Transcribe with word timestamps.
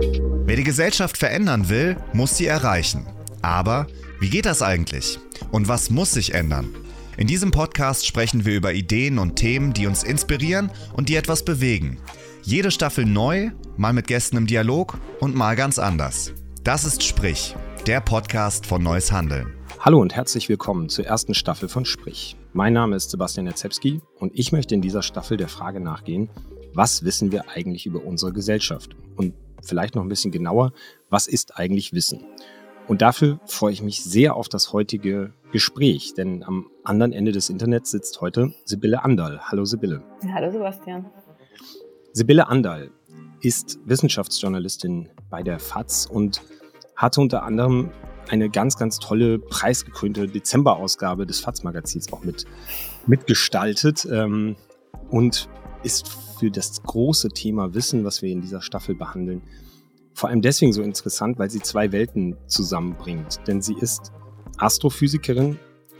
Wer 0.00 0.56
die 0.56 0.64
Gesellschaft 0.64 1.18
verändern 1.18 1.68
will, 1.68 1.96
muss 2.14 2.36
sie 2.36 2.46
erreichen. 2.46 3.06
Aber 3.42 3.86
wie 4.18 4.30
geht 4.30 4.46
das 4.46 4.62
eigentlich? 4.62 5.18
Und 5.50 5.68
was 5.68 5.90
muss 5.90 6.12
sich 6.12 6.32
ändern? 6.32 6.74
In 7.18 7.26
diesem 7.26 7.50
Podcast 7.50 8.06
sprechen 8.06 8.46
wir 8.46 8.56
über 8.56 8.72
Ideen 8.72 9.18
und 9.18 9.36
Themen, 9.36 9.74
die 9.74 9.86
uns 9.86 10.02
inspirieren 10.02 10.70
und 10.94 11.10
die 11.10 11.16
etwas 11.16 11.44
bewegen. 11.44 11.98
Jede 12.42 12.70
Staffel 12.70 13.04
neu, 13.04 13.50
mal 13.76 13.92
mit 13.92 14.06
Gästen 14.06 14.38
im 14.38 14.46
Dialog 14.46 14.98
und 15.20 15.34
mal 15.34 15.54
ganz 15.54 15.78
anders. 15.78 16.32
Das 16.64 16.84
ist 16.84 17.02
Sprich, 17.02 17.54
der 17.86 18.00
Podcast 18.00 18.64
von 18.64 18.82
Neues 18.82 19.12
Handeln. 19.12 19.52
Hallo 19.80 20.00
und 20.00 20.14
herzlich 20.14 20.48
willkommen 20.48 20.88
zur 20.88 21.06
ersten 21.06 21.34
Staffel 21.34 21.68
von 21.68 21.84
Sprich. 21.84 22.36
Mein 22.54 22.72
Name 22.72 22.96
ist 22.96 23.10
Sebastian 23.10 23.46
Jarzewski 23.46 24.00
und 24.18 24.32
ich 24.34 24.50
möchte 24.50 24.74
in 24.74 24.80
dieser 24.80 25.02
Staffel 25.02 25.36
der 25.36 25.48
Frage 25.48 25.80
nachgehen, 25.80 26.30
was 26.72 27.04
wissen 27.04 27.32
wir 27.32 27.50
eigentlich 27.50 27.86
über 27.86 28.04
unsere 28.04 28.32
Gesellschaft? 28.32 28.96
Und 29.16 29.34
vielleicht 29.62 29.94
noch 29.94 30.02
ein 30.02 30.08
bisschen 30.08 30.32
genauer, 30.32 30.72
was 31.08 31.26
ist 31.26 31.58
eigentlich 31.58 31.92
Wissen? 31.92 32.24
Und 32.88 33.02
dafür 33.02 33.38
freue 33.46 33.72
ich 33.72 33.82
mich 33.82 34.02
sehr 34.02 34.34
auf 34.34 34.48
das 34.48 34.72
heutige 34.72 35.32
Gespräch, 35.52 36.14
denn 36.14 36.42
am 36.42 36.70
anderen 36.82 37.12
Ende 37.12 37.32
des 37.32 37.48
Internets 37.48 37.90
sitzt 37.90 38.20
heute 38.20 38.52
Sibylle 38.64 39.04
Andal. 39.04 39.40
Hallo 39.42 39.64
Sibylle. 39.64 40.02
Hallo 40.34 40.50
Sebastian. 40.50 41.06
Sibylle 42.12 42.48
Andal 42.48 42.90
ist 43.40 43.78
Wissenschaftsjournalistin 43.84 45.08
bei 45.30 45.42
der 45.42 45.58
FAZ 45.60 46.06
und 46.06 46.42
hatte 46.96 47.20
unter 47.20 47.44
anderem 47.44 47.90
eine 48.28 48.50
ganz, 48.50 48.76
ganz 48.76 48.98
tolle, 48.98 49.38
preisgekrönte 49.38 50.28
Dezemberausgabe 50.28 51.26
des 51.26 51.40
FAZ-Magazins 51.40 52.12
auch 52.12 52.22
mit, 52.22 52.44
mitgestaltet 53.06 54.06
ähm, 54.10 54.56
und 55.10 55.48
ist 55.82 56.29
für 56.40 56.50
das 56.50 56.82
große 56.82 57.28
Thema 57.28 57.74
Wissen, 57.74 58.02
was 58.02 58.22
wir 58.22 58.32
in 58.32 58.40
dieser 58.40 58.62
Staffel 58.62 58.94
behandeln, 58.94 59.42
vor 60.14 60.30
allem 60.30 60.40
deswegen 60.40 60.72
so 60.72 60.82
interessant, 60.82 61.38
weil 61.38 61.50
sie 61.50 61.60
zwei 61.60 61.92
Welten 61.92 62.36
zusammenbringt. 62.46 63.40
Denn 63.46 63.60
sie 63.60 63.74
ist 63.74 64.10
Astrophysikerin 64.56 65.58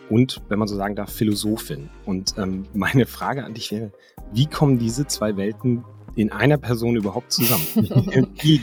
und, 0.09 0.41
wenn 0.48 0.59
man 0.59 0.67
so 0.67 0.77
sagen 0.77 0.97
darf, 0.97 1.12
Philosophin. 1.12 1.91
Und 2.06 2.37
ähm, 2.39 2.67
meine 2.73 3.05
Frage 3.05 3.45
an 3.45 3.53
dich 3.53 3.70
wäre, 3.70 3.92
wie 4.33 4.47
kommen 4.47 4.78
diese 4.78 5.06
zwei 5.06 5.37
Welten 5.37 5.84
in 6.17 6.33
einer 6.33 6.56
Person 6.56 6.97
überhaupt 6.97 7.33
zusammen? 7.33 8.34
wie, 8.41 8.62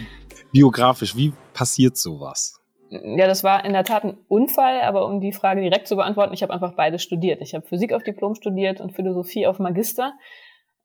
biografisch, 0.52 1.16
wie 1.16 1.32
passiert 1.54 1.96
sowas? 1.96 2.60
Ja, 2.90 3.28
das 3.28 3.44
war 3.44 3.66
in 3.66 3.74
der 3.74 3.84
Tat 3.84 4.04
ein 4.04 4.18
Unfall, 4.28 4.82
aber 4.82 5.06
um 5.06 5.22
die 5.22 5.34
Frage 5.34 5.62
direkt 5.62 5.88
zu 5.88 5.96
beantworten, 5.96 6.34
ich 6.34 6.42
habe 6.42 6.54
einfach 6.54 6.74
beides 6.74 7.04
studiert. 7.04 7.42
Ich 7.42 7.54
habe 7.54 7.68
Physik 7.68 7.94
auf 7.94 8.04
Diplom 8.04 8.34
studiert 8.34 8.82
und 8.82 8.94
Philosophie 8.96 9.46
auf 9.46 9.60
Magister. 9.60 10.14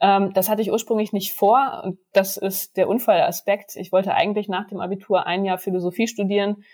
Ähm, 0.02 0.32
das 0.34 0.50
hatte 0.50 0.60
ich 0.60 0.72
ursprünglich 0.72 1.12
nicht 1.12 1.32
vor 1.32 1.82
und 1.84 1.98
das 2.12 2.36
ist 2.36 2.76
der 2.76 2.88
Unfallaspekt. 2.88 3.76
Ich 3.76 3.92
wollte 3.92 4.14
eigentlich 4.14 4.48
nach 4.48 4.66
dem 4.66 4.80
Abitur 4.80 5.26
ein 5.26 5.44
Jahr 5.44 5.58
Philosophie 5.58 6.08
studieren 6.08 6.64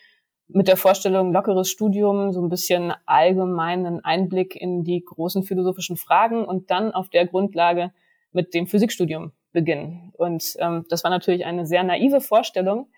mit 0.49 0.67
der 0.67 0.79
Vorstellung 0.79 1.33
lockeres 1.33 1.71
Studium, 1.71 2.33
so 2.33 2.43
ein 2.43 2.49
bisschen 2.49 2.95
allgemeinen 3.05 4.03
Einblick 4.03 4.57
in 4.57 4.83
die 4.83 5.05
großen 5.05 5.43
philosophischen 5.43 5.99
Fragen 5.99 6.47
und 6.47 6.71
dann 6.71 6.93
auf 6.93 7.11
der 7.11 7.27
Grundlage 7.27 7.93
mit 8.33 8.55
dem 8.55 8.67
Physikstudium 8.67 9.33
beginnen. 9.53 10.11
Und 10.17 10.57
ähm, 10.59 10.87
das 10.89 11.05
war 11.05 11.11
natürlich 11.11 11.45
eine 11.45 11.67
sehr 11.67 11.83
naive 11.83 12.23
Vorstellung, 12.23 12.89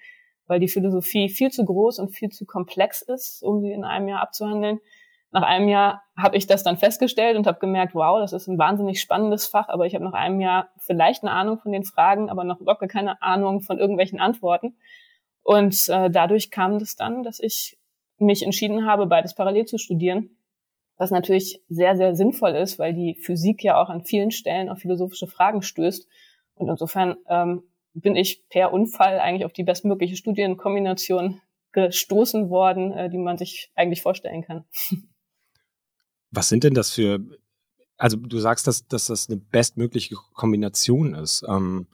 weil 0.46 0.60
die 0.60 0.68
Philosophie 0.68 1.28
viel 1.28 1.50
zu 1.50 1.64
groß 1.64 1.98
und 1.98 2.10
viel 2.10 2.28
zu 2.28 2.46
komplex 2.46 3.02
ist, 3.02 3.42
um 3.42 3.60
sie 3.60 3.72
in 3.72 3.82
einem 3.82 4.06
Jahr 4.06 4.20
abzuhandeln. 4.20 4.78
Nach 5.32 5.42
einem 5.42 5.68
Jahr 5.68 6.02
habe 6.16 6.36
ich 6.36 6.46
das 6.46 6.64
dann 6.64 6.76
festgestellt 6.76 7.36
und 7.36 7.46
habe 7.46 7.60
gemerkt, 7.60 7.94
wow, 7.94 8.18
das 8.18 8.32
ist 8.32 8.48
ein 8.48 8.58
wahnsinnig 8.58 9.00
spannendes 9.00 9.46
Fach, 9.46 9.68
aber 9.68 9.86
ich 9.86 9.94
habe 9.94 10.04
nach 10.04 10.12
einem 10.12 10.40
Jahr 10.40 10.70
vielleicht 10.78 11.22
eine 11.22 11.32
Ahnung 11.32 11.58
von 11.58 11.70
den 11.70 11.84
Fragen, 11.84 12.30
aber 12.30 12.42
noch 12.42 12.60
überhaupt 12.60 12.86
keine 12.88 13.22
Ahnung 13.22 13.60
von 13.60 13.78
irgendwelchen 13.78 14.18
Antworten. 14.18 14.76
Und 15.42 15.88
äh, 15.88 16.10
dadurch 16.10 16.50
kam 16.50 16.74
es 16.74 16.82
das 16.82 16.96
dann, 16.96 17.22
dass 17.22 17.38
ich 17.38 17.78
mich 18.18 18.42
entschieden 18.42 18.86
habe, 18.86 19.06
beides 19.06 19.34
parallel 19.34 19.66
zu 19.66 19.78
studieren, 19.78 20.36
was 20.96 21.10
natürlich 21.10 21.62
sehr, 21.68 21.96
sehr 21.96 22.14
sinnvoll 22.14 22.50
ist, 22.50 22.78
weil 22.78 22.92
die 22.92 23.14
Physik 23.14 23.62
ja 23.62 23.80
auch 23.80 23.88
an 23.88 24.04
vielen 24.04 24.32
Stellen 24.32 24.68
auf 24.68 24.80
philosophische 24.80 25.26
Fragen 25.26 25.62
stößt. 25.62 26.06
Und 26.54 26.68
insofern 26.68 27.16
ähm, 27.28 27.62
bin 27.94 28.16
ich 28.16 28.48
per 28.48 28.72
Unfall 28.72 29.18
eigentlich 29.18 29.44
auf 29.44 29.52
die 29.52 29.64
bestmögliche 29.64 30.16
Studienkombination 30.16 31.40
gestoßen 31.72 32.50
worden, 32.50 32.92
äh, 32.92 33.08
die 33.08 33.18
man 33.18 33.38
sich 33.38 33.70
eigentlich 33.74 34.02
vorstellen 34.02 34.42
kann. 34.42 34.64
Was 36.30 36.48
sind 36.48 36.64
denn 36.64 36.74
das 36.74 36.90
für, 36.90 37.20
also 37.96 38.16
du 38.16 38.38
sagst, 38.38 38.66
dass, 38.66 38.86
dass 38.86 39.06
das 39.06 39.28
eine 39.28 39.38
bestmögliche 39.38 40.16
Kombination 40.34 41.14
ist. 41.14 41.44
Ähm, 41.48 41.86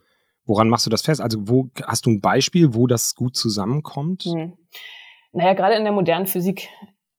woran 0.45 0.69
machst 0.69 0.85
du 0.85 0.89
das 0.89 1.01
fest? 1.01 1.21
Also 1.21 1.39
wo 1.47 1.69
hast 1.83 2.05
du 2.05 2.11
ein 2.11 2.21
Beispiel, 2.21 2.73
wo 2.73 2.87
das 2.87 3.15
gut 3.15 3.35
zusammenkommt? 3.35 4.23
Hm. 4.23 4.57
Naja, 5.33 5.53
gerade 5.53 5.75
in 5.75 5.83
der 5.83 5.93
modernen 5.93 6.25
Physik 6.25 6.69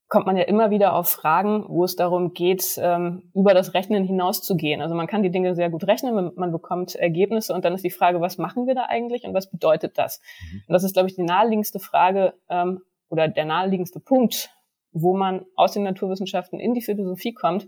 kommt 0.09 0.25
man 0.25 0.35
ja 0.35 0.43
immer 0.43 0.71
wieder 0.71 0.95
auf 0.95 1.07
Fragen, 1.07 1.65
wo 1.67 1.83
es 1.83 1.95
darum 1.95 2.33
geht, 2.33 2.79
ähm, 2.81 3.31
über 3.35 3.53
das 3.53 3.75
Rechnen 3.75 4.03
hinauszugehen. 4.03 4.81
Also 4.81 4.95
man 4.95 5.05
kann 5.05 5.21
die 5.21 5.29
Dinge 5.29 5.53
sehr 5.53 5.69
gut 5.69 5.85
rechnen, 5.85 6.31
man 6.35 6.51
bekommt 6.51 6.95
Ergebnisse 6.95 7.53
und 7.53 7.63
dann 7.63 7.75
ist 7.75 7.83
die 7.83 7.91
Frage, 7.91 8.19
was 8.19 8.39
machen 8.39 8.65
wir 8.65 8.73
da 8.73 8.85
eigentlich 8.89 9.23
und 9.23 9.35
was 9.35 9.51
bedeutet 9.51 9.99
das? 9.99 10.19
Mhm. 10.51 10.63
Und 10.67 10.73
das 10.73 10.83
ist, 10.83 10.93
glaube 10.93 11.09
ich, 11.09 11.15
die 11.15 11.21
naheliegendste 11.21 11.79
Frage 11.79 12.33
ähm, 12.49 12.81
oder 13.09 13.27
der 13.27 13.45
naheliegendste 13.45 13.99
Punkt, 13.99 14.49
wo 14.91 15.15
man 15.15 15.45
aus 15.55 15.73
den 15.73 15.83
Naturwissenschaften 15.83 16.59
in 16.59 16.73
die 16.73 16.81
Philosophie 16.81 17.33
kommt, 17.33 17.67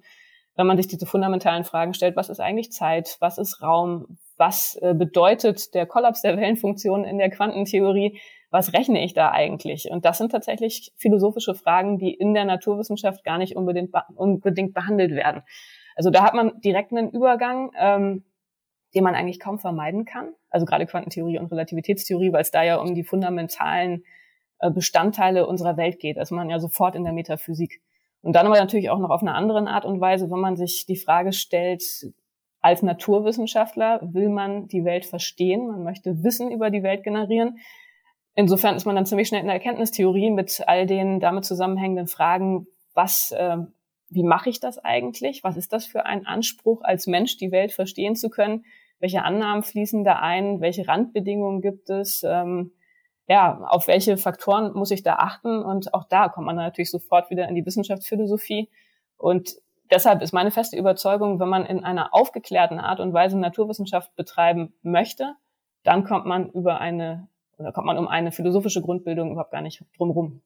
wenn 0.55 0.67
man 0.67 0.77
sich 0.77 0.87
diese 0.87 1.05
fundamentalen 1.05 1.63
Fragen 1.63 1.93
stellt, 1.93 2.15
was 2.15 2.29
ist 2.29 2.39
eigentlich 2.39 2.71
Zeit, 2.71 3.17
was 3.19 3.37
ist 3.37 3.61
Raum, 3.61 4.17
was 4.37 4.75
äh, 4.81 4.93
bedeutet 4.93 5.73
der 5.73 5.85
Kollaps 5.85 6.21
der 6.21 6.35
Wellenfunktion 6.37 7.05
in 7.05 7.17
der 7.17 7.29
Quantentheorie, 7.29 8.19
was 8.49 8.73
rechne 8.73 9.03
ich 9.03 9.13
da 9.13 9.31
eigentlich? 9.31 9.89
Und 9.89 10.03
das 10.03 10.17
sind 10.17 10.31
tatsächlich 10.31 10.91
philosophische 10.97 11.55
Fragen, 11.55 11.97
die 11.99 12.13
in 12.13 12.33
der 12.33 12.43
Naturwissenschaft 12.43 13.23
gar 13.23 13.37
nicht 13.37 13.55
unbedingt, 13.55 13.93
unbedingt 14.15 14.73
behandelt 14.73 15.11
werden. 15.11 15.43
Also 15.95 16.09
da 16.09 16.23
hat 16.23 16.33
man 16.33 16.59
direkt 16.59 16.91
einen 16.91 17.11
Übergang, 17.11 17.71
ähm, 17.79 18.25
den 18.93 19.03
man 19.05 19.15
eigentlich 19.15 19.39
kaum 19.39 19.57
vermeiden 19.57 20.03
kann. 20.03 20.33
Also 20.49 20.65
gerade 20.65 20.85
Quantentheorie 20.85 21.39
und 21.39 21.49
Relativitätstheorie, 21.49 22.33
weil 22.33 22.41
es 22.41 22.51
da 22.51 22.61
ja 22.61 22.75
um 22.77 22.93
die 22.93 23.05
fundamentalen 23.05 24.03
Bestandteile 24.69 25.47
unserer 25.47 25.77
Welt 25.77 25.99
geht. 25.99 26.17
Also 26.19 26.35
man 26.35 26.49
ja 26.49 26.59
sofort 26.59 26.95
in 26.95 27.03
der 27.03 27.13
Metaphysik. 27.13 27.81
Und 28.21 28.33
dann 28.33 28.45
aber 28.45 28.59
natürlich 28.59 28.89
auch 28.89 28.99
noch 28.99 29.09
auf 29.09 29.21
eine 29.21 29.33
andere 29.33 29.67
Art 29.67 29.85
und 29.85 29.99
Weise, 29.99 30.29
wenn 30.29 30.39
man 30.39 30.55
sich 30.55 30.85
die 30.85 30.95
Frage 30.95 31.33
stellt, 31.33 31.83
als 32.61 32.83
Naturwissenschaftler 32.83 33.99
will 34.03 34.29
man 34.29 34.67
die 34.67 34.85
Welt 34.85 35.05
verstehen, 35.05 35.67
man 35.67 35.83
möchte 35.83 36.23
Wissen 36.23 36.51
über 36.51 36.69
die 36.69 36.83
Welt 36.83 37.03
generieren. 37.03 37.57
Insofern 38.35 38.75
ist 38.75 38.85
man 38.85 38.95
dann 38.95 39.07
ziemlich 39.07 39.27
schnell 39.27 39.41
in 39.41 39.47
der 39.47 39.55
Erkenntnistheorie 39.55 40.29
mit 40.29 40.61
all 40.67 40.85
den 40.85 41.19
damit 41.19 41.43
zusammenhängenden 41.43 42.07
Fragen, 42.07 42.67
was, 42.93 43.31
äh, 43.31 43.57
wie 44.09 44.23
mache 44.23 44.49
ich 44.49 44.59
das 44.59 44.77
eigentlich? 44.77 45.43
Was 45.43 45.57
ist 45.57 45.73
das 45.73 45.85
für 45.85 46.05
ein 46.05 46.27
Anspruch, 46.27 46.81
als 46.83 47.07
Mensch 47.07 47.37
die 47.37 47.51
Welt 47.51 47.71
verstehen 47.71 48.15
zu 48.15 48.29
können? 48.29 48.63
Welche 48.99 49.23
Annahmen 49.23 49.63
fließen 49.63 50.03
da 50.03 50.19
ein? 50.19 50.61
Welche 50.61 50.87
Randbedingungen 50.87 51.61
gibt 51.61 51.89
es? 51.89 52.23
Ähm, 52.23 52.73
ja, 53.31 53.61
auf 53.69 53.87
welche 53.87 54.17
Faktoren 54.17 54.73
muss 54.73 54.91
ich 54.91 55.03
da 55.03 55.15
achten? 55.15 55.63
Und 55.63 55.93
auch 55.93 56.03
da 56.03 56.27
kommt 56.27 56.47
man 56.47 56.57
natürlich 56.57 56.91
sofort 56.91 57.29
wieder 57.29 57.47
in 57.47 57.55
die 57.55 57.65
Wissenschaftsphilosophie. 57.65 58.67
Und 59.15 59.55
deshalb 59.89 60.21
ist 60.21 60.33
meine 60.33 60.51
feste 60.51 60.75
Überzeugung, 60.75 61.39
wenn 61.39 61.47
man 61.47 61.65
in 61.65 61.85
einer 61.85 62.13
aufgeklärten 62.13 62.77
Art 62.77 62.99
und 62.99 63.13
Weise 63.13 63.39
Naturwissenschaft 63.39 64.13
betreiben 64.17 64.73
möchte, 64.81 65.35
dann 65.83 66.03
kommt 66.03 66.25
man 66.25 66.49
über 66.49 66.81
eine, 66.81 67.29
oder 67.57 67.71
kommt 67.71 67.87
man 67.87 67.97
um 67.97 68.09
eine 68.09 68.33
philosophische 68.33 68.81
Grundbildung 68.81 69.31
überhaupt 69.31 69.51
gar 69.51 69.61
nicht 69.61 69.85
drumherum. 69.95 70.41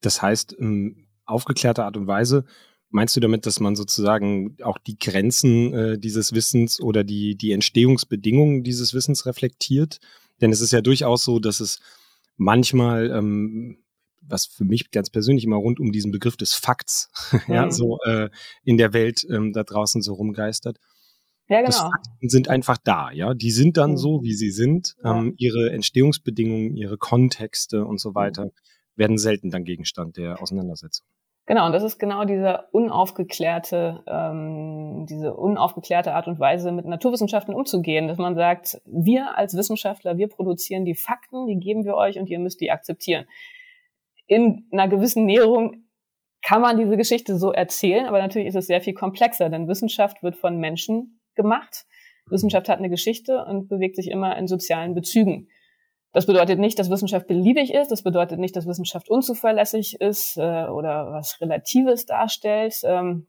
Das 0.00 0.22
heißt, 0.22 0.54
in 0.54 1.06
aufgeklärter 1.26 1.84
Art 1.84 1.98
und 1.98 2.06
Weise 2.06 2.46
Meinst 2.90 3.14
du 3.14 3.20
damit, 3.20 3.44
dass 3.44 3.60
man 3.60 3.76
sozusagen 3.76 4.56
auch 4.62 4.78
die 4.78 4.98
Grenzen 4.98 5.74
äh, 5.74 5.98
dieses 5.98 6.32
Wissens 6.32 6.80
oder 6.80 7.04
die, 7.04 7.36
die 7.36 7.52
Entstehungsbedingungen 7.52 8.62
dieses 8.62 8.94
Wissens 8.94 9.26
reflektiert? 9.26 10.00
Denn 10.40 10.52
es 10.52 10.60
ist 10.60 10.72
ja 10.72 10.80
durchaus 10.80 11.24
so, 11.24 11.38
dass 11.38 11.60
es 11.60 11.80
manchmal, 12.36 13.10
ähm, 13.10 13.78
was 14.20 14.46
für 14.46 14.64
mich 14.64 14.90
ganz 14.90 15.10
persönlich 15.10 15.44
immer 15.44 15.56
rund 15.56 15.80
um 15.80 15.92
diesen 15.92 16.12
Begriff 16.12 16.36
des 16.36 16.54
Fakts, 16.54 17.10
mhm. 17.46 17.54
ja, 17.54 17.70
so 17.70 17.98
äh, 18.04 18.30
in 18.64 18.78
der 18.78 18.92
Welt 18.92 19.26
ähm, 19.30 19.52
da 19.52 19.64
draußen 19.64 20.02
so 20.02 20.14
rumgeistert. 20.14 20.78
Ja, 21.48 21.62
genau. 21.62 21.90
Fakten 21.90 22.28
sind 22.28 22.48
einfach 22.48 22.76
da, 22.76 23.10
ja. 23.10 23.32
Die 23.32 23.50
sind 23.50 23.78
dann 23.78 23.92
mhm. 23.92 23.96
so, 23.96 24.22
wie 24.22 24.34
sie 24.34 24.50
sind. 24.50 24.96
Ja. 25.02 25.18
Ähm, 25.18 25.34
ihre 25.38 25.70
Entstehungsbedingungen, 25.70 26.76
ihre 26.76 26.98
Kontexte 26.98 27.84
und 27.84 28.00
so 28.00 28.14
weiter 28.14 28.46
mhm. 28.46 28.50
werden 28.96 29.18
selten 29.18 29.50
dann 29.50 29.64
Gegenstand 29.64 30.18
der 30.18 30.42
Auseinandersetzung. 30.42 31.06
Genau, 31.48 31.64
und 31.64 31.72
das 31.72 31.82
ist 31.82 31.98
genau 31.98 32.26
diese 32.26 32.66
unaufgeklärte, 32.72 34.02
ähm, 34.06 35.06
diese 35.08 35.32
unaufgeklärte 35.32 36.12
Art 36.12 36.28
und 36.28 36.38
Weise, 36.38 36.72
mit 36.72 36.84
Naturwissenschaften 36.84 37.54
umzugehen, 37.54 38.06
dass 38.06 38.18
man 38.18 38.34
sagt, 38.34 38.82
wir 38.84 39.38
als 39.38 39.56
Wissenschaftler, 39.56 40.18
wir 40.18 40.28
produzieren 40.28 40.84
die 40.84 40.94
Fakten, 40.94 41.46
die 41.46 41.58
geben 41.58 41.86
wir 41.86 41.94
euch 41.94 42.18
und 42.18 42.28
ihr 42.28 42.38
müsst 42.38 42.60
die 42.60 42.70
akzeptieren. 42.70 43.24
In 44.26 44.66
einer 44.72 44.88
gewissen 44.88 45.24
Näherung 45.24 45.84
kann 46.42 46.60
man 46.60 46.76
diese 46.76 46.98
Geschichte 46.98 47.38
so 47.38 47.50
erzählen, 47.50 48.04
aber 48.04 48.18
natürlich 48.18 48.48
ist 48.48 48.56
es 48.56 48.66
sehr 48.66 48.82
viel 48.82 48.92
komplexer, 48.92 49.48
denn 49.48 49.68
Wissenschaft 49.68 50.22
wird 50.22 50.36
von 50.36 50.58
Menschen 50.58 51.18
gemacht. 51.34 51.86
Wissenschaft 52.26 52.68
hat 52.68 52.76
eine 52.76 52.90
Geschichte 52.90 53.46
und 53.46 53.68
bewegt 53.68 53.96
sich 53.96 54.10
immer 54.10 54.36
in 54.36 54.48
sozialen 54.48 54.94
Bezügen. 54.94 55.48
Das 56.12 56.26
bedeutet 56.26 56.58
nicht, 56.58 56.78
dass 56.78 56.90
Wissenschaft 56.90 57.26
beliebig 57.26 57.74
ist. 57.74 57.90
Das 57.90 58.02
bedeutet 58.02 58.38
nicht, 58.38 58.56
dass 58.56 58.66
Wissenschaft 58.66 59.10
unzuverlässig 59.10 60.00
ist 60.00 60.36
äh, 60.36 60.66
oder 60.66 61.12
was 61.12 61.40
Relatives 61.40 62.06
darstellt. 62.06 62.80
Ähm, 62.84 63.26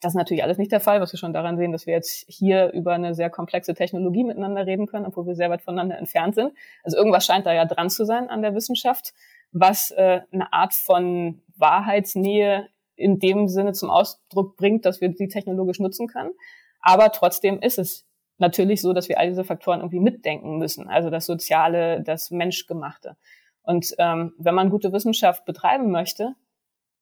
das 0.00 0.12
ist 0.12 0.16
natürlich 0.16 0.42
alles 0.42 0.58
nicht 0.58 0.72
der 0.72 0.80
Fall, 0.80 1.00
was 1.00 1.12
wir 1.12 1.18
schon 1.18 1.32
daran 1.32 1.56
sehen, 1.56 1.70
dass 1.70 1.86
wir 1.86 1.94
jetzt 1.94 2.24
hier 2.28 2.72
über 2.72 2.92
eine 2.92 3.14
sehr 3.14 3.30
komplexe 3.30 3.74
Technologie 3.74 4.24
miteinander 4.24 4.66
reden 4.66 4.86
können, 4.86 5.06
obwohl 5.06 5.26
wir 5.26 5.36
sehr 5.36 5.48
weit 5.48 5.62
voneinander 5.62 5.96
entfernt 5.96 6.34
sind. 6.34 6.52
Also 6.82 6.96
irgendwas 6.96 7.24
scheint 7.24 7.46
da 7.46 7.52
ja 7.52 7.64
dran 7.64 7.88
zu 7.88 8.04
sein 8.04 8.28
an 8.28 8.42
der 8.42 8.54
Wissenschaft, 8.54 9.14
was 9.52 9.92
äh, 9.92 10.20
eine 10.32 10.52
Art 10.52 10.74
von 10.74 11.40
Wahrheitsnähe 11.56 12.68
in 12.96 13.20
dem 13.20 13.48
Sinne 13.48 13.72
zum 13.72 13.90
Ausdruck 13.90 14.56
bringt, 14.56 14.84
dass 14.84 15.00
wir 15.00 15.08
die 15.08 15.28
technologisch 15.28 15.78
nutzen 15.78 16.08
können. 16.08 16.32
Aber 16.80 17.12
trotzdem 17.12 17.60
ist 17.60 17.78
es 17.78 18.04
natürlich 18.42 18.82
so, 18.82 18.92
dass 18.92 19.08
wir 19.08 19.18
all 19.18 19.28
diese 19.28 19.44
Faktoren 19.44 19.80
irgendwie 19.80 20.00
mitdenken 20.00 20.58
müssen. 20.58 20.88
Also 20.88 21.08
das 21.08 21.24
Soziale, 21.24 22.02
das 22.02 22.30
Menschgemachte. 22.30 23.16
Und 23.62 23.94
ähm, 23.98 24.34
wenn 24.38 24.54
man 24.54 24.68
gute 24.68 24.92
Wissenschaft 24.92 25.46
betreiben 25.46 25.90
möchte, 25.90 26.34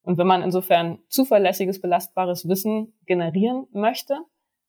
und 0.03 0.19
wenn 0.19 0.27
man 0.27 0.43
insofern 0.43 0.99
zuverlässiges, 1.09 1.81
belastbares 1.81 2.49
Wissen 2.49 2.95
generieren 3.07 3.67
möchte, 3.73 4.19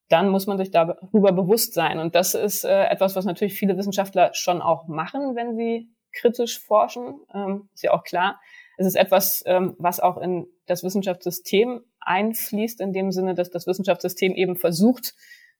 dann 0.10 0.30
muss 0.30 0.46
man 0.46 0.58
sich 0.58 0.72
darüber 0.72 1.32
bewusst 1.32 1.74
sein. 1.74 2.00
Und 2.00 2.16
das 2.16 2.34
ist 2.34 2.66
äh, 2.66 2.86
etwas, 2.86 3.16
was 3.16 3.24
natürlich 3.24 3.54
viele 3.54 3.78
Wissenschaftler 3.78 4.32
schon 4.34 4.62
auch 4.62 4.88
machen, 4.88 5.36
wenn 5.36 5.56
sie 5.56 5.90
kritisch 6.12 6.60
forschen. 6.60 7.22
Ähm, 7.34 7.70
ist 7.74 7.84
ja 7.84 7.94
auch 7.94 8.04
klar. 8.04 8.42
Es 8.78 8.86
ist 8.86 8.96
etwas, 8.96 9.42
ähm, 9.46 9.76
was 9.78 10.02
auch 10.02 10.18
in 10.18 10.48
das 10.66 10.84
Wissenschaftssystem 10.84 11.82
einfließt, 12.02 12.82
in 12.82 12.92
dem 12.92 13.12
Sinne, 13.12 13.36
dass 13.36 13.50
das 13.50 13.68
Wissenschaftssystem 13.68 14.34
eben 14.34 14.58
versucht, 14.58 15.14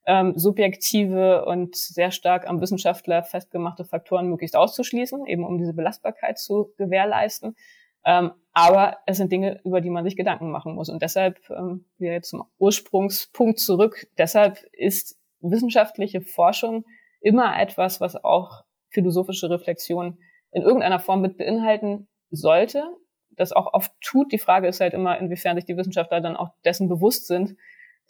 ähm, 0.06 0.34
subjektive 0.38 1.46
und 1.46 1.76
sehr 1.76 2.12
stark 2.12 2.48
am 2.48 2.60
Wissenschaftler 2.62 3.24
festgemachte 3.24 3.86
Faktoren 3.86 4.28
möglichst 4.28 4.56
auszuschließen, 4.56 5.26
eben 5.28 5.46
um 5.46 5.58
diese 5.58 5.74
Belastbarkeit 5.74 6.40
zu 6.40 6.74
gewährleisten. 6.78 7.56
Ähm, 8.04 8.32
aber 8.54 8.98
es 9.06 9.18
sind 9.18 9.32
Dinge, 9.32 9.62
über 9.64 9.80
die 9.80 9.90
man 9.90 10.04
sich 10.04 10.16
Gedanken 10.16 10.50
machen 10.50 10.74
muss. 10.74 10.90
Und 10.90 11.02
deshalb, 11.02 11.40
ähm, 11.52 11.86
wir 11.98 12.14
jetzt 12.14 12.30
zum 12.30 12.44
Ursprungspunkt 12.58 13.60
zurück, 13.60 14.08
deshalb 14.18 14.58
ist 14.74 15.18
wissenschaftliche 15.40 16.22
Forschung 16.22 16.86
immer 17.20 17.60
etwas, 17.60 18.02
was 18.02 18.22
auch 18.24 18.64
philosophische 18.90 19.50
Reflexion 19.50 20.18
in 20.52 20.64
irgendeiner 20.64 21.00
Form 21.00 21.22
mit 21.22 21.38
beinhalten 21.38 22.08
sollte. 22.32 22.84
Das 23.30 23.54
auch 23.54 23.74
oft 23.74 23.92
tut. 24.02 24.32
Die 24.32 24.40
Frage 24.40 24.68
ist 24.68 24.82
halt 24.82 24.94
immer, 24.94 25.18
inwiefern 25.20 25.56
sich 25.56 25.66
die 25.66 25.78
Wissenschaftler 25.78 26.22
dann 26.22 26.36
auch 26.36 26.50
dessen 26.66 26.90
bewusst 26.90 27.28
sind, 27.28 27.56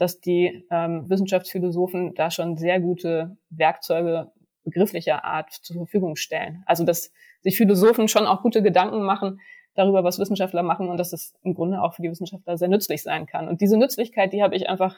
dass 0.02 0.20
die 0.20 0.66
ähm, 0.72 1.08
Wissenschaftsphilosophen 1.08 2.16
da 2.16 2.32
schon 2.32 2.58
sehr 2.58 2.80
gute 2.80 3.38
Werkzeuge 3.52 4.32
begrifflicher 4.64 5.24
Art 5.24 5.52
zur 5.52 5.76
Verfügung 5.76 6.16
stellen. 6.16 6.64
Also 6.66 6.84
dass 6.84 7.12
sich 7.42 7.56
Philosophen 7.56 8.08
schon 8.08 8.26
auch 8.26 8.42
gute 8.42 8.64
Gedanken 8.64 9.04
machen, 9.04 9.40
darüber, 9.76 10.04
was 10.04 10.18
Wissenschaftler 10.18 10.64
machen 10.64 10.90
und 10.90 10.98
dass 10.98 11.14
es 11.14 11.36
im 11.44 11.54
Grunde 11.54 11.84
auch 11.84 11.94
für 11.94 12.02
die 12.02 12.10
Wissenschaftler 12.10 12.58
sehr 12.58 12.68
nützlich 12.68 13.04
sein 13.04 13.28
kann. 13.28 13.48
Und 13.48 13.62
diese 13.62 13.78
Nützlichkeit, 13.78 14.34
die 14.34 14.42
habe 14.42 14.56
ich 14.56 14.68
einfach 14.68 14.98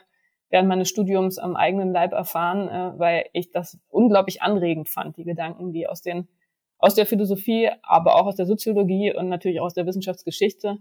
während 0.49 0.69
meines 0.69 0.87
Studiums 0.87 1.37
am 1.37 1.57
eigenen 1.57 1.91
Leib 1.91 2.13
erfahren, 2.13 2.69
äh, 2.69 2.97
weil 2.97 3.25
ich 3.33 3.51
das 3.51 3.77
unglaublich 3.89 4.41
anregend 4.41 4.87
fand, 4.87 5.17
die 5.17 5.25
Gedanken, 5.25 5.73
die 5.73 5.85
aus 5.85 6.01
den 6.01 6.29
aus 6.77 6.95
der 6.95 7.05
Philosophie, 7.05 7.69
aber 7.81 8.15
auch 8.15 8.25
aus 8.25 8.37
der 8.37 8.45
Soziologie 8.45 9.13
und 9.13 9.27
natürlich 9.27 9.59
auch 9.59 9.65
aus 9.65 9.73
der 9.73 9.85
Wissenschaftsgeschichte 9.85 10.77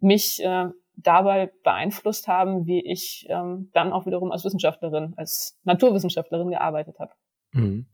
mich 0.00 0.42
äh, 0.44 0.68
dabei 1.04 1.52
beeinflusst 1.62 2.26
haben, 2.26 2.66
wie 2.66 2.84
ich 2.84 3.26
ähm, 3.28 3.70
dann 3.72 3.92
auch 3.92 4.06
wiederum 4.06 4.32
als 4.32 4.44
Wissenschaftlerin, 4.44 5.14
als 5.16 5.58
Naturwissenschaftlerin 5.64 6.50
gearbeitet 6.50 6.98
habe. 6.98 7.12
Mhm. 7.52 7.86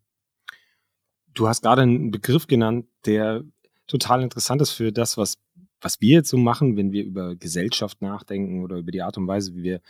Du 1.35 1.49
hast 1.49 1.63
gerade 1.63 1.83
einen 1.83 2.11
Begriff 2.11 2.47
genannt, 2.47 2.87
der 3.07 3.43
total 3.87 4.23
interessant 4.23 4.63
ist 4.63 4.71
für 4.71 4.93
das, 4.93 5.17
was, 5.17 5.39
was 5.81 6.01
wir 6.01 6.17
jetzt 6.17 6.31
so 6.31 6.39
machen, 6.39 6.77
wenn 6.77 6.93
wir 6.93 7.05
über 7.05 7.37
Gesellschaft 7.37 8.01
nachdenken 8.03 8.63
oder 8.63 8.77
über 8.77 8.91
die 8.91 9.03
Art 9.03 9.19
und 9.19 9.27
Weise, 9.27 9.55
wie 9.55 9.63
wir 9.63 9.81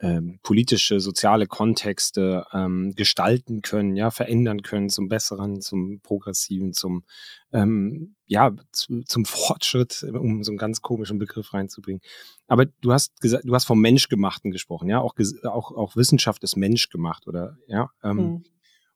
ähm, 0.00 0.38
politische, 0.42 1.00
soziale 1.00 1.46
Kontexte 1.46 2.46
ähm, 2.52 2.94
gestalten 2.94 3.62
können, 3.62 3.96
ja, 3.96 4.10
verändern 4.10 4.62
können 4.62 4.90
zum 4.90 5.08
Besseren, 5.08 5.60
zum 5.60 6.00
Progressiven, 6.00 6.72
zum, 6.72 7.04
ähm, 7.52 8.14
ja, 8.26 8.54
zu, 8.70 9.02
zum 9.02 9.24
Fortschritt, 9.24 10.04
um 10.04 10.44
so 10.44 10.52
einen 10.52 10.58
ganz 10.58 10.82
komischen 10.82 11.18
Begriff 11.18 11.52
reinzubringen. 11.52 12.00
Aber 12.46 12.66
du 12.66 12.92
hast 12.92 13.20
gesagt, 13.20 13.44
du 13.44 13.54
hast 13.54 13.64
vom 13.64 13.80
Menschgemachten 13.80 14.52
gesprochen, 14.52 14.88
ja, 14.88 15.00
auch, 15.00 15.14
auch, 15.44 15.72
auch 15.72 15.96
Wissenschaft 15.96 16.44
ist 16.44 16.56
menschgemacht, 16.56 17.26
oder, 17.26 17.56
ja. 17.66 17.90
Ähm, 18.04 18.16
mhm. 18.16 18.44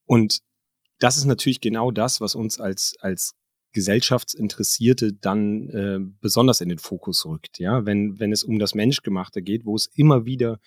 Und 0.07 0.41
das 1.01 1.17
ist 1.17 1.25
natürlich 1.25 1.61
genau 1.61 1.91
das, 1.91 2.21
was 2.21 2.37
uns 2.37 2.61
als, 2.61 2.95
als 3.01 3.35
Gesellschaftsinteressierte 3.73 5.15
dann 5.15 5.69
äh, 5.71 5.99
besonders 6.21 6.61
in 6.61 6.69
den 6.69 6.79
Fokus 6.79 7.27
rückt, 7.27 7.59
ja, 7.59 7.85
wenn, 7.87 8.21
wenn 8.21 8.31
es 8.31 8.45
um 8.45 8.61
das 8.61 8.75
Menschgemachte 8.75 9.43
geht, 9.43 9.65
wo 9.65 9.75
es 9.75 9.87
immer 9.95 10.27
wieder 10.27 10.61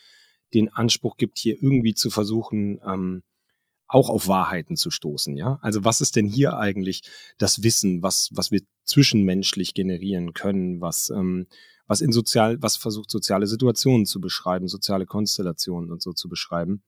den 0.55 0.69
Anspruch 0.73 1.17
gibt, 1.17 1.37
hier 1.37 1.61
irgendwie 1.61 1.93
zu 1.93 2.09
versuchen, 2.09 2.79
ähm, 2.85 3.23
auch 3.87 4.09
auf 4.09 4.27
Wahrheiten 4.27 4.77
zu 4.77 4.89
stoßen, 4.89 5.37
ja. 5.37 5.59
Also 5.61 5.83
was 5.83 6.01
ist 6.01 6.15
denn 6.15 6.27
hier 6.27 6.57
eigentlich 6.57 7.03
das 7.37 7.61
Wissen, 7.61 8.01
was, 8.01 8.29
was 8.33 8.49
wir 8.49 8.61
zwischenmenschlich 8.83 9.73
generieren 9.73 10.33
können, 10.33 10.81
was, 10.81 11.09
ähm, 11.09 11.47
was 11.85 12.01
in 12.01 12.11
sozial, 12.11 12.61
was 12.61 12.77
versucht, 12.77 13.11
soziale 13.11 13.45
Situationen 13.45 14.07
zu 14.07 14.19
beschreiben, 14.19 14.67
soziale 14.67 15.05
Konstellationen 15.05 15.91
und 15.91 16.01
so 16.01 16.13
zu 16.13 16.29
beschreiben. 16.29 16.81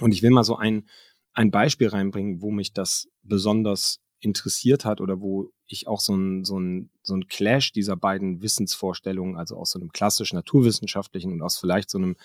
Und 0.00 0.12
ich 0.12 0.22
will 0.22 0.30
mal 0.30 0.44
so 0.44 0.56
ein, 0.56 0.88
ein 1.34 1.50
Beispiel 1.50 1.88
reinbringen, 1.88 2.40
wo 2.40 2.50
mich 2.50 2.72
das 2.72 3.08
besonders 3.22 4.00
interessiert 4.20 4.86
hat 4.86 5.02
oder 5.02 5.20
wo 5.20 5.50
ich 5.66 5.86
auch 5.86 6.00
so 6.00 6.14
ein, 6.14 6.44
so 6.44 6.58
ein, 6.58 6.90
so 7.02 7.14
ein 7.14 7.28
Clash 7.28 7.72
dieser 7.72 7.96
beiden 7.96 8.40
Wissensvorstellungen, 8.40 9.36
also 9.36 9.56
aus 9.56 9.72
so 9.72 9.78
einem 9.78 9.92
klassisch 9.92 10.32
naturwissenschaftlichen 10.32 11.32
und 11.32 11.42
aus 11.42 11.58
vielleicht 11.58 11.90
so 11.90 11.98
einem, 11.98 12.16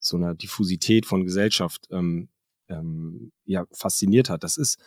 so 0.00 0.16
einer 0.16 0.34
Diffusität 0.34 1.06
von 1.06 1.24
Gesellschaft, 1.24 1.86
ähm, 1.90 2.28
ähm, 2.68 3.32
ja, 3.44 3.66
fasziniert 3.72 4.30
hat. 4.30 4.42
Das 4.42 4.56
ist, 4.56 4.80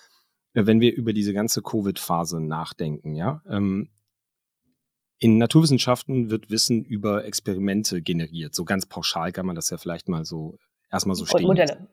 äh, 0.54 0.65
wenn 0.65 0.81
wir 0.81 0.94
über 0.94 1.13
diese 1.13 1.33
ganze 1.33 1.62
Covid-Phase 1.62 2.42
nachdenken, 2.42 3.15
ja, 3.15 3.42
ähm, 3.48 3.89
in 5.19 5.38
Naturwissenschaften 5.38 6.30
wird 6.30 6.50
Wissen 6.50 6.83
über 6.83 7.24
Experimente 7.24 8.01
generiert. 8.01 8.54
So 8.54 8.65
ganz 8.65 8.86
pauschal 8.86 9.31
kann 9.31 9.45
man 9.45 9.56
das 9.56 9.69
ja 9.69 9.77
vielleicht 9.77 10.10
mal 10.10 10.25
so 10.25 10.57
erstmal 10.92 11.15
so 11.15 11.25
stehen. 11.25 11.45
Und 11.45 11.48
Modelle. 11.48 11.88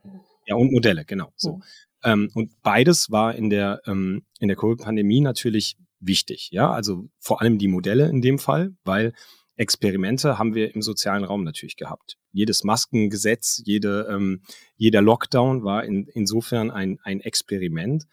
Ja, 0.46 0.56
und 0.56 0.72
Modelle, 0.72 1.04
genau. 1.04 1.32
So. 1.36 1.56
Mhm. 1.56 1.62
Ähm, 2.02 2.30
und 2.34 2.62
beides 2.62 3.10
war 3.10 3.34
in 3.34 3.50
der, 3.50 3.82
ähm, 3.86 4.24
in 4.40 4.48
der 4.48 4.56
Covid-Pandemie 4.56 5.20
natürlich 5.20 5.76
wichtig. 6.00 6.48
Ja, 6.50 6.72
also 6.72 7.08
vor 7.18 7.40
allem 7.40 7.58
die 7.58 7.68
Modelle 7.68 8.08
in 8.08 8.20
dem 8.20 8.38
Fall, 8.38 8.74
weil 8.84 9.12
Experimente 9.60 10.38
haben 10.38 10.54
wir 10.54 10.74
im 10.74 10.80
sozialen 10.80 11.22
Raum 11.22 11.44
natürlich 11.44 11.76
gehabt. 11.76 12.16
Jedes 12.32 12.64
Maskengesetz, 12.64 13.60
jede, 13.62 14.08
ähm, 14.10 14.40
jeder 14.78 15.02
Lockdown 15.02 15.64
war 15.64 15.84
in, 15.84 16.06
insofern 16.06 16.70
ein, 16.70 16.98
ein 17.02 17.20
Experiment. 17.20 18.06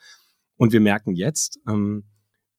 Und 0.57 0.73
wir 0.73 0.81
merken 0.81 1.15
jetzt, 1.15 1.57
ähm, 1.65 2.03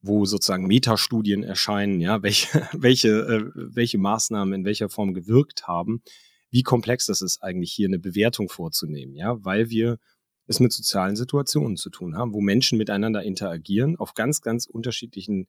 wo 0.00 0.24
sozusagen 0.24 0.66
Metastudien 0.66 1.42
erscheinen, 1.42 2.00
ja, 2.00 2.22
welche, 2.22 2.66
welche, 2.72 3.08
äh, 3.08 3.50
welche 3.54 3.98
Maßnahmen 3.98 4.54
in 4.54 4.64
welcher 4.64 4.88
Form 4.88 5.12
gewirkt 5.12 5.68
haben, 5.68 6.02
wie 6.50 6.62
komplex 6.62 7.04
das 7.04 7.20
ist 7.20 7.42
eigentlich 7.42 7.72
hier 7.72 7.88
eine 7.88 7.98
Bewertung 7.98 8.48
vorzunehmen, 8.48 9.14
ja, 9.14 9.44
weil 9.44 9.68
wir 9.68 9.98
es 10.46 10.60
mit 10.60 10.72
sozialen 10.72 11.14
Situationen 11.14 11.76
zu 11.76 11.90
tun 11.90 12.16
haben, 12.16 12.32
wo 12.32 12.40
Menschen 12.40 12.78
miteinander 12.78 13.22
interagieren, 13.22 13.96
auf 13.96 14.14
ganz, 14.14 14.40
ganz 14.40 14.64
unterschiedlichen 14.64 15.46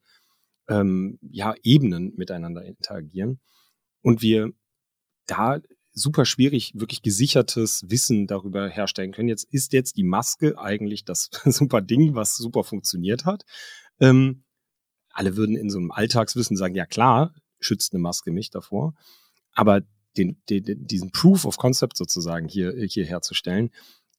ähm, 0.69 1.19
ja, 1.21 1.53
Ebenen 1.63 2.13
miteinander 2.15 2.63
interagieren. 2.63 3.39
Und 4.01 4.21
wir 4.21 4.51
da 5.25 5.59
super 5.91 6.25
schwierig 6.25 6.71
wirklich 6.75 7.01
gesichertes 7.01 7.83
Wissen 7.89 8.27
darüber 8.27 8.69
herstellen 8.69 9.11
können. 9.11 9.27
Jetzt 9.27 9.47
ist 9.51 9.73
jetzt 9.73 9.97
die 9.97 10.03
Maske 10.03 10.57
eigentlich 10.57 11.03
das 11.03 11.29
super 11.45 11.81
Ding, 11.81 12.15
was 12.15 12.37
super 12.37 12.63
funktioniert 12.63 13.25
hat. 13.25 13.43
Ähm, 13.99 14.43
alle 15.09 15.35
würden 15.35 15.55
in 15.55 15.69
so 15.69 15.79
einem 15.79 15.91
Alltagswissen 15.91 16.55
sagen, 16.55 16.75
ja 16.75 16.85
klar, 16.85 17.33
schützt 17.59 17.93
eine 17.93 18.01
Maske 18.01 18.31
mich 18.31 18.51
davor. 18.51 18.93
Aber 19.53 19.81
den, 20.17 20.41
den, 20.49 20.63
diesen 20.87 21.11
Proof 21.11 21.45
of 21.45 21.57
Concept 21.57 21.97
sozusagen 21.97 22.47
hier, 22.47 22.73
hier 22.87 23.05
herzustellen, 23.05 23.71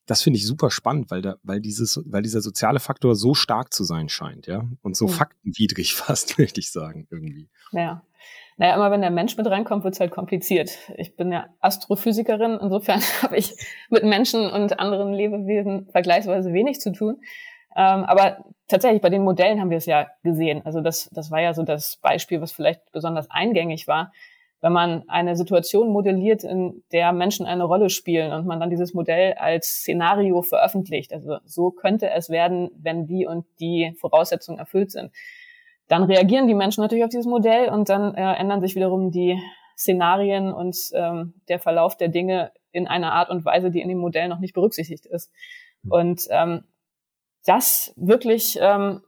das 0.05 0.21
finde 0.23 0.37
ich 0.37 0.47
super 0.47 0.71
spannend, 0.71 1.11
weil 1.11 1.21
da, 1.21 1.35
weil 1.43 1.61
dieses, 1.61 2.01
weil 2.05 2.21
dieser 2.21 2.41
soziale 2.41 2.79
Faktor 2.79 3.15
so 3.15 3.33
stark 3.33 3.73
zu 3.73 3.83
sein 3.83 4.09
scheint, 4.09 4.47
ja. 4.47 4.63
Und 4.81 4.95
so 4.95 5.07
mhm. 5.07 5.11
faktenwidrig 5.11 5.93
fast, 5.95 6.37
möchte 6.37 6.59
ich 6.59 6.71
sagen, 6.71 7.07
irgendwie. 7.11 7.49
Ja. 7.71 8.03
Naja, 8.57 8.75
immer 8.75 8.91
wenn 8.91 9.01
der 9.01 9.11
Mensch 9.11 9.37
mit 9.37 9.47
reinkommt, 9.47 9.83
wird 9.83 9.95
es 9.95 9.99
halt 9.99 10.11
kompliziert. 10.11 10.77
Ich 10.97 11.15
bin 11.15 11.31
ja 11.31 11.47
Astrophysikerin, 11.61 12.59
insofern 12.61 13.01
habe 13.21 13.37
ich 13.37 13.55
mit 13.89 14.03
Menschen 14.03 14.49
und 14.51 14.79
anderen 14.79 15.13
Lebewesen 15.13 15.87
vergleichsweise 15.91 16.53
wenig 16.53 16.79
zu 16.79 16.91
tun. 16.91 17.21
Ähm, 17.75 18.03
aber 18.03 18.43
tatsächlich, 18.67 19.01
bei 19.01 19.09
den 19.09 19.23
Modellen 19.23 19.61
haben 19.61 19.69
wir 19.69 19.77
es 19.77 19.85
ja 19.85 20.07
gesehen. 20.23 20.61
Also 20.65 20.81
das, 20.81 21.09
das 21.13 21.31
war 21.31 21.41
ja 21.41 21.53
so 21.53 21.63
das 21.63 21.97
Beispiel, 21.97 22.41
was 22.41 22.51
vielleicht 22.51 22.91
besonders 22.91 23.29
eingängig 23.31 23.87
war 23.87 24.11
wenn 24.61 24.73
man 24.73 25.03
eine 25.07 25.35
Situation 25.35 25.89
modelliert, 25.89 26.43
in 26.43 26.83
der 26.91 27.11
Menschen 27.13 27.47
eine 27.47 27.63
Rolle 27.63 27.89
spielen 27.89 28.31
und 28.31 28.45
man 28.45 28.59
dann 28.59 28.69
dieses 28.69 28.93
Modell 28.93 29.33
als 29.33 29.81
Szenario 29.81 30.43
veröffentlicht. 30.43 31.11
Also 31.13 31.37
so 31.45 31.71
könnte 31.71 32.11
es 32.11 32.29
werden, 32.29 32.69
wenn 32.77 33.07
die 33.07 33.25
und 33.25 33.45
die 33.59 33.93
Voraussetzungen 33.99 34.59
erfüllt 34.59 34.91
sind. 34.91 35.11
Dann 35.87 36.03
reagieren 36.03 36.47
die 36.47 36.53
Menschen 36.53 36.81
natürlich 36.81 37.03
auf 37.03 37.09
dieses 37.09 37.25
Modell 37.25 37.69
und 37.69 37.89
dann 37.89 38.13
äh, 38.13 38.33
ändern 38.35 38.61
sich 38.61 38.75
wiederum 38.75 39.11
die 39.11 39.41
Szenarien 39.75 40.53
und 40.53 40.77
ähm, 40.93 41.33
der 41.47 41.59
Verlauf 41.59 41.97
der 41.97 42.09
Dinge 42.09 42.51
in 42.71 42.87
einer 42.87 43.13
Art 43.13 43.31
und 43.31 43.43
Weise, 43.43 43.71
die 43.71 43.81
in 43.81 43.89
dem 43.89 43.97
Modell 43.97 44.27
noch 44.27 44.39
nicht 44.39 44.53
berücksichtigt 44.53 45.07
ist. 45.07 45.31
Hm. 45.83 45.91
Und 45.91 46.27
ähm, 46.29 46.63
das 47.45 47.93
wirklich 47.97 48.59
ähm, 48.61 49.01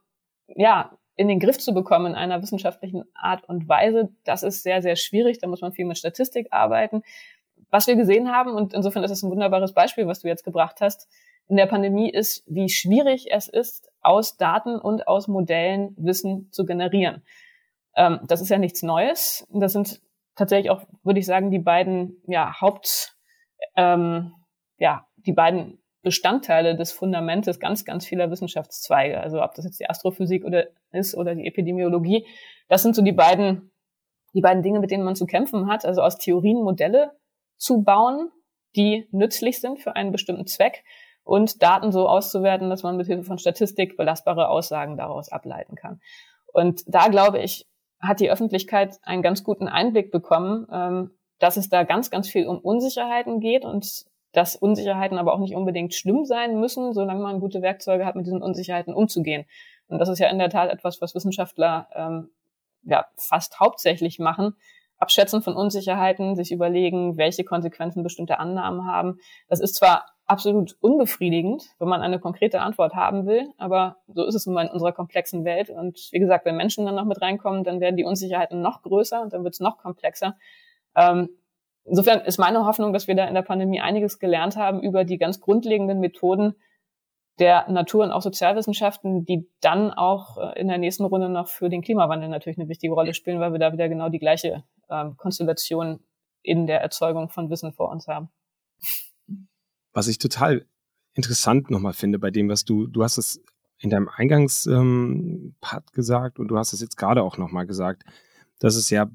ja 0.48 0.98
in 1.15 1.27
den 1.27 1.39
Griff 1.39 1.60
zu 1.60 1.74
bekommen 1.74 2.08
in 2.08 2.15
einer 2.15 2.41
wissenschaftlichen 2.41 3.03
Art 3.13 3.48
und 3.48 3.67
Weise, 3.70 4.10
das 4.24 4.43
ist 4.43 4.63
sehr, 4.63 4.82
sehr 4.82 4.96
schwierig. 4.96 5.39
Da 5.39 5.48
muss 5.48 5.62
man 5.62 5.72
viel 5.72 5.86
mit 5.86 5.98
Statistik 5.98 6.48
arbeiten. 6.51 7.03
Was 7.70 7.88
wir 7.88 7.96
gesehen 7.96 8.32
haben, 8.32 8.53
und 8.53 8.74
insofern 8.74 9.03
ist 9.03 9.12
es 9.12 9.24
ein 9.24 9.32
wunderbares 9.32 9.74
Beispiel, 9.74 10.08
was 10.08 10.22
du 10.22 10.27
jetzt 10.27 10.43
gebracht 10.43 10.82
hast, 10.82 11.08
in 11.48 11.58
der 11.58 11.65
Pandemie 11.65 12.10
ist, 12.10 12.43
wie 12.48 12.70
schwierig 12.70 13.32
es 13.32 13.48
ist, 13.48 13.91
aus 14.01 14.38
Daten 14.38 14.77
und 14.79 15.08
aus 15.08 15.27
Modellen 15.27 15.93
Wissen 15.98 16.50
zu 16.51 16.65
generieren. 16.65 17.24
Ähm, 17.96 18.20
das 18.27 18.41
ist 18.41 18.50
ja 18.50 18.58
nichts 18.58 18.82
Neues. 18.82 19.48
Das 19.51 19.74
sind 19.74 20.01
tatsächlich 20.36 20.72
auch, 20.72 20.84
würde 21.03 21.20
ich 21.20 21.25
sagen, 21.25 21.51
die 21.51 21.60
beiden 21.60 22.22
ja, 22.27 22.60
Haupt, 22.60 23.17
ähm, 23.75 24.34
ja, 24.77 25.05
die 25.17 25.34
beiden 25.34 25.83
Bestandteile 26.04 26.76
des 26.76 26.92
Fundamentes 26.92 27.60
ganz, 27.60 27.86
ganz 27.86 28.06
vieler 28.06 28.30
Wissenschaftszweige. 28.30 29.20
Also 29.20 29.42
ob 29.42 29.56
das 29.56 29.66
jetzt 29.66 29.80
die 29.80 29.90
Astrophysik 29.90 30.44
oder 30.46 30.68
ist 30.92 31.16
oder 31.16 31.34
die 31.34 31.48
Epidemiologie. 31.48 32.28
Das 32.68 32.84
sind 32.84 32.96
so 32.96 33.02
die 33.02 33.14
beiden, 33.14 33.72
die 34.34 34.42
beiden 34.42 34.62
Dinge, 34.62 34.80
mit 34.80 34.92
denen 34.92 35.04
man 35.04 35.16
zu 35.16 35.26
kämpfen 35.26 35.68
hat. 35.68 35.86
Also 35.86 36.02
aus 36.02 36.18
Theorien 36.18 36.62
Modelle 36.62 37.12
zu 37.58 37.84
bauen, 37.84 38.30
die 38.76 39.08
nützlich 39.12 39.62
sind 39.62 39.80
für 39.80 39.96
einen 39.96 40.12
bestimmten 40.12 40.46
Zweck 40.46 40.84
und 41.24 41.64
Daten 41.64 41.92
so 41.92 42.08
auszuwerten, 42.08 42.70
dass 42.70 42.84
man 42.84 42.98
mit 42.98 43.08
Hilfe 43.08 43.24
von 43.24 43.38
Statistik 43.38 43.96
belastbare 43.96 44.50
Aussagen 44.50 44.98
daraus 44.98 45.30
ableiten 45.30 45.76
kann. 45.76 46.02
Und 46.52 46.84
da 46.86 47.08
glaube 47.08 47.40
ich, 47.40 47.66
hat 48.02 48.20
die 48.20 48.30
Öffentlichkeit 48.30 49.00
einen 49.04 49.22
ganz 49.22 49.44
guten 49.44 49.70
Einblick 49.70 50.12
bekommen, 50.12 50.68
ähm, 50.70 51.12
dass 51.40 51.56
es 51.56 51.70
da 51.70 51.84
ganz, 51.84 52.12
ganz 52.12 52.30
viel 52.30 52.48
um 52.48 52.60
Unsicherheiten 52.60 53.40
geht 53.40 53.64
und 53.64 54.06
dass 54.34 54.56
Unsicherheiten 54.56 55.18
aber 55.18 55.34
auch 55.34 55.40
nicht 55.40 55.56
unbedingt 55.56 55.94
schlimm 55.94 56.25
sein 56.25 56.60
müssen, 56.60 56.94
solange 56.94 57.22
man 57.22 57.40
gute 57.40 57.62
Werkzeuge 57.62 58.06
hat, 58.06 58.16
mit 58.16 58.25
diesen 58.25 58.42
Unsicherheiten 58.42 58.94
umzugehen. 58.94 59.46
Und 59.88 60.00
das 60.00 60.10
ist 60.10 60.20
ja 60.20 60.30
in 60.30 60.40
der 60.40 60.50
Tat 60.50 60.72
etwas, 60.72 61.02
was 61.02 61.16
Wissenschaftler 61.16 61.88
ähm, 61.94 62.30
ja 62.84 63.06
fast 63.16 63.60
hauptsächlich 63.60 64.20
machen. 64.20 64.56
Abschätzen 64.98 65.42
von 65.42 65.56
Unsicherheiten, 65.56 66.36
sich 66.36 66.52
überlegen, 66.52 67.18
welche 67.18 67.44
Konsequenzen 67.44 68.04
bestimmte 68.04 68.40
Annahmen 68.40 68.86
haben. 68.86 69.20
Das 69.50 69.60
ist 69.60 69.75
zwar 69.75 70.06
absolut 70.25 70.78
unbefriedigend, 70.80 71.66
wenn 71.80 71.90
man 71.90 72.02
eine 72.02 72.20
konkrete 72.20 72.62
Antwort 72.62 72.96
haben 72.96 73.25
will, 73.25 73.50
aber 73.58 73.98
so 74.08 74.25
ist 74.25 74.36
es 74.36 74.48
immer 74.48 74.62
in 74.62 74.70
unserer 74.70 74.94
komplexen 74.94 75.44
Welt. 75.44 75.70
Und 75.70 76.08
wie 76.12 76.20
gesagt, 76.20 76.46
wenn 76.46 76.56
Menschen 76.56 76.86
dann 76.86 76.96
noch 76.96 77.06
mit 77.06 77.22
reinkommen, 77.22 77.63
dann 77.63 77.82
werden 77.82 77.98
die 77.98 78.06
Unsicherheiten 78.06 78.62
noch 78.62 78.82
größer 78.82 79.22
und 79.22 79.34
dann 79.34 79.44
wird 79.44 79.56
es 79.56 79.60
noch 79.60 79.78
komplexer. 79.78 80.38
Ähm, 80.96 81.30
insofern 81.86 82.22
ist 82.22 82.38
meine 82.38 82.66
Hoffnung, 82.66 82.94
dass 82.94 83.08
wir 83.08 83.16
da 83.16 83.25
in 83.25 83.36
der 83.36 83.42
Pandemie 83.42 83.82
einiges 83.82 84.20
gelernt 84.20 84.56
haben 84.56 84.82
über 84.82 85.04
die 85.04 85.18
ganz 85.18 85.40
grundlegenden 85.40 86.00
Methoden 86.00 86.56
der 87.40 87.70
Natur- 87.70 88.04
und 88.04 88.12
auch 88.12 88.22
Sozialwissenschaften, 88.22 89.25
die 89.25 89.50
dann 89.60 89.92
auch 89.92 90.38
äh, 90.38 90.60
in 90.60 90.68
der 90.68 90.78
nächsten 90.78 91.04
Runde 91.04 91.30
noch 91.30 91.48
für 91.48 91.70
den 91.70 91.82
Klimawandel 91.82 92.30
natürlich 92.30 92.60
eine 92.60 92.70
wichtige 92.70 92.94
Rolle 92.94 93.13
spielen, 93.13 93.40
weil 93.40 93.52
wir 93.52 93.60
da 93.60 93.74
wieder 93.74 93.90
genau 93.90 94.10
die 94.10 94.20
gleiche 94.20 94.63
ähm, 94.90 95.18
Konstellation 95.18 96.00
in 96.44 96.68
der 96.68 96.82
Erzeugung 96.82 97.30
von 97.30 97.50
Wissen 97.50 97.74
vor 97.74 97.90
uns 97.90 98.08
haben. 98.08 98.30
Was 99.94 100.08
ich 100.08 100.20
total 100.20 100.66
interessant 101.13 101.72
nochmal 101.72 101.94
finde 101.94 102.20
bei 102.20 102.30
dem, 102.30 102.50
was 102.50 102.66
du, 102.66 102.88
du 102.88 103.04
hast 103.04 103.18
es 103.18 103.42
in 103.80 103.90
deinem 103.90 104.10
Eingangspart 104.10 104.82
ähm, 104.82 105.56
gesagt 105.92 106.40
und 106.40 106.48
du 106.50 106.58
hast 106.58 106.74
es 106.74 106.82
jetzt 106.82 106.98
gerade 106.98 107.24
auch 107.24 107.38
nochmal 107.38 107.66
gesagt, 107.66 108.04
dass 108.60 108.75
es 108.75 108.90
ja 108.90 109.10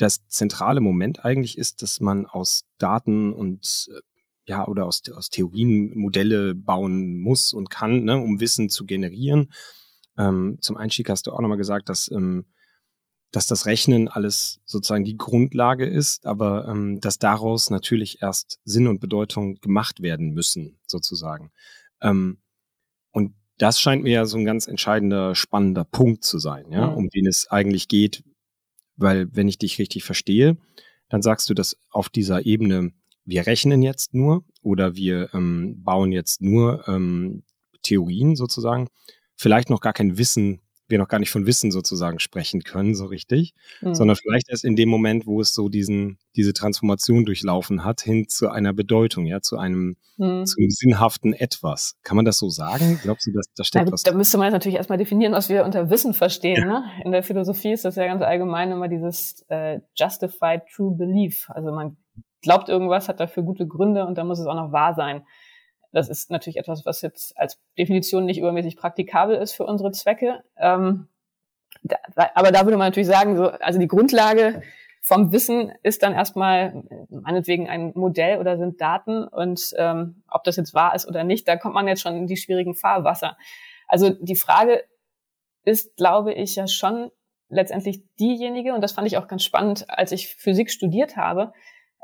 das 0.00 0.26
zentrale 0.28 0.80
Moment 0.80 1.24
eigentlich 1.24 1.58
ist, 1.58 1.82
dass 1.82 2.00
man 2.00 2.26
aus 2.26 2.64
Daten 2.78 3.32
und 3.32 3.88
äh, 3.94 4.00
ja, 4.46 4.66
oder 4.66 4.86
aus, 4.86 5.02
aus 5.14 5.28
Theorien 5.28 5.96
Modelle 5.96 6.54
bauen 6.54 7.18
muss 7.20 7.52
und 7.52 7.70
kann, 7.70 8.04
ne, 8.04 8.18
um 8.18 8.40
Wissen 8.40 8.68
zu 8.68 8.84
generieren. 8.86 9.52
Ähm, 10.16 10.58
zum 10.60 10.76
Einstieg 10.76 11.08
hast 11.10 11.26
du 11.26 11.32
auch 11.32 11.40
nochmal 11.40 11.58
gesagt, 11.58 11.88
dass, 11.88 12.10
ähm, 12.10 12.46
dass 13.30 13.46
das 13.46 13.66
Rechnen 13.66 14.08
alles 14.08 14.60
sozusagen 14.64 15.04
die 15.04 15.18
Grundlage 15.18 15.86
ist, 15.86 16.26
aber 16.26 16.66
ähm, 16.66 17.00
dass 17.00 17.18
daraus 17.18 17.70
natürlich 17.70 18.22
erst 18.22 18.58
Sinn 18.64 18.88
und 18.88 19.00
Bedeutung 19.00 19.56
gemacht 19.56 20.02
werden 20.02 20.32
müssen, 20.32 20.80
sozusagen. 20.86 21.52
Ähm, 22.00 22.38
und 23.12 23.34
das 23.58 23.78
scheint 23.78 24.02
mir 24.02 24.12
ja 24.12 24.26
so 24.26 24.38
ein 24.38 24.46
ganz 24.46 24.66
entscheidender, 24.66 25.34
spannender 25.34 25.84
Punkt 25.84 26.24
zu 26.24 26.38
sein, 26.38 26.72
ja, 26.72 26.88
mhm. 26.88 26.96
um 26.96 27.08
den 27.10 27.26
es 27.26 27.46
eigentlich 27.50 27.88
geht, 27.88 28.24
weil, 29.00 29.28
wenn 29.34 29.48
ich 29.48 29.58
dich 29.58 29.78
richtig 29.78 30.04
verstehe, 30.04 30.56
dann 31.08 31.22
sagst 31.22 31.50
du, 31.50 31.54
dass 31.54 31.76
auf 31.90 32.08
dieser 32.08 32.46
Ebene, 32.46 32.92
wir 33.24 33.46
rechnen 33.46 33.82
jetzt 33.82 34.14
nur 34.14 34.44
oder 34.62 34.94
wir 34.94 35.32
ähm, 35.34 35.82
bauen 35.82 36.12
jetzt 36.12 36.40
nur 36.40 36.86
ähm, 36.88 37.42
Theorien 37.82 38.36
sozusagen, 38.36 38.88
vielleicht 39.36 39.70
noch 39.70 39.80
gar 39.80 39.92
kein 39.92 40.18
Wissen 40.18 40.60
wir 40.90 40.98
noch 40.98 41.08
gar 41.08 41.18
nicht 41.18 41.30
von 41.30 41.46
Wissen 41.46 41.70
sozusagen 41.70 42.18
sprechen 42.18 42.62
können, 42.62 42.94
so 42.94 43.06
richtig, 43.06 43.54
mhm. 43.80 43.94
sondern 43.94 44.16
vielleicht 44.16 44.48
erst 44.50 44.64
in 44.64 44.76
dem 44.76 44.88
Moment, 44.88 45.26
wo 45.26 45.40
es 45.40 45.54
so 45.54 45.68
diesen, 45.68 46.18
diese 46.36 46.52
Transformation 46.52 47.24
durchlaufen 47.24 47.84
hat, 47.84 48.00
hin 48.00 48.28
zu 48.28 48.50
einer 48.50 48.72
Bedeutung, 48.72 49.26
ja, 49.26 49.40
zu 49.40 49.58
einem, 49.58 49.96
mhm. 50.16 50.44
zu 50.46 50.58
einem 50.58 50.70
sinnhaften 50.70 51.32
Etwas. 51.32 51.96
Kann 52.02 52.16
man 52.16 52.24
das 52.24 52.38
so 52.38 52.48
sagen? 52.48 52.98
Glaubst 53.02 53.26
du, 53.26 53.32
dass 53.32 53.46
da 53.54 53.64
steckt 53.64 53.86
ja, 53.86 53.92
was? 53.92 54.02
Da 54.02 54.12
müsste 54.12 54.38
man 54.38 54.46
jetzt 54.46 54.54
natürlich 54.54 54.76
erstmal 54.76 54.98
definieren, 54.98 55.32
was 55.32 55.48
wir 55.48 55.64
unter 55.64 55.90
Wissen 55.90 56.14
verstehen. 56.14 56.58
Ja. 56.58 56.80
Ne? 56.80 56.84
In 57.04 57.12
der 57.12 57.22
Philosophie 57.22 57.72
ist 57.72 57.84
das 57.84 57.96
ja 57.96 58.06
ganz 58.06 58.22
allgemein 58.22 58.70
immer 58.72 58.88
dieses 58.88 59.44
äh, 59.48 59.80
Justified 59.94 60.62
True 60.74 60.96
Belief. 60.96 61.48
Also 61.50 61.72
man 61.72 61.96
glaubt 62.42 62.68
irgendwas, 62.68 63.08
hat 63.08 63.20
dafür 63.20 63.42
gute 63.42 63.66
Gründe 63.66 64.06
und 64.06 64.16
dann 64.18 64.26
muss 64.26 64.38
es 64.38 64.46
auch 64.46 64.54
noch 64.54 64.72
wahr 64.72 64.94
sein. 64.94 65.22
Das 65.92 66.08
ist 66.08 66.30
natürlich 66.30 66.56
etwas, 66.56 66.86
was 66.86 67.02
jetzt 67.02 67.36
als 67.36 67.58
Definition 67.78 68.24
nicht 68.24 68.38
übermäßig 68.38 68.76
praktikabel 68.76 69.36
ist 69.36 69.52
für 69.52 69.64
unsere 69.64 69.90
Zwecke. 69.92 70.42
Ähm, 70.56 71.08
da, 71.82 71.96
aber 72.34 72.52
da 72.52 72.64
würde 72.64 72.76
man 72.76 72.88
natürlich 72.88 73.08
sagen, 73.08 73.36
so, 73.36 73.48
also 73.48 73.78
die 73.78 73.88
Grundlage 73.88 74.62
vom 75.02 75.32
Wissen 75.32 75.72
ist 75.82 76.02
dann 76.02 76.12
erstmal 76.12 76.84
meinetwegen 77.08 77.68
ein 77.68 77.92
Modell 77.94 78.38
oder 78.38 78.58
sind 78.58 78.80
Daten 78.80 79.24
und 79.24 79.72
ähm, 79.76 80.22
ob 80.30 80.44
das 80.44 80.56
jetzt 80.56 80.74
wahr 80.74 80.94
ist 80.94 81.08
oder 81.08 81.24
nicht, 81.24 81.48
da 81.48 81.56
kommt 81.56 81.74
man 81.74 81.88
jetzt 81.88 82.02
schon 82.02 82.16
in 82.16 82.26
die 82.26 82.36
schwierigen 82.36 82.74
Fahrwasser. 82.74 83.36
Also 83.88 84.10
die 84.10 84.36
Frage 84.36 84.84
ist, 85.64 85.96
glaube 85.96 86.34
ich, 86.34 86.54
ja 86.56 86.66
schon 86.66 87.10
letztendlich 87.48 88.02
diejenige, 88.16 88.74
und 88.74 88.82
das 88.82 88.92
fand 88.92 89.06
ich 89.06 89.16
auch 89.16 89.26
ganz 89.26 89.42
spannend, 89.42 89.86
als 89.88 90.12
ich 90.12 90.28
Physik 90.28 90.70
studiert 90.70 91.16
habe. 91.16 91.52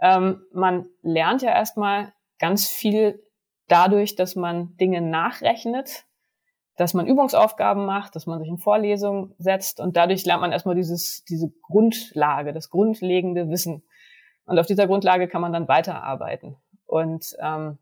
Ähm, 0.00 0.42
man 0.52 0.88
lernt 1.02 1.42
ja 1.42 1.50
erstmal 1.50 2.12
ganz 2.38 2.66
viel 2.66 3.22
dadurch, 3.68 4.16
dass 4.16 4.36
man 4.36 4.76
Dinge 4.76 5.00
nachrechnet, 5.00 6.04
dass 6.76 6.94
man 6.94 7.06
Übungsaufgaben 7.06 7.86
macht, 7.86 8.14
dass 8.14 8.26
man 8.26 8.38
sich 8.38 8.48
in 8.48 8.58
Vorlesungen 8.58 9.34
setzt 9.38 9.80
und 9.80 9.96
dadurch 9.96 10.24
lernt 10.24 10.42
man 10.42 10.52
erstmal 10.52 10.74
dieses, 10.74 11.24
diese 11.24 11.50
Grundlage, 11.62 12.52
das 12.52 12.70
grundlegende 12.70 13.48
Wissen. 13.48 13.82
Und 14.44 14.58
auf 14.58 14.66
dieser 14.66 14.86
Grundlage 14.86 15.26
kann 15.26 15.40
man 15.40 15.52
dann 15.52 15.68
weiterarbeiten. 15.68 16.56
Und 16.86 17.36
ähm, 17.40 17.78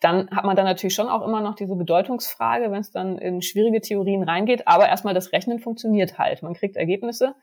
dann 0.00 0.30
hat 0.30 0.44
man 0.44 0.56
dann 0.56 0.66
natürlich 0.66 0.94
schon 0.94 1.08
auch 1.08 1.26
immer 1.26 1.40
noch 1.40 1.54
diese 1.54 1.74
Bedeutungsfrage, 1.74 2.70
wenn 2.70 2.80
es 2.80 2.90
dann 2.90 3.18
in 3.18 3.42
schwierige 3.42 3.80
Theorien 3.80 4.22
reingeht. 4.22 4.66
Aber 4.68 4.88
erstmal 4.88 5.14
das 5.14 5.32
Rechnen 5.32 5.58
funktioniert 5.58 6.18
halt. 6.18 6.42
Man 6.42 6.54
kriegt 6.54 6.76
Ergebnisse. 6.76 7.34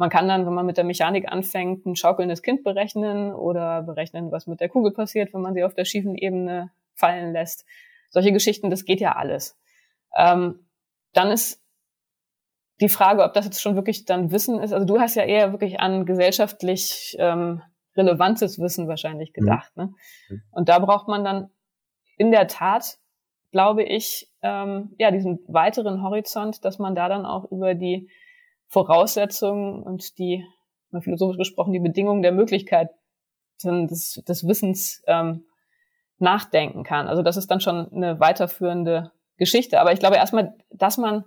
Man 0.00 0.08
kann 0.08 0.28
dann, 0.28 0.46
wenn 0.46 0.54
man 0.54 0.64
mit 0.64 0.78
der 0.78 0.84
Mechanik 0.84 1.30
anfängt, 1.30 1.84
ein 1.84 1.94
schaukelndes 1.94 2.40
Kind 2.40 2.64
berechnen 2.64 3.34
oder 3.34 3.82
berechnen, 3.82 4.32
was 4.32 4.46
mit 4.46 4.58
der 4.58 4.70
Kugel 4.70 4.92
passiert, 4.92 5.34
wenn 5.34 5.42
man 5.42 5.52
sie 5.52 5.62
auf 5.62 5.74
der 5.74 5.84
schiefen 5.84 6.14
Ebene 6.16 6.70
fallen 6.94 7.34
lässt. 7.34 7.66
Solche 8.08 8.32
Geschichten, 8.32 8.70
das 8.70 8.86
geht 8.86 9.02
ja 9.02 9.16
alles. 9.16 9.58
Ähm, 10.16 10.66
dann 11.12 11.30
ist 11.30 11.62
die 12.80 12.88
Frage, 12.88 13.22
ob 13.22 13.34
das 13.34 13.44
jetzt 13.44 13.60
schon 13.60 13.74
wirklich 13.74 14.06
dann 14.06 14.32
Wissen 14.32 14.58
ist. 14.58 14.72
Also 14.72 14.86
du 14.86 14.98
hast 14.98 15.16
ja 15.16 15.24
eher 15.24 15.52
wirklich 15.52 15.80
an 15.80 16.06
gesellschaftlich 16.06 17.14
ähm, 17.18 17.60
relevantes 17.94 18.58
Wissen 18.58 18.88
wahrscheinlich 18.88 19.32
mhm. 19.36 19.40
gedacht. 19.42 19.76
Mhm. 19.76 19.96
Ne? 20.30 20.42
Und 20.50 20.70
da 20.70 20.78
braucht 20.78 21.08
man 21.08 21.24
dann 21.24 21.50
in 22.16 22.30
der 22.30 22.46
Tat, 22.46 22.96
glaube 23.52 23.82
ich, 23.82 24.30
ähm, 24.40 24.94
ja 24.98 25.10
diesen 25.10 25.40
weiteren 25.46 26.02
Horizont, 26.02 26.64
dass 26.64 26.78
man 26.78 26.94
da 26.94 27.10
dann 27.10 27.26
auch 27.26 27.52
über 27.52 27.74
die 27.74 28.08
Voraussetzungen 28.70 29.82
und 29.82 30.18
die, 30.18 30.44
mal 30.90 31.02
philosophisch 31.02 31.36
gesprochen, 31.36 31.72
die 31.72 31.80
Bedingungen 31.80 32.22
der 32.22 32.32
Möglichkeit 32.32 32.90
des, 33.62 34.22
des 34.26 34.46
Wissens 34.46 35.02
ähm, 35.06 35.44
nachdenken 36.18 36.82
kann. 36.84 37.08
Also 37.08 37.22
das 37.22 37.36
ist 37.36 37.50
dann 37.50 37.60
schon 37.60 37.92
eine 37.92 38.20
weiterführende 38.20 39.12
Geschichte. 39.36 39.80
Aber 39.80 39.92
ich 39.92 39.98
glaube 39.98 40.16
erstmal, 40.16 40.54
dass 40.70 40.96
man 40.96 41.24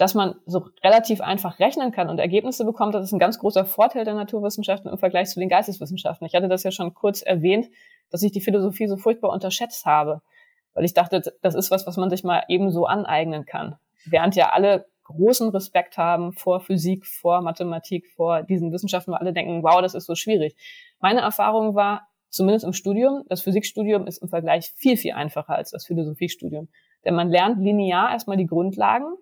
dass 0.00 0.14
man 0.14 0.36
so 0.46 0.66
relativ 0.82 1.20
einfach 1.20 1.58
rechnen 1.58 1.92
kann 1.92 2.08
und 2.08 2.18
Ergebnisse 2.18 2.64
bekommt, 2.64 2.94
das 2.94 3.04
ist 3.04 3.12
ein 3.12 3.18
ganz 3.18 3.38
großer 3.38 3.66
Vorteil 3.66 4.06
der 4.06 4.14
Naturwissenschaften 4.14 4.90
im 4.90 4.96
Vergleich 4.96 5.28
zu 5.28 5.38
den 5.38 5.50
Geisteswissenschaften. 5.50 6.26
Ich 6.26 6.34
hatte 6.34 6.48
das 6.48 6.62
ja 6.62 6.70
schon 6.70 6.94
kurz 6.94 7.20
erwähnt, 7.20 7.68
dass 8.08 8.22
ich 8.22 8.32
die 8.32 8.40
Philosophie 8.40 8.86
so 8.86 8.96
furchtbar 8.96 9.30
unterschätzt 9.30 9.84
habe, 9.84 10.22
weil 10.72 10.86
ich 10.86 10.94
dachte, 10.94 11.20
das 11.42 11.54
ist 11.54 11.70
was, 11.70 11.86
was 11.86 11.98
man 11.98 12.08
sich 12.08 12.24
mal 12.24 12.44
ebenso 12.48 12.86
aneignen 12.86 13.44
kann. 13.44 13.76
Während 14.06 14.36
ja 14.36 14.52
alle 14.52 14.86
großen 15.12 15.50
Respekt 15.50 15.98
haben 15.98 16.32
vor 16.32 16.60
Physik, 16.60 17.06
vor 17.06 17.42
Mathematik, 17.42 18.06
vor 18.16 18.42
diesen 18.42 18.72
Wissenschaften, 18.72 19.12
wo 19.12 19.16
alle 19.16 19.32
denken, 19.32 19.62
wow, 19.62 19.80
das 19.80 19.94
ist 19.94 20.06
so 20.06 20.14
schwierig. 20.14 20.56
Meine 21.00 21.20
Erfahrung 21.20 21.74
war, 21.74 22.08
zumindest 22.28 22.64
im 22.64 22.72
Studium, 22.72 23.24
das 23.28 23.42
Physikstudium 23.42 24.06
ist 24.06 24.18
im 24.18 24.28
Vergleich 24.28 24.70
viel, 24.76 24.96
viel 24.96 25.12
einfacher 25.12 25.54
als 25.54 25.70
das 25.70 25.86
Philosophiestudium. 25.86 26.68
Denn 27.04 27.14
man 27.14 27.30
lernt 27.30 27.60
linear 27.60 28.12
erstmal 28.12 28.36
die 28.36 28.46
Grundlagen, 28.46 29.14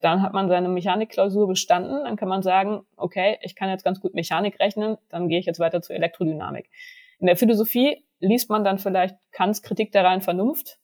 dann 0.00 0.22
hat 0.22 0.32
man 0.32 0.48
seine 0.48 0.68
Mechanikklausur 0.68 1.46
bestanden, 1.46 2.04
dann 2.04 2.16
kann 2.16 2.28
man 2.28 2.42
sagen, 2.42 2.82
okay, 2.96 3.38
ich 3.42 3.54
kann 3.54 3.68
jetzt 3.68 3.84
ganz 3.84 4.00
gut 4.00 4.14
Mechanik 4.14 4.58
rechnen, 4.58 4.96
dann 5.10 5.28
gehe 5.28 5.38
ich 5.38 5.46
jetzt 5.46 5.60
weiter 5.60 5.82
zur 5.82 5.96
Elektrodynamik. 5.96 6.70
In 7.18 7.26
der 7.26 7.36
Philosophie 7.36 8.04
liest 8.18 8.48
man 8.48 8.64
dann 8.64 8.78
vielleicht 8.78 9.16
Kants 9.32 9.62
Kritik 9.62 9.92
der 9.92 10.04
reinen 10.04 10.22
Vernunft, 10.22 10.78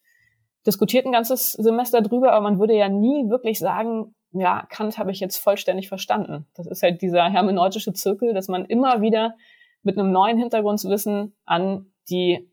diskutiert 0.66 1.06
ein 1.06 1.12
ganzes 1.12 1.52
Semester 1.52 2.02
drüber, 2.02 2.32
aber 2.32 2.42
man 2.42 2.58
würde 2.58 2.76
ja 2.76 2.88
nie 2.88 3.28
wirklich 3.30 3.58
sagen, 3.58 4.14
ja, 4.40 4.66
Kant 4.68 4.98
habe 4.98 5.10
ich 5.10 5.20
jetzt 5.20 5.38
vollständig 5.38 5.88
verstanden. 5.88 6.46
Das 6.54 6.66
ist 6.66 6.82
halt 6.82 7.02
dieser 7.02 7.28
hermeneutische 7.28 7.92
Zirkel, 7.92 8.34
dass 8.34 8.48
man 8.48 8.64
immer 8.64 9.00
wieder 9.00 9.34
mit 9.82 9.98
einem 9.98 10.12
neuen 10.12 10.38
Hintergrundwissen 10.38 11.34
an 11.44 11.92
die 12.08 12.50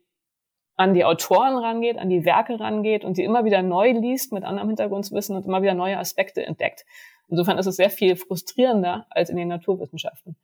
an 0.75 0.93
die 0.95 1.05
Autoren 1.05 1.55
rangeht, 1.55 1.99
an 1.99 2.09
die 2.09 2.25
Werke 2.25 2.59
rangeht 2.59 3.05
und 3.05 3.15
sie 3.15 3.23
immer 3.23 3.45
wieder 3.45 3.61
neu 3.61 3.91
liest 3.91 4.33
mit 4.33 4.43
anderem 4.43 4.69
Hintergrundwissen 4.69 5.35
und 5.35 5.45
immer 5.45 5.61
wieder 5.61 5.75
neue 5.75 5.99
Aspekte 5.99 6.43
entdeckt. 6.43 6.83
Insofern 7.27 7.57
ist 7.57 7.67
es 7.67 7.75
sehr 7.75 7.91
viel 7.91 8.15
frustrierender 8.15 9.05
als 9.09 9.29
in 9.29 9.37
den 9.37 9.47
Naturwissenschaften. 9.47 10.35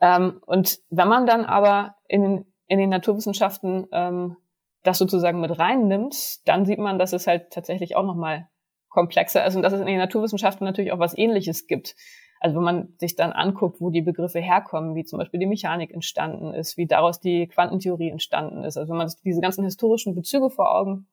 Ähm, 0.00 0.40
und 0.46 0.78
wenn 0.90 1.08
man 1.08 1.26
dann 1.26 1.44
aber 1.44 1.96
in 2.08 2.22
den, 2.22 2.54
in 2.68 2.78
den 2.78 2.90
Naturwissenschaften 2.90 3.86
ähm, 3.92 4.36
das 4.82 4.98
sozusagen 4.98 5.40
mit 5.40 5.58
reinnimmt, 5.58 6.48
dann 6.48 6.64
sieht 6.64 6.78
man, 6.78 6.98
dass 6.98 7.12
es 7.12 7.26
halt 7.26 7.50
tatsächlich 7.50 7.96
auch 7.96 8.04
nochmal 8.04 8.48
komplexer 8.88 9.44
ist 9.46 9.56
und 9.56 9.62
dass 9.62 9.72
es 9.72 9.80
in 9.80 9.86
den 9.86 9.98
Naturwissenschaften 9.98 10.64
natürlich 10.64 10.92
auch 10.92 10.98
was 10.98 11.16
Ähnliches 11.16 11.66
gibt. 11.66 11.94
Also 12.40 12.56
wenn 12.56 12.64
man 12.64 12.94
sich 12.98 13.16
dann 13.16 13.32
anguckt, 13.32 13.80
wo 13.80 13.90
die 13.90 14.02
Begriffe 14.02 14.38
herkommen, 14.38 14.94
wie 14.94 15.04
zum 15.04 15.18
Beispiel 15.18 15.40
die 15.40 15.46
Mechanik 15.46 15.92
entstanden 15.92 16.54
ist, 16.54 16.76
wie 16.76 16.86
daraus 16.86 17.20
die 17.20 17.48
Quantentheorie 17.48 18.10
entstanden 18.10 18.64
ist, 18.64 18.76
also 18.76 18.90
wenn 18.90 18.98
man 18.98 19.08
sich 19.08 19.20
diese 19.22 19.40
ganzen 19.40 19.64
historischen 19.64 20.14
Bezüge 20.14 20.50
vor 20.50 20.74
Augen 20.74 21.08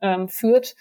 ähm, 0.00 0.28
führt, 0.28 0.76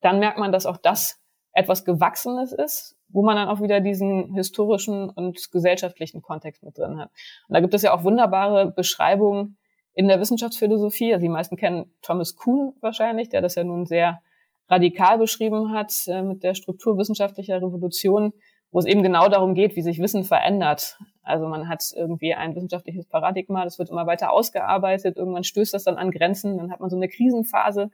dann 0.00 0.18
merkt 0.18 0.38
man, 0.38 0.52
dass 0.52 0.66
auch 0.66 0.76
das 0.76 1.20
etwas 1.52 1.84
Gewachsenes 1.84 2.52
ist, 2.52 2.96
wo 3.08 3.22
man 3.22 3.36
dann 3.36 3.48
auch 3.48 3.60
wieder 3.62 3.80
diesen 3.80 4.34
historischen 4.34 5.08
und 5.08 5.50
gesellschaftlichen 5.50 6.22
Kontext 6.22 6.62
mit 6.62 6.76
drin 6.76 6.98
hat. 6.98 7.10
Und 7.48 7.54
da 7.54 7.60
gibt 7.60 7.74
es 7.74 7.82
ja 7.82 7.94
auch 7.94 8.04
wunderbare 8.04 8.70
Beschreibungen 8.70 9.56
in 9.94 10.08
der 10.08 10.20
Wissenschaftsphilosophie. 10.20 11.12
Also 11.14 11.22
die 11.22 11.30
meisten 11.30 11.56
kennen 11.56 11.92
Thomas 12.02 12.36
Kuhn 12.36 12.74
wahrscheinlich, 12.80 13.30
der 13.30 13.40
das 13.40 13.54
ja 13.54 13.64
nun 13.64 13.86
sehr 13.86 14.20
radikal 14.68 15.18
beschrieben 15.18 15.72
hat 15.72 15.92
äh, 16.06 16.22
mit 16.22 16.42
der 16.42 16.54
Struktur 16.54 16.98
wissenschaftlicher 16.98 17.56
Revolution 17.56 18.32
wo 18.70 18.78
es 18.78 18.84
eben 18.84 19.02
genau 19.02 19.28
darum 19.28 19.54
geht, 19.54 19.76
wie 19.76 19.82
sich 19.82 19.98
Wissen 19.98 20.24
verändert. 20.24 20.98
Also 21.22 21.46
man 21.46 21.68
hat 21.68 21.84
irgendwie 21.94 22.34
ein 22.34 22.54
wissenschaftliches 22.54 23.06
Paradigma, 23.06 23.64
das 23.64 23.78
wird 23.78 23.90
immer 23.90 24.06
weiter 24.06 24.32
ausgearbeitet, 24.32 25.16
irgendwann 25.16 25.44
stößt 25.44 25.74
das 25.74 25.84
dann 25.84 25.96
an 25.96 26.10
Grenzen, 26.10 26.58
dann 26.58 26.70
hat 26.70 26.80
man 26.80 26.90
so 26.90 26.96
eine 26.96 27.08
Krisenphase 27.08 27.90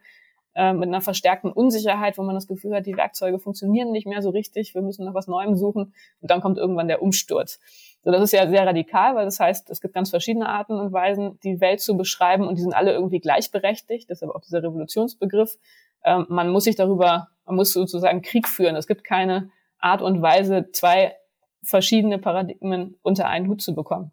äh, 0.53 0.73
mit 0.73 0.87
einer 0.87 1.01
verstärkten 1.01 1.51
Unsicherheit, 1.51 2.17
wo 2.17 2.23
man 2.23 2.35
das 2.35 2.47
Gefühl 2.47 2.75
hat, 2.75 2.85
die 2.85 2.95
Werkzeuge 2.95 3.39
funktionieren 3.39 3.91
nicht 3.91 4.07
mehr 4.07 4.21
so 4.21 4.29
richtig, 4.29 4.73
wir 4.73 4.81
müssen 4.81 5.05
nach 5.05 5.13
was 5.13 5.27
Neuem 5.27 5.55
suchen 5.55 5.93
und 6.21 6.31
dann 6.31 6.41
kommt 6.41 6.57
irgendwann 6.57 6.87
der 6.87 7.01
Umsturz. 7.01 7.59
So, 8.03 8.11
das 8.11 8.21
ist 8.21 8.33
ja 8.33 8.47
sehr 8.47 8.65
radikal, 8.65 9.15
weil 9.15 9.25
das 9.25 9.39
heißt, 9.39 9.69
es 9.69 9.81
gibt 9.81 9.93
ganz 9.93 10.09
verschiedene 10.09 10.47
Arten 10.47 10.73
und 10.73 10.93
Weisen, 10.93 11.39
die 11.43 11.59
Welt 11.59 11.81
zu 11.81 11.97
beschreiben 11.97 12.47
und 12.47 12.57
die 12.57 12.61
sind 12.61 12.73
alle 12.73 12.93
irgendwie 12.93 13.19
gleichberechtigt, 13.19 14.09
deshalb 14.09 14.33
auch 14.33 14.41
dieser 14.41 14.61
Revolutionsbegriff. 14.61 15.57
Ähm, 16.05 16.25
man 16.29 16.49
muss 16.49 16.63
sich 16.63 16.75
darüber, 16.75 17.29
man 17.45 17.55
muss 17.55 17.73
sozusagen 17.73 18.21
Krieg 18.21 18.47
führen. 18.47 18.75
Es 18.75 18.87
gibt 18.87 19.03
keine 19.03 19.49
Art 19.79 20.01
und 20.01 20.21
Weise, 20.21 20.69
zwei 20.71 21.15
verschiedene 21.63 22.19
Paradigmen 22.19 22.97
unter 23.01 23.27
einen 23.27 23.47
Hut 23.49 23.61
zu 23.61 23.75
bekommen. 23.75 24.11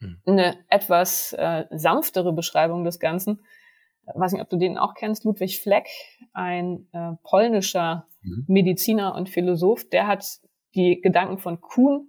Hm. 0.00 0.20
Eine 0.26 0.58
etwas 0.68 1.32
äh, 1.34 1.64
sanftere 1.70 2.32
Beschreibung 2.32 2.84
des 2.84 2.98
Ganzen, 2.98 3.40
weiß 4.14 4.32
nicht, 4.32 4.42
ob 4.42 4.50
du 4.50 4.56
den 4.56 4.78
auch 4.78 4.94
kennst, 4.94 5.24
Ludwig 5.24 5.60
Fleck, 5.60 5.88
ein 6.32 6.88
äh, 6.92 7.12
polnischer 7.22 8.06
mhm. 8.22 8.44
Mediziner 8.46 9.14
und 9.14 9.28
Philosoph, 9.28 9.88
der 9.88 10.06
hat 10.06 10.24
die 10.74 11.00
Gedanken 11.00 11.38
von 11.38 11.60
Kuhn 11.60 12.08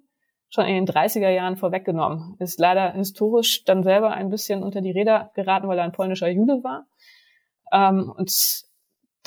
schon 0.50 0.66
in 0.66 0.86
den 0.86 0.88
30er 0.88 1.30
Jahren 1.30 1.58
vorweggenommen. 1.58 2.36
Ist 2.40 2.60
leider 2.60 2.94
historisch 2.94 3.64
dann 3.66 3.84
selber 3.84 4.12
ein 4.12 4.30
bisschen 4.30 4.64
unter 4.64 4.82
die 4.82 4.92
Räder 4.92 5.32
geraten, 5.36 5.68
weil 5.68 5.78
er 5.78 5.84
ein 5.84 5.92
polnischer 5.92 6.30
Jude 6.30 6.64
war. 6.64 6.86
Ähm, 7.72 8.14
und 8.16 8.30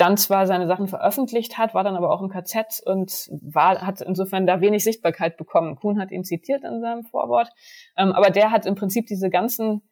dann 0.00 0.16
zwar 0.16 0.46
seine 0.46 0.66
Sachen 0.66 0.88
veröffentlicht 0.88 1.58
hat, 1.58 1.74
war 1.74 1.84
dann 1.84 1.96
aber 1.96 2.10
auch 2.10 2.22
im 2.22 2.30
KZ 2.30 2.82
und 2.86 3.28
war, 3.42 3.86
hat 3.86 4.00
insofern 4.00 4.46
da 4.46 4.62
wenig 4.62 4.82
Sichtbarkeit 4.82 5.36
bekommen. 5.36 5.76
Kuhn 5.76 6.00
hat 6.00 6.10
ihn 6.10 6.24
zitiert 6.24 6.64
in 6.64 6.80
seinem 6.80 7.04
Vorwort, 7.04 7.48
ähm, 7.98 8.12
aber 8.12 8.30
der 8.30 8.50
hat 8.50 8.64
im 8.64 8.76
Prinzip 8.76 9.06
diese 9.06 9.28
ganzen 9.28 9.82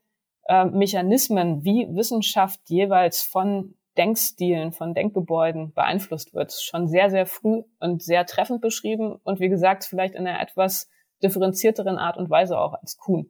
äh, 0.48 0.64
Mechanismen, 0.64 1.62
wie 1.62 1.86
Wissenschaft 1.90 2.60
jeweils 2.68 3.20
von 3.20 3.74
Denkstilen, 3.98 4.72
von 4.72 4.94
Denkgebäuden 4.94 5.74
beeinflusst 5.74 6.32
wird, 6.32 6.52
schon 6.52 6.88
sehr, 6.88 7.10
sehr 7.10 7.26
früh 7.26 7.64
und 7.78 8.02
sehr 8.02 8.24
treffend 8.24 8.62
beschrieben 8.62 9.16
und 9.24 9.40
wie 9.40 9.48
gesagt, 9.50 9.84
vielleicht 9.84 10.14
in 10.14 10.26
einer 10.26 10.40
etwas 10.40 10.88
differenzierteren 11.22 11.98
Art 11.98 12.16
und 12.16 12.30
Weise 12.30 12.58
auch 12.58 12.74
als 12.74 12.96
Kuhn. 12.96 13.28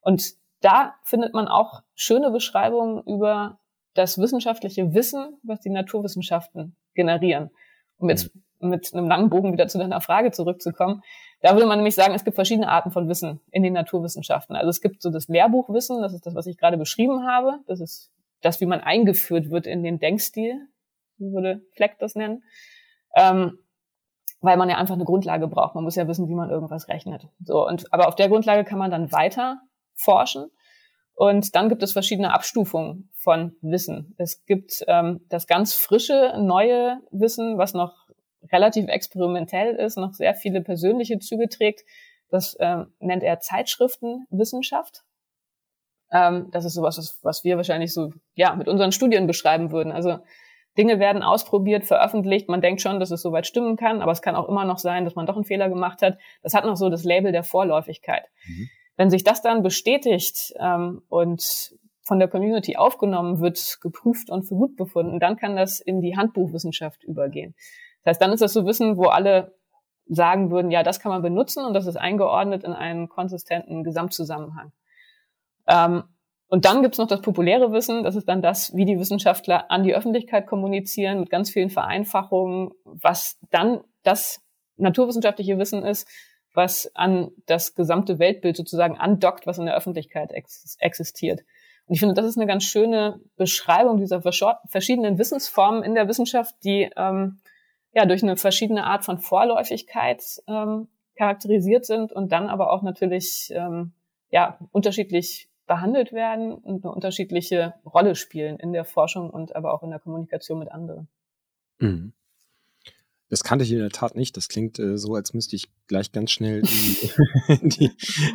Und 0.00 0.34
da 0.60 0.94
findet 1.04 1.32
man 1.32 1.48
auch 1.48 1.82
schöne 1.94 2.30
Beschreibungen 2.30 3.02
über 3.06 3.60
das 3.98 4.18
wissenschaftliche 4.18 4.94
Wissen, 4.94 5.38
was 5.42 5.60
die 5.60 5.70
Naturwissenschaften 5.70 6.76
generieren. 6.94 7.50
Um 7.98 8.08
jetzt 8.08 8.32
mhm. 8.60 8.70
mit 8.70 8.94
einem 8.94 9.08
langen 9.08 9.28
Bogen 9.28 9.52
wieder 9.52 9.66
zu 9.66 9.78
deiner 9.78 10.00
Frage 10.00 10.30
zurückzukommen. 10.30 11.02
Da 11.40 11.54
würde 11.54 11.66
man 11.66 11.78
nämlich 11.78 11.96
sagen, 11.96 12.14
es 12.14 12.24
gibt 12.24 12.36
verschiedene 12.36 12.68
Arten 12.68 12.92
von 12.92 13.08
Wissen 13.08 13.40
in 13.50 13.62
den 13.62 13.72
Naturwissenschaften. 13.72 14.54
Also 14.54 14.70
es 14.70 14.80
gibt 14.80 15.02
so 15.02 15.10
das 15.10 15.28
Lehrbuchwissen, 15.28 16.00
das 16.00 16.14
ist 16.14 16.26
das, 16.26 16.34
was 16.34 16.46
ich 16.46 16.56
gerade 16.56 16.78
beschrieben 16.78 17.26
habe. 17.26 17.58
Das 17.66 17.80
ist 17.80 18.12
das, 18.40 18.60
wie 18.60 18.66
man 18.66 18.80
eingeführt 18.80 19.50
wird 19.50 19.66
in 19.66 19.82
den 19.82 19.98
Denkstil, 19.98 20.68
so 21.18 21.32
würde 21.32 21.62
Fleck 21.74 21.98
das 21.98 22.14
nennen. 22.14 22.44
Ähm, 23.16 23.58
weil 24.40 24.56
man 24.56 24.70
ja 24.70 24.76
einfach 24.76 24.94
eine 24.94 25.04
Grundlage 25.04 25.48
braucht. 25.48 25.74
Man 25.74 25.82
muss 25.82 25.96
ja 25.96 26.06
wissen, 26.06 26.28
wie 26.28 26.34
man 26.34 26.50
irgendwas 26.50 26.86
rechnet. 26.86 27.26
So 27.44 27.66
und 27.66 27.92
aber 27.92 28.06
auf 28.06 28.14
der 28.14 28.28
Grundlage 28.28 28.62
kann 28.62 28.78
man 28.78 28.92
dann 28.92 29.10
weiter 29.10 29.60
forschen 29.94 30.50
und 31.18 31.56
dann 31.56 31.68
gibt 31.68 31.82
es 31.82 31.94
verschiedene 31.94 32.32
Abstufungen 32.32 33.10
von 33.16 33.56
Wissen. 33.60 34.14
Es 34.18 34.46
gibt 34.46 34.84
ähm, 34.86 35.20
das 35.28 35.48
ganz 35.48 35.74
frische, 35.74 36.34
neue 36.38 37.00
Wissen, 37.10 37.58
was 37.58 37.74
noch 37.74 38.06
relativ 38.52 38.86
experimentell 38.86 39.74
ist, 39.74 39.98
noch 39.98 40.12
sehr 40.12 40.36
viele 40.36 40.60
persönliche 40.60 41.18
Züge 41.18 41.48
trägt. 41.48 41.80
Das 42.30 42.56
ähm, 42.60 42.92
nennt 43.00 43.24
er 43.24 43.40
Zeitschriftenwissenschaft. 43.40 45.02
Ähm, 46.12 46.50
das 46.52 46.64
ist 46.64 46.74
sowas, 46.74 46.98
was, 46.98 47.18
was 47.24 47.42
wir 47.42 47.56
wahrscheinlich 47.56 47.92
so 47.92 48.12
ja 48.34 48.54
mit 48.54 48.68
unseren 48.68 48.92
Studien 48.92 49.26
beschreiben 49.26 49.72
würden. 49.72 49.90
Also 49.90 50.20
Dinge 50.78 51.00
werden 51.00 51.24
ausprobiert, 51.24 51.84
veröffentlicht. 51.84 52.48
Man 52.48 52.60
denkt 52.60 52.80
schon, 52.80 53.00
dass 53.00 53.10
es 53.10 53.22
soweit 53.22 53.48
stimmen 53.48 53.74
kann, 53.76 54.02
aber 54.02 54.12
es 54.12 54.22
kann 54.22 54.36
auch 54.36 54.48
immer 54.48 54.64
noch 54.64 54.78
sein, 54.78 55.04
dass 55.04 55.16
man 55.16 55.26
doch 55.26 55.34
einen 55.34 55.44
Fehler 55.44 55.68
gemacht 55.68 56.00
hat. 56.00 56.16
Das 56.44 56.54
hat 56.54 56.64
noch 56.64 56.76
so 56.76 56.90
das 56.90 57.02
Label 57.02 57.32
der 57.32 57.42
Vorläufigkeit. 57.42 58.22
Mhm. 58.46 58.68
Wenn 58.98 59.10
sich 59.10 59.22
das 59.22 59.40
dann 59.40 59.62
bestätigt 59.62 60.52
ähm, 60.58 61.02
und 61.08 61.72
von 62.02 62.18
der 62.18 62.26
Community 62.26 62.76
aufgenommen 62.76 63.38
wird, 63.40 63.78
geprüft 63.80 64.28
und 64.28 64.42
für 64.42 64.56
gut 64.56 64.76
befunden, 64.76 65.20
dann 65.20 65.36
kann 65.36 65.56
das 65.56 65.78
in 65.78 66.00
die 66.00 66.16
Handbuchwissenschaft 66.16 67.04
übergehen. 67.04 67.54
Das 68.02 68.12
heißt, 68.12 68.22
dann 68.22 68.32
ist 68.32 68.40
das 68.40 68.52
so 68.52 68.66
Wissen, 68.66 68.96
wo 68.96 69.04
alle 69.04 69.54
sagen 70.06 70.50
würden, 70.50 70.72
ja, 70.72 70.82
das 70.82 70.98
kann 70.98 71.12
man 71.12 71.22
benutzen 71.22 71.64
und 71.64 71.74
das 71.74 71.86
ist 71.86 71.96
eingeordnet 71.96 72.64
in 72.64 72.72
einen 72.72 73.08
konsistenten 73.08 73.84
Gesamtzusammenhang. 73.84 74.72
Ähm, 75.68 76.02
und 76.48 76.64
dann 76.64 76.82
gibt's 76.82 76.98
noch 76.98 77.06
das 77.06 77.20
populäre 77.20 77.70
Wissen, 77.72 78.02
das 78.02 78.16
ist 78.16 78.26
dann 78.26 78.42
das, 78.42 78.74
wie 78.74 78.86
die 78.86 78.98
Wissenschaftler 78.98 79.70
an 79.70 79.84
die 79.84 79.94
Öffentlichkeit 79.94 80.46
kommunizieren, 80.46 81.20
mit 81.20 81.30
ganz 81.30 81.50
vielen 81.50 81.70
Vereinfachungen, 81.70 82.70
was 82.84 83.38
dann 83.50 83.82
das 84.02 84.42
naturwissenschaftliche 84.76 85.58
Wissen 85.58 85.84
ist, 85.84 86.08
was 86.58 86.90
an 86.96 87.30
das 87.46 87.76
gesamte 87.76 88.18
Weltbild 88.18 88.56
sozusagen 88.56 88.98
andockt, 88.98 89.46
was 89.46 89.58
in 89.58 89.66
der 89.66 89.76
Öffentlichkeit 89.76 90.32
ex 90.32 90.76
existiert. 90.80 91.42
Und 91.86 91.94
ich 91.94 92.00
finde, 92.00 92.16
das 92.16 92.26
ist 92.26 92.36
eine 92.36 92.48
ganz 92.48 92.64
schöne 92.64 93.20
Beschreibung 93.36 93.96
dieser 93.96 94.20
verschiedenen 94.20 95.18
Wissensformen 95.18 95.84
in 95.84 95.94
der 95.94 96.08
Wissenschaft, 96.08 96.56
die 96.64 96.90
ähm, 96.96 97.38
ja 97.94 98.06
durch 98.06 98.24
eine 98.24 98.36
verschiedene 98.36 98.84
Art 98.84 99.04
von 99.04 99.18
Vorläufigkeit 99.18 100.20
ähm, 100.48 100.88
charakterisiert 101.14 101.86
sind 101.86 102.12
und 102.12 102.32
dann 102.32 102.48
aber 102.48 102.72
auch 102.72 102.82
natürlich 102.82 103.52
ähm, 103.54 103.92
ja 104.30 104.58
unterschiedlich 104.72 105.48
behandelt 105.68 106.12
werden 106.12 106.54
und 106.54 106.84
eine 106.84 106.92
unterschiedliche 106.92 107.74
Rolle 107.86 108.16
spielen 108.16 108.58
in 108.58 108.72
der 108.72 108.84
Forschung 108.84 109.30
und 109.30 109.54
aber 109.54 109.72
auch 109.72 109.84
in 109.84 109.90
der 109.90 110.00
Kommunikation 110.00 110.58
mit 110.58 110.72
anderen. 110.72 111.06
Mhm. 111.78 112.14
Das 113.30 113.44
kannte 113.44 113.64
ich 113.64 113.72
in 113.72 113.78
der 113.78 113.90
Tat 113.90 114.16
nicht. 114.16 114.36
Das 114.36 114.48
klingt 114.48 114.78
äh, 114.78 114.96
so, 114.96 115.14
als 115.14 115.34
müsste 115.34 115.56
ich 115.56 115.68
gleich 115.86 116.12
ganz 116.12 116.30
schnell 116.30 116.60
in, 116.60 117.58
in, 117.62 117.68
die, 117.68 117.90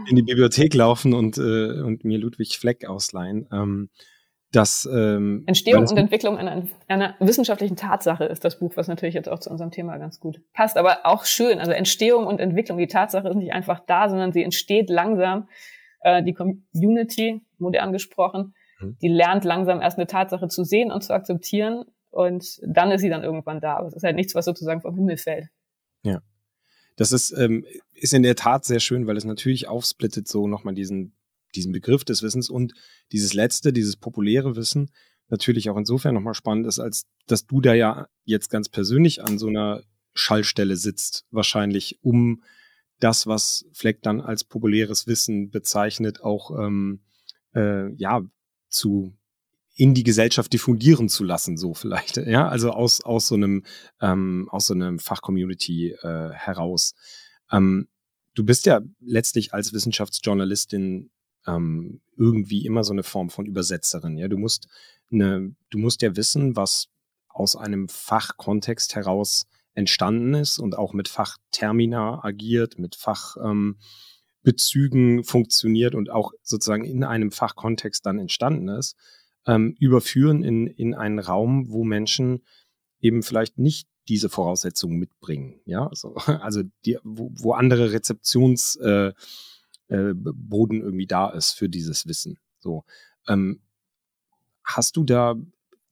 in 0.09 0.15
die, 0.15 0.23
Bibliothek 0.23 0.73
laufen 0.73 1.13
und, 1.13 1.37
äh, 1.37 1.81
und 1.81 2.03
mir 2.03 2.19
Ludwig 2.19 2.57
Fleck 2.57 2.85
ausleihen. 2.87 3.47
Ähm, 3.51 3.89
das, 4.51 4.87
ähm, 4.91 5.43
Entstehung 5.47 5.81
das 5.81 5.91
und 5.91 5.97
Entwicklung 5.97 6.37
einer, 6.37 6.67
einer 6.87 7.15
wissenschaftlichen 7.19 7.75
Tatsache 7.75 8.25
ist 8.25 8.45
das 8.45 8.59
Buch, 8.59 8.73
was 8.75 8.87
natürlich 8.87 9.15
jetzt 9.15 9.27
auch 9.27 9.39
zu 9.39 9.49
unserem 9.49 9.71
Thema 9.71 9.97
ganz 9.97 10.19
gut 10.19 10.41
passt, 10.53 10.77
aber 10.77 11.07
auch 11.07 11.25
schön. 11.25 11.57
Also 11.57 11.71
Entstehung 11.71 12.27
und 12.27 12.39
Entwicklung, 12.39 12.77
die 12.77 12.85
Tatsache 12.85 13.29
ist 13.29 13.35
nicht 13.35 13.51
einfach 13.51 13.79
da, 13.87 14.09
sondern 14.09 14.31
sie 14.31 14.43
entsteht 14.43 14.91
langsam. 14.91 15.47
Äh, 16.01 16.21
die 16.21 16.33
Community, 16.33 17.41
modern 17.57 17.93
gesprochen, 17.93 18.53
mhm. 18.79 18.97
die 19.01 19.07
lernt 19.07 19.43
langsam 19.43 19.81
erst 19.81 19.97
eine 19.97 20.05
Tatsache 20.05 20.49
zu 20.49 20.63
sehen 20.63 20.91
und 20.91 21.01
zu 21.01 21.13
akzeptieren 21.13 21.85
und 22.13 22.59
dann 22.65 22.91
ist 22.91 23.01
sie 23.01 23.09
dann 23.09 23.23
irgendwann 23.23 23.59
da. 23.59 23.77
Aber 23.77 23.87
es 23.87 23.93
ist 23.93 24.03
halt 24.03 24.15
nichts, 24.15 24.35
was 24.35 24.45
sozusagen 24.45 24.81
vom 24.81 24.95
Himmel 24.95 25.17
fällt. 25.17 25.47
Ja. 26.03 26.21
Das 26.95 27.11
ist, 27.11 27.31
ähm, 27.31 27.65
ist 27.93 28.13
in 28.13 28.23
der 28.23 28.35
Tat 28.35 28.65
sehr 28.65 28.79
schön, 28.79 29.07
weil 29.07 29.17
es 29.17 29.25
natürlich 29.25 29.67
aufsplittet 29.67 30.27
so 30.27 30.47
nochmal 30.47 30.75
diesen 30.75 31.15
diesen 31.55 31.71
Begriff 31.71 32.03
des 32.03 32.23
Wissens 32.23 32.49
und 32.49 32.73
dieses 33.11 33.33
letzte, 33.33 33.73
dieses 33.73 33.95
populäre 33.95 34.55
Wissen 34.55 34.91
natürlich 35.29 35.69
auch 35.69 35.77
insofern 35.77 36.15
nochmal 36.15 36.33
spannend 36.33 36.67
ist, 36.67 36.79
als 36.79 37.07
dass 37.27 37.47
du 37.47 37.61
da 37.61 37.73
ja 37.73 38.07
jetzt 38.23 38.49
ganz 38.49 38.69
persönlich 38.69 39.23
an 39.23 39.39
so 39.39 39.47
einer 39.47 39.83
Schallstelle 40.13 40.75
sitzt, 40.75 41.25
wahrscheinlich 41.31 41.99
um 42.01 42.43
das, 42.99 43.25
was 43.25 43.65
Fleck 43.73 44.01
dann 44.01 44.21
als 44.21 44.43
populäres 44.43 45.07
Wissen 45.07 45.49
bezeichnet, 45.49 46.21
auch 46.21 46.51
ähm, 46.59 47.01
äh, 47.55 47.91
ja 47.95 48.21
zu 48.69 49.13
in 49.75 49.93
die 49.93 50.03
Gesellschaft 50.03 50.53
diffundieren 50.53 51.09
zu 51.09 51.23
lassen, 51.23 51.57
so 51.57 51.73
vielleicht, 51.73 52.17
ja, 52.17 52.47
also 52.47 52.71
aus 52.71 53.01
aus 53.01 53.27
so 53.27 53.35
einem 53.35 53.63
ähm, 54.01 54.47
aus 54.51 54.67
so 54.67 54.73
einem 54.73 54.99
Fachcommunity 54.99 55.95
äh, 56.01 56.29
heraus. 56.31 56.93
Ähm, 57.51 57.87
du 58.35 58.43
bist 58.43 58.65
ja 58.65 58.81
letztlich 58.99 59.53
als 59.53 59.73
Wissenschaftsjournalistin 59.73 61.11
ähm, 61.47 62.01
irgendwie 62.17 62.65
immer 62.65 62.83
so 62.83 62.93
eine 62.93 63.03
Form 63.03 63.29
von 63.29 63.45
Übersetzerin. 63.45 64.17
Ja, 64.17 64.27
du 64.27 64.37
musst 64.37 64.67
eine, 65.11 65.55
du 65.69 65.77
musst 65.77 66.01
ja 66.01 66.15
wissen, 66.15 66.55
was 66.55 66.87
aus 67.27 67.55
einem 67.55 67.89
Fachkontext 67.89 68.95
heraus 68.95 69.45
entstanden 69.73 70.35
ist 70.35 70.59
und 70.59 70.77
auch 70.77 70.93
mit 70.93 71.07
Fachtermina 71.07 72.23
agiert, 72.23 72.77
mit 72.77 72.95
Fachbezügen 72.95 75.17
ähm, 75.17 75.23
funktioniert 75.23 75.95
und 75.95 76.11
auch 76.11 76.31
sozusagen 76.43 76.85
in 76.85 77.03
einem 77.03 77.31
Fachkontext 77.31 78.05
dann 78.05 78.19
entstanden 78.19 78.69
ist, 78.69 78.95
ähm, 79.45 79.75
überführen 79.79 80.43
in, 80.43 80.67
in 80.67 80.93
einen 80.93 81.19
Raum, 81.19 81.69
wo 81.69 81.83
Menschen 81.83 82.43
eben 82.99 83.23
vielleicht 83.23 83.57
nicht 83.57 83.87
diese 84.07 84.29
Voraussetzungen 84.29 84.97
mitbringen. 84.97 85.61
Ja, 85.65 85.87
also, 85.87 86.15
also 86.25 86.63
die, 86.85 86.97
wo, 87.03 87.31
wo 87.33 87.53
andere 87.53 87.91
Rezeptions 87.91 88.75
äh, 88.77 89.13
äh, 89.87 90.13
irgendwie 90.15 91.07
da 91.07 91.29
ist 91.29 91.51
für 91.51 91.69
dieses 91.69 92.07
Wissen. 92.07 92.39
So, 92.59 92.83
ähm, 93.27 93.61
hast 94.63 94.95
du 94.97 95.03
da 95.03 95.35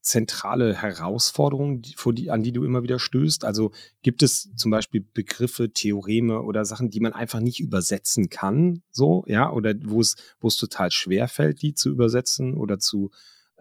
zentrale 0.02 0.76
Herausforderungen, 0.76 1.82
die, 1.84 1.96
die, 2.14 2.32
an 2.32 2.42
die 2.42 2.52
du 2.52 2.64
immer 2.64 2.82
wieder 2.82 2.98
stößt? 2.98 3.46
Also 3.46 3.72
gibt 4.02 4.24
es 4.24 4.50
zum 4.56 4.72
Beispiel 4.72 5.06
Begriffe, 5.14 5.72
Theoreme 5.72 6.42
oder 6.42 6.66
Sachen, 6.66 6.90
die 6.90 7.00
man 7.00 7.14
einfach 7.14 7.40
nicht 7.40 7.60
übersetzen 7.60 8.30
kann, 8.30 8.82
so, 8.90 9.24
ja, 9.28 9.52
oder 9.52 9.76
wo 9.84 10.02
es, 10.02 10.16
wo 10.40 10.48
es 10.48 10.58
total 10.58 10.92
schwer 10.92 11.28
fällt, 11.28 11.62
die 11.62 11.76
zu 11.76 11.90
übersetzen 11.90 12.56
oder 12.56 12.80
zu, 12.80 13.12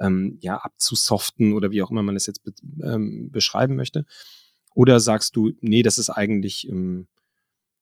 ähm, 0.00 0.38
ja, 0.40 0.56
abzusoften 0.56 1.52
oder 1.52 1.70
wie 1.70 1.82
auch 1.82 1.90
immer 1.90 2.02
man 2.02 2.16
es 2.16 2.26
jetzt 2.26 2.42
be 2.42 2.52
ähm, 2.82 3.30
beschreiben 3.30 3.76
möchte? 3.76 4.06
Oder 4.74 5.00
sagst 5.00 5.36
du, 5.36 5.52
nee, 5.60 5.82
das 5.82 5.98
ist 5.98 6.10
eigentlich, 6.10 6.68
ähm, 6.68 7.08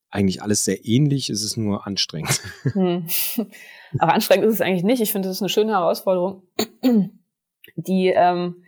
eigentlich 0.09 0.41
alles 0.41 0.65
sehr 0.65 0.85
ähnlich, 0.85 1.29
es 1.29 1.43
ist 1.43 1.57
nur 1.57 1.85
anstrengend. 1.87 2.41
Hm. 2.73 3.07
Aber 3.99 4.13
anstrengend 4.13 4.45
ist 4.45 4.55
es 4.55 4.61
eigentlich 4.61 4.83
nicht. 4.83 5.01
Ich 5.01 5.11
finde, 5.11 5.27
das 5.27 5.37
ist 5.37 5.41
eine 5.41 5.49
schöne 5.49 5.71
Herausforderung, 5.71 6.43
die 7.75 8.13
ähm, 8.15 8.63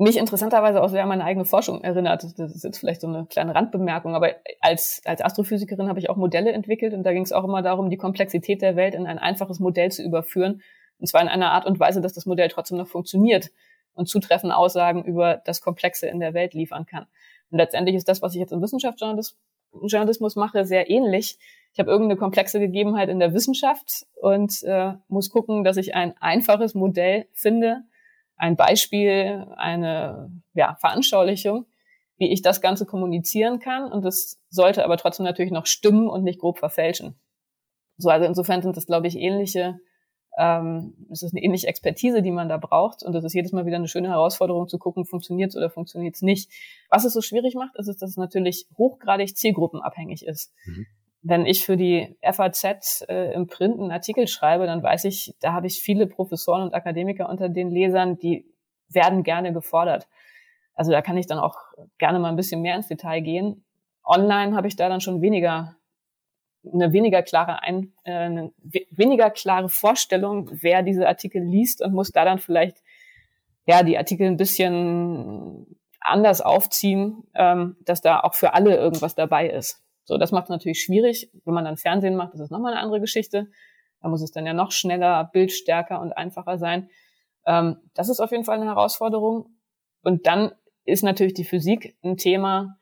mich 0.00 0.16
interessanterweise 0.16 0.82
auch 0.82 0.88
sehr 0.88 1.02
an 1.02 1.10
meine 1.10 1.24
eigene 1.24 1.44
Forschung 1.44 1.82
erinnert. 1.82 2.24
Das 2.38 2.54
ist 2.54 2.64
jetzt 2.64 2.78
vielleicht 2.78 3.02
so 3.02 3.06
eine 3.06 3.26
kleine 3.26 3.54
Randbemerkung, 3.54 4.14
aber 4.14 4.36
als, 4.60 5.02
als 5.04 5.20
Astrophysikerin 5.20 5.88
habe 5.88 5.98
ich 5.98 6.08
auch 6.08 6.16
Modelle 6.16 6.52
entwickelt 6.52 6.94
und 6.94 7.02
da 7.02 7.12
ging 7.12 7.22
es 7.22 7.32
auch 7.32 7.44
immer 7.44 7.60
darum, 7.60 7.90
die 7.90 7.98
Komplexität 7.98 8.62
der 8.62 8.76
Welt 8.76 8.94
in 8.94 9.06
ein 9.06 9.18
einfaches 9.18 9.60
Modell 9.60 9.90
zu 9.90 10.02
überführen. 10.02 10.62
Und 11.00 11.06
zwar 11.06 11.22
in 11.22 11.28
einer 11.28 11.52
Art 11.52 11.66
und 11.66 11.80
Weise, 11.80 12.00
dass 12.00 12.12
das 12.12 12.26
Modell 12.26 12.48
trotzdem 12.48 12.78
noch 12.78 12.88
funktioniert 12.88 13.50
und 13.94 14.08
zutreffende 14.08 14.56
Aussagen 14.56 15.04
über 15.04 15.40
das 15.44 15.60
Komplexe 15.60 16.06
in 16.06 16.20
der 16.20 16.34
Welt 16.34 16.54
liefern 16.54 16.86
kann. 16.86 17.06
Und 17.50 17.58
letztendlich 17.58 17.96
ist 17.96 18.08
das, 18.08 18.22
was 18.22 18.34
ich 18.34 18.40
jetzt 18.40 18.52
im 18.52 18.62
Wissenschaftsjournalismus 18.62 19.36
Journalismus 19.86 20.36
mache, 20.36 20.64
sehr 20.64 20.90
ähnlich. 20.90 21.38
Ich 21.72 21.78
habe 21.78 21.90
irgendeine 21.90 22.18
komplexe 22.18 22.58
Gegebenheit 22.58 23.08
in 23.08 23.20
der 23.20 23.32
Wissenschaft 23.32 24.06
und 24.20 24.62
äh, 24.64 24.94
muss 25.08 25.30
gucken, 25.30 25.64
dass 25.64 25.76
ich 25.76 25.94
ein 25.94 26.14
einfaches 26.20 26.74
Modell 26.74 27.26
finde, 27.32 27.82
ein 28.36 28.56
Beispiel, 28.56 29.46
eine 29.56 30.32
ja, 30.54 30.76
Veranschaulichung, 30.80 31.66
wie 32.16 32.32
ich 32.32 32.42
das 32.42 32.60
Ganze 32.60 32.86
kommunizieren 32.86 33.60
kann. 33.60 33.90
Und 33.92 34.04
das 34.04 34.40
sollte 34.48 34.84
aber 34.84 34.96
trotzdem 34.96 35.24
natürlich 35.24 35.52
noch 35.52 35.66
stimmen 35.66 36.08
und 36.08 36.24
nicht 36.24 36.40
grob 36.40 36.58
verfälschen. 36.58 37.14
So, 37.96 38.08
also 38.08 38.26
insofern 38.26 38.62
sind 38.62 38.76
das, 38.76 38.86
glaube 38.86 39.06
ich, 39.06 39.16
ähnliche 39.16 39.78
ähm, 40.38 40.94
es 41.10 41.22
ist 41.22 41.34
eine 41.34 41.42
ähnliche 41.42 41.66
Expertise, 41.66 42.22
die 42.22 42.30
man 42.30 42.48
da 42.48 42.56
braucht. 42.56 43.02
Und 43.02 43.12
das 43.12 43.24
ist 43.24 43.34
jedes 43.34 43.52
Mal 43.52 43.66
wieder 43.66 43.76
eine 43.76 43.88
schöne 43.88 44.08
Herausforderung 44.08 44.68
zu 44.68 44.78
gucken, 44.78 45.04
funktioniert 45.04 45.50
es 45.50 45.56
oder 45.56 45.70
funktioniert 45.70 46.14
es 46.14 46.22
nicht. 46.22 46.50
Was 46.88 47.04
es 47.04 47.12
so 47.12 47.20
schwierig 47.20 47.54
macht, 47.54 47.76
ist, 47.76 47.86
dass 48.00 48.10
es 48.10 48.16
natürlich 48.16 48.66
hochgradig 48.78 49.36
zielgruppenabhängig 49.36 50.24
ist. 50.24 50.52
Mhm. 50.64 50.86
Wenn 51.22 51.46
ich 51.46 51.66
für 51.66 51.76
die 51.76 52.16
FAZ 52.22 53.04
äh, 53.08 53.34
im 53.34 53.46
Print 53.46 53.78
einen 53.78 53.90
Artikel 53.90 54.26
schreibe, 54.26 54.66
dann 54.66 54.82
weiß 54.82 55.04
ich, 55.04 55.34
da 55.40 55.52
habe 55.52 55.66
ich 55.66 55.82
viele 55.82 56.06
Professoren 56.06 56.62
und 56.62 56.74
Akademiker 56.74 57.28
unter 57.28 57.48
den 57.48 57.70
Lesern, 57.70 58.18
die 58.18 58.46
werden 58.88 59.22
gerne 59.22 59.52
gefordert. 59.52 60.08
Also 60.74 60.92
da 60.92 61.02
kann 61.02 61.18
ich 61.18 61.26
dann 61.26 61.38
auch 61.38 61.56
gerne 61.98 62.18
mal 62.18 62.30
ein 62.30 62.36
bisschen 62.36 62.62
mehr 62.62 62.76
ins 62.76 62.88
Detail 62.88 63.20
gehen. 63.20 63.64
Online 64.04 64.56
habe 64.56 64.66
ich 64.66 64.76
da 64.76 64.88
dann 64.88 65.02
schon 65.02 65.20
weniger 65.20 65.76
eine 66.64 66.92
weniger 66.92 67.22
klare 67.22 67.62
ein, 67.62 67.92
äh, 68.04 68.12
eine 68.12 68.52
weniger 68.90 69.30
klare 69.30 69.68
Vorstellung, 69.68 70.50
wer 70.52 70.82
diese 70.82 71.08
Artikel 71.08 71.42
liest 71.42 71.82
und 71.82 71.94
muss 71.94 72.10
da 72.10 72.24
dann 72.24 72.38
vielleicht 72.38 72.78
ja 73.66 73.82
die 73.82 73.96
Artikel 73.96 74.26
ein 74.26 74.36
bisschen 74.36 75.66
anders 76.00 76.40
aufziehen, 76.40 77.24
ähm, 77.34 77.76
dass 77.84 78.00
da 78.00 78.20
auch 78.20 78.34
für 78.34 78.54
alle 78.54 78.76
irgendwas 78.76 79.14
dabei 79.14 79.48
ist. 79.48 79.82
So, 80.04 80.18
das 80.18 80.32
macht 80.32 80.44
es 80.44 80.50
natürlich 80.50 80.82
schwierig. 80.82 81.30
Wenn 81.44 81.54
man 81.54 81.64
dann 81.64 81.76
Fernsehen 81.76 82.16
macht, 82.16 82.34
ist 82.34 82.40
es 82.40 82.50
nochmal 82.50 82.72
eine 82.72 82.82
andere 82.82 83.00
Geschichte. 83.00 83.48
Da 84.00 84.08
muss 84.08 84.22
es 84.22 84.32
dann 84.32 84.46
ja 84.46 84.54
noch 84.54 84.72
schneller, 84.72 85.24
bildstärker 85.32 86.00
und 86.00 86.12
einfacher 86.12 86.58
sein. 86.58 86.88
Ähm, 87.46 87.76
das 87.94 88.08
ist 88.08 88.20
auf 88.20 88.32
jeden 88.32 88.44
Fall 88.44 88.56
eine 88.56 88.66
Herausforderung. 88.66 89.54
Und 90.02 90.26
dann 90.26 90.52
ist 90.84 91.04
natürlich 91.04 91.34
die 91.34 91.44
Physik 91.44 91.96
ein 92.02 92.16
Thema, 92.16 92.78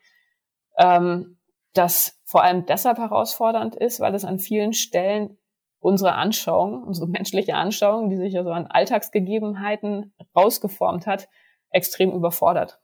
ähm, 0.78 1.37
das 1.74 2.20
vor 2.24 2.42
allem 2.42 2.66
deshalb 2.66 2.98
herausfordernd 2.98 3.76
ist, 3.76 4.00
weil 4.00 4.14
es 4.14 4.24
an 4.24 4.38
vielen 4.38 4.72
Stellen 4.72 5.38
unsere 5.80 6.14
Anschauung, 6.14 6.82
unsere 6.82 7.06
menschliche 7.08 7.54
Anschauung, 7.54 8.10
die 8.10 8.16
sich 8.16 8.32
ja 8.32 8.44
so 8.44 8.50
an 8.50 8.66
Alltagsgegebenheiten 8.66 10.14
rausgeformt 10.36 11.06
hat, 11.06 11.28
extrem 11.70 12.12
überfordert. 12.12 12.80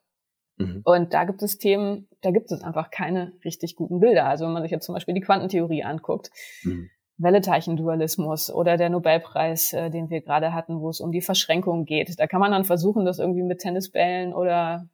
Mhm. 0.56 0.82
Und 0.84 1.14
da 1.14 1.24
gibt 1.24 1.42
es 1.42 1.58
Themen, 1.58 2.08
da 2.20 2.30
gibt 2.30 2.52
es 2.52 2.62
einfach 2.62 2.90
keine 2.90 3.32
richtig 3.44 3.76
guten 3.76 4.00
Bilder. 4.00 4.26
Also 4.26 4.44
wenn 4.46 4.52
man 4.52 4.62
sich 4.62 4.70
jetzt 4.70 4.86
zum 4.86 4.94
Beispiel 4.94 5.14
die 5.14 5.20
Quantentheorie 5.20 5.82
anguckt, 5.82 6.30
mhm. 6.62 6.90
Welle-Teilchen-Dualismus 7.16 8.50
oder 8.50 8.76
der 8.76 8.90
Nobelpreis, 8.90 9.72
äh, 9.72 9.90
den 9.90 10.10
wir 10.10 10.20
gerade 10.20 10.52
hatten, 10.52 10.80
wo 10.80 10.88
es 10.88 11.00
um 11.00 11.12
die 11.12 11.20
Verschränkung 11.20 11.84
geht. 11.84 12.18
Da 12.18 12.26
kann 12.26 12.40
man 12.40 12.50
dann 12.50 12.64
versuchen, 12.64 13.04
das 13.04 13.18
irgendwie 13.18 13.42
mit 13.42 13.60
Tennisbällen 13.60 14.34
oder 14.34 14.88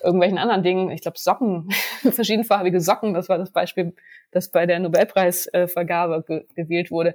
irgendwelchen 0.00 0.38
anderen 0.38 0.62
Dingen, 0.62 0.90
ich 0.90 1.02
glaube 1.02 1.18
Socken, 1.18 1.70
verschiedenfarbige 2.10 2.80
Socken, 2.80 3.14
das 3.14 3.28
war 3.28 3.38
das 3.38 3.50
Beispiel, 3.50 3.94
das 4.30 4.50
bei 4.50 4.66
der 4.66 4.80
Nobelpreisvergabe 4.80 6.24
ge 6.26 6.46
gewählt 6.54 6.90
wurde, 6.90 7.14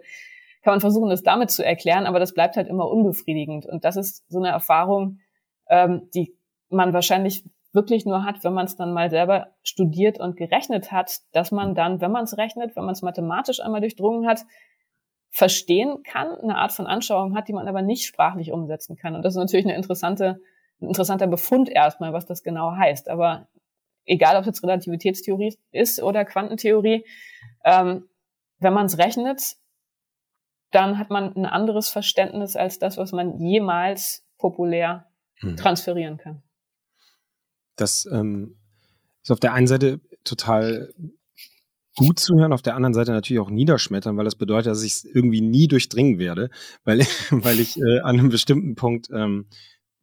kann 0.63 0.73
man 0.73 0.81
versuchen, 0.81 1.09
das 1.09 1.23
damit 1.23 1.49
zu 1.51 1.63
erklären, 1.63 2.05
aber 2.05 2.19
das 2.19 2.33
bleibt 2.33 2.57
halt 2.57 2.67
immer 2.67 2.89
unbefriedigend. 2.89 3.65
Und 3.65 3.85
das 3.85 3.95
ist 3.95 4.29
so 4.29 4.39
eine 4.39 4.49
Erfahrung, 4.49 5.19
ähm, 5.69 6.09
die 6.13 6.35
man 6.69 6.93
wahrscheinlich 6.93 7.45
wirklich 7.73 8.05
nur 8.05 8.23
hat, 8.23 8.43
wenn 8.43 8.53
man 8.53 8.65
es 8.65 8.75
dann 8.75 8.91
mal 8.91 9.09
selber 9.09 9.53
studiert 9.63 10.19
und 10.19 10.35
gerechnet 10.35 10.91
hat, 10.91 11.19
dass 11.31 11.51
man 11.51 11.75
dann, 11.75 12.01
wenn 12.01 12.11
man 12.11 12.23
es 12.23 12.37
rechnet, 12.37 12.75
wenn 12.75 12.85
man 12.85 12.93
es 12.93 13.01
mathematisch 13.01 13.61
einmal 13.61 13.81
durchdrungen 13.81 14.27
hat, 14.27 14.41
verstehen 15.29 16.03
kann, 16.03 16.31
eine 16.31 16.57
Art 16.57 16.71
von 16.71 16.87
Anschauung 16.87 17.35
hat, 17.35 17.47
die 17.47 17.53
man 17.53 17.67
aber 17.67 17.81
nicht 17.81 18.05
sprachlich 18.05 18.51
umsetzen 18.51 18.95
kann. 18.97 19.15
Und 19.15 19.23
das 19.23 19.35
ist 19.35 19.39
natürlich 19.39 19.65
eine 19.65 19.75
interessante 19.75 20.41
ein 20.81 20.87
interessanter 20.89 21.27
Befund 21.27 21.69
erstmal, 21.69 22.13
was 22.13 22.25
das 22.25 22.43
genau 22.43 22.75
heißt. 22.75 23.09
Aber 23.09 23.47
egal, 24.05 24.35
ob 24.35 24.41
es 24.41 24.47
jetzt 24.47 24.63
Relativitätstheorie 24.63 25.57
ist 25.71 26.01
oder 26.01 26.25
Quantentheorie, 26.25 27.05
ähm, 27.63 28.07
wenn 28.59 28.73
man 28.73 28.87
es 28.87 28.97
rechnet, 28.97 29.57
dann 30.71 30.97
hat 30.97 31.09
man 31.09 31.35
ein 31.35 31.45
anderes 31.45 31.89
Verständnis 31.89 32.55
als 32.55 32.79
das, 32.79 32.97
was 32.97 33.11
man 33.11 33.39
jemals 33.39 34.25
populär 34.37 35.07
hm. 35.39 35.55
transferieren 35.55 36.17
kann. 36.17 36.43
Das 37.75 38.07
ähm, 38.11 38.57
ist 39.23 39.31
auf 39.31 39.39
der 39.39 39.53
einen 39.53 39.67
Seite 39.67 40.01
total 40.23 40.93
gut 41.95 42.19
zu 42.19 42.35
hören, 42.35 42.53
auf 42.53 42.61
der 42.61 42.75
anderen 42.75 42.93
Seite 42.93 43.11
natürlich 43.11 43.39
auch 43.41 43.49
niederschmettern, 43.49 44.17
weil 44.17 44.25
das 44.25 44.35
bedeutet, 44.35 44.67
dass 44.67 44.83
ich 44.83 44.93
es 44.93 45.05
irgendwie 45.05 45.41
nie 45.41 45.67
durchdringen 45.67 46.19
werde, 46.19 46.49
weil, 46.83 46.99
weil 47.31 47.59
ich 47.59 47.77
äh, 47.77 47.99
an 47.99 48.19
einem 48.19 48.29
bestimmten 48.29 48.75
Punkt 48.75 49.09
ähm, 49.11 49.47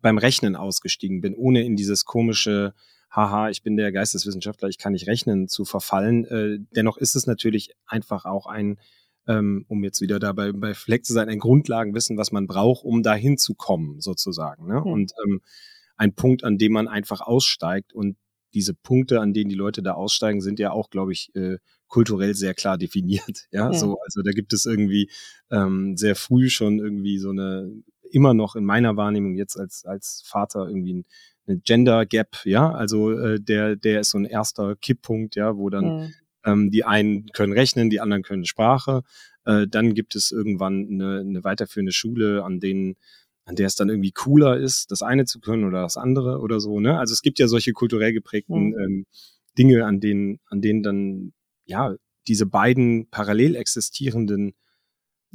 beim 0.05 0.19
Rechnen 0.19 0.55
ausgestiegen 0.55 1.23
bin, 1.23 1.35
ohne 1.35 1.65
in 1.65 1.77
dieses 1.77 2.05
komische, 2.05 2.75
haha, 3.11 3.49
ich 3.49 3.63
bin 3.63 3.79
der 3.79 3.91
Geisteswissenschaftler, 3.91 4.69
ich 4.69 4.77
kann 4.77 4.93
nicht 4.93 5.07
rechnen, 5.07 5.49
zu 5.49 5.65
verfallen. 5.65 6.27
Äh, 6.27 6.59
dennoch 6.77 6.99
ist 6.99 7.17
es 7.17 7.27
natürlich 7.27 7.71
einfach 7.87 8.27
auch 8.27 8.45
ein, 8.47 8.79
ähm, 9.27 9.65
um 9.67 9.83
jetzt 9.83 10.03
wieder 10.03 10.19
dabei 10.19 10.53
bei 10.53 10.75
Fleck 10.75 11.07
zu 11.07 11.15
sein, 11.15 11.31
ein 11.31 11.39
Grundlagenwissen, 11.39 12.19
was 12.19 12.33
man 12.33 12.47
braucht, 12.47 12.85
um 12.85 13.03
dahin 13.03 13.39
zu 13.39 13.55
kommen, 13.55 14.03
sozusagen. 14.03 14.67
Ne? 14.67 14.81
Mhm. 14.81 14.93
Und 14.93 15.13
ähm, 15.25 15.41
ein 15.97 16.13
Punkt, 16.13 16.45
an 16.45 16.59
dem 16.59 16.73
man 16.73 16.87
einfach 16.87 17.23
aussteigt 17.23 17.95
und 17.95 18.19
diese 18.53 18.75
Punkte, 18.75 19.23
an 19.23 19.33
denen 19.33 19.49
die 19.49 19.57
Leute 19.57 19.83
da 19.83 19.95
aussteigen, 19.95 20.43
sind 20.43 20.59
ja 20.59 20.71
auch, 20.71 20.91
glaube 20.91 21.13
ich, 21.13 21.35
äh, 21.35 21.57
kulturell 21.89 22.35
sehr 22.35 22.53
klar 22.53 22.77
definiert. 22.77 23.47
Ja, 23.53 23.73
ja. 23.73 23.73
so, 23.73 23.99
also 24.05 24.21
da 24.23 24.33
gibt 24.33 24.53
es 24.53 24.67
irgendwie 24.67 25.09
ähm, 25.51 25.97
sehr 25.97 26.15
früh 26.15 26.51
schon 26.51 26.79
irgendwie 26.79 27.17
so 27.17 27.31
eine, 27.31 27.73
immer 28.15 28.35
noch 28.35 28.57
in 28.57 28.65
meiner 28.65 28.97
Wahrnehmung 28.97 29.35
jetzt 29.35 29.59
als, 29.59 29.85
als 29.85 30.23
Vater 30.25 30.69
irgendwie 30.69 30.95
ein, 30.95 31.05
eine 31.47 31.59
Gender 31.59 32.07
Gap, 32.07 32.39
ja, 32.45 32.71
also 32.71 33.13
äh, 33.13 33.41
der, 33.41 33.77
der 33.77 34.01
ist 34.01 34.11
so 34.11 34.19
ein 34.19 34.25
erster 34.25 34.77
Kipppunkt, 34.77 35.37
ja, 35.37 35.57
wo 35.57 35.69
dann 35.69 35.85
mhm. 35.85 36.15
ähm, 36.45 36.71
die 36.71 36.85
einen 36.85 37.27
können 37.33 37.53
rechnen, 37.53 37.91
die 37.91 38.01
anderen 38.01 38.23
können 38.23 38.47
Sprache. 38.47 39.03
Äh, 39.45 39.67
dann 39.69 39.95
gibt 39.95 40.15
es 40.17 40.31
irgendwann 40.31 40.89
eine, 40.91 41.21
eine 41.21 41.45
weiterführende 41.45 41.93
Schule, 41.93 42.45
an 42.45 42.61
denen 42.61 42.97
an 43.47 43.57
der 43.57 43.67
es 43.67 43.75
dann 43.75 43.91
irgendwie 43.91 44.13
cooler 44.13 44.57
ist, 44.57 44.91
das 44.91 45.03
eine 45.03 45.27
zu 45.27 45.39
können 45.39 45.65
oder 45.65 45.83
das 45.83 45.97
andere 45.97 46.41
oder 46.41 46.61
so. 46.61 46.81
Ne? 46.81 46.99
Also 46.99 47.13
es 47.13 47.21
gibt 47.21 47.39
ja 47.39 47.47
solche 47.47 47.73
kulturell 47.73 48.13
geprägten 48.13 48.69
mhm. 48.69 48.79
ähm, 48.79 49.07
Dinge, 49.59 49.85
an 49.85 50.01
denen, 50.01 50.41
an 50.47 50.61
denen 50.61 50.83
dann 50.83 51.33
ja 51.67 51.95
diese 52.27 52.47
beiden 52.47 53.09
parallel 53.11 53.55
existierenden 53.55 54.55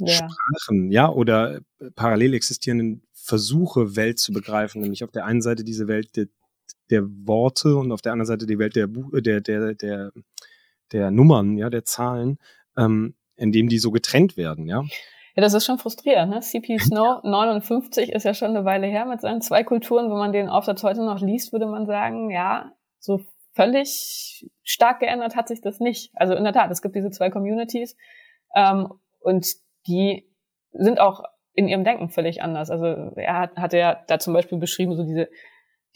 ja. 0.06 0.28
Sprachen, 0.28 0.90
ja, 0.90 1.08
oder 1.10 1.56
äh, 1.78 1.90
parallel 1.94 2.34
existierenden 2.34 3.02
Versuche, 3.12 3.96
Welt 3.96 4.18
zu 4.18 4.32
begreifen, 4.32 4.80
nämlich 4.80 5.04
auf 5.04 5.10
der 5.10 5.24
einen 5.24 5.42
Seite 5.42 5.64
diese 5.64 5.88
Welt 5.88 6.16
der, 6.16 6.26
der 6.90 7.02
Worte 7.04 7.76
und 7.76 7.92
auf 7.92 8.02
der 8.02 8.12
anderen 8.12 8.26
Seite 8.26 8.46
die 8.46 8.58
Welt 8.58 8.76
der, 8.76 8.88
der, 8.88 9.40
der, 9.40 9.74
der, 9.74 10.12
der 10.92 11.10
Nummern, 11.10 11.56
ja, 11.56 11.70
der 11.70 11.84
Zahlen, 11.84 12.38
ähm, 12.76 13.14
indem 13.36 13.68
die 13.68 13.78
so 13.78 13.90
getrennt 13.90 14.36
werden, 14.36 14.66
ja. 14.66 14.84
Ja, 15.36 15.42
das 15.42 15.54
ist 15.54 15.64
schon 15.64 15.78
frustrierend. 15.78 16.32
Ne? 16.32 16.40
CP 16.40 16.78
Snow 16.78 17.22
59 17.22 18.12
ist 18.12 18.24
ja 18.24 18.34
schon 18.34 18.50
eine 18.50 18.64
Weile 18.64 18.88
her 18.88 19.06
mit 19.06 19.20
seinen 19.20 19.40
zwei 19.40 19.62
Kulturen. 19.62 20.10
Wenn 20.10 20.18
man 20.18 20.32
den 20.32 20.48
Aufsatz 20.48 20.82
heute 20.82 21.04
noch 21.04 21.20
liest, 21.20 21.52
würde 21.52 21.66
man 21.66 21.86
sagen, 21.86 22.30
ja, 22.30 22.72
so 22.98 23.20
völlig 23.54 24.50
stark 24.62 25.00
geändert 25.00 25.36
hat 25.36 25.48
sich 25.48 25.60
das 25.60 25.80
nicht. 25.80 26.10
Also 26.14 26.34
in 26.34 26.44
der 26.44 26.52
Tat, 26.52 26.70
es 26.70 26.82
gibt 26.82 26.96
diese 26.96 27.10
zwei 27.10 27.30
Communities 27.30 27.96
ähm, 28.54 28.92
und 29.20 29.46
die 29.86 30.28
sind 30.72 31.00
auch 31.00 31.24
in 31.54 31.68
ihrem 31.68 31.84
Denken 31.84 32.08
völlig 32.08 32.42
anders. 32.42 32.70
Also 32.70 32.86
er 33.16 33.38
hat, 33.38 33.56
hatte 33.56 33.78
ja 33.78 34.02
da 34.06 34.18
zum 34.18 34.34
Beispiel 34.34 34.58
beschrieben, 34.58 34.94
so 34.94 35.04
diese 35.04 35.28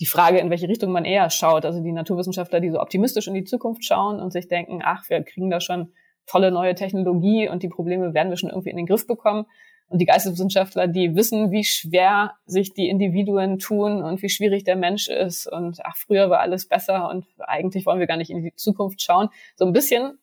die 0.00 0.06
Frage, 0.06 0.38
in 0.38 0.50
welche 0.50 0.68
Richtung 0.68 0.90
man 0.92 1.04
eher 1.04 1.30
schaut. 1.30 1.64
Also 1.64 1.80
die 1.80 1.92
Naturwissenschaftler, 1.92 2.60
die 2.60 2.70
so 2.70 2.80
optimistisch 2.80 3.28
in 3.28 3.34
die 3.34 3.44
Zukunft 3.44 3.84
schauen 3.84 4.20
und 4.20 4.32
sich 4.32 4.48
denken, 4.48 4.80
ach, 4.82 5.08
wir 5.08 5.22
kriegen 5.22 5.50
da 5.50 5.60
schon 5.60 5.92
tolle 6.26 6.50
neue 6.50 6.74
Technologie 6.74 7.48
und 7.48 7.62
die 7.62 7.68
Probleme 7.68 8.14
werden 8.14 8.30
wir 8.30 8.36
schon 8.36 8.50
irgendwie 8.50 8.70
in 8.70 8.76
den 8.76 8.86
Griff 8.86 9.06
bekommen. 9.06 9.46
Und 9.88 9.98
die 9.98 10.06
Geisteswissenschaftler, 10.06 10.88
die 10.88 11.14
wissen, 11.14 11.50
wie 11.50 11.62
schwer 11.62 12.32
sich 12.46 12.72
die 12.72 12.88
Individuen 12.88 13.58
tun 13.58 14.02
und 14.02 14.22
wie 14.22 14.30
schwierig 14.30 14.64
der 14.64 14.76
Mensch 14.76 15.08
ist 15.08 15.46
und 15.46 15.78
ach, 15.84 15.96
früher 15.96 16.30
war 16.30 16.40
alles 16.40 16.66
besser 16.66 17.10
und 17.10 17.26
eigentlich 17.38 17.84
wollen 17.84 18.00
wir 18.00 18.06
gar 18.06 18.16
nicht 18.16 18.30
in 18.30 18.42
die 18.42 18.54
Zukunft 18.56 19.02
schauen. 19.02 19.28
So 19.56 19.66
ein 19.66 19.74
bisschen 19.74 20.18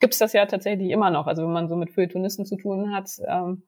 gibt's 0.00 0.18
das 0.18 0.32
ja 0.32 0.46
tatsächlich 0.46 0.90
immer 0.90 1.10
noch. 1.10 1.26
Also 1.26 1.42
wenn 1.42 1.52
man 1.52 1.68
so 1.68 1.76
mit 1.76 1.90
Feuilletonisten 1.90 2.46
zu 2.46 2.56
tun 2.56 2.94
hat, 2.94 3.10
ähm, 3.26 3.62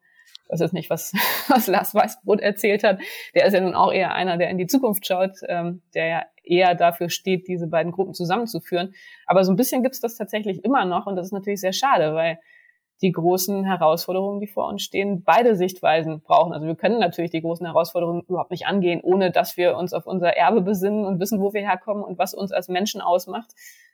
das 0.49 0.61
ist 0.61 0.73
nicht, 0.73 0.91
was, 0.91 1.13
was 1.49 1.67
Lars 1.67 1.95
Weißbrot 1.95 2.41
erzählt 2.41 2.85
hat. 2.85 3.01
Der 3.35 3.47
ist 3.47 3.55
ja 3.55 3.61
nun 3.61 3.75
auch 3.75 3.93
eher 3.93 4.15
einer, 4.15 4.37
der 4.37 4.51
in 4.51 4.59
die 4.59 4.67
Zukunft 4.67 5.07
schaut, 5.07 5.37
ähm, 5.49 5.83
der 5.95 6.07
ja 6.07 6.23
eher 6.45 6.75
dafür 6.75 7.09
steht, 7.09 7.49
diese 7.49 7.69
beiden 7.69 7.93
Gruppen 7.93 8.15
zusammenzuführen. 8.15 8.95
Aber 9.27 9.45
so 9.45 9.53
ein 9.53 9.57
bisschen 9.57 9.83
gibt's 9.83 10.01
das 10.01 10.17
tatsächlich 10.17 10.65
immer 10.65 10.85
noch 10.85 11.07
und 11.07 11.17
das 11.17 11.27
ist 11.27 11.33
natürlich 11.33 11.61
sehr 11.61 11.73
schade, 11.73 12.15
weil 12.15 12.39
die 13.01 13.13
großen 13.13 13.65
Herausforderungen, 13.65 14.41
die 14.41 14.47
vor 14.47 14.69
uns 14.69 14.83
stehen, 14.83 15.25
beide 15.25 15.57
Sichtweisen 15.57 16.21
brauchen. 16.21 16.53
Also 16.53 16.67
wir 16.67 16.77
können 16.77 17.01
natürlich 17.01 17.33
die 17.33 17.41
großen 17.41 17.67
Herausforderungen 17.67 18.23
überhaupt 18.29 18.53
nicht 18.53 18.67
angehen, 18.67 19.01
ohne 19.03 19.33
dass 19.33 19.57
wir 19.57 19.77
uns 19.77 19.93
auf 19.93 20.07
unser 20.07 20.37
Erbe 20.37 20.61
besinnen 20.61 21.05
und 21.05 21.19
wissen, 21.19 21.41
wo 21.41 21.53
wir 21.53 21.63
herkommen 21.63 22.05
und 22.05 22.19
was 22.19 22.33
uns 22.33 22.53
als 22.53 22.69
Menschen 22.69 23.01
ausmacht. 23.01 23.53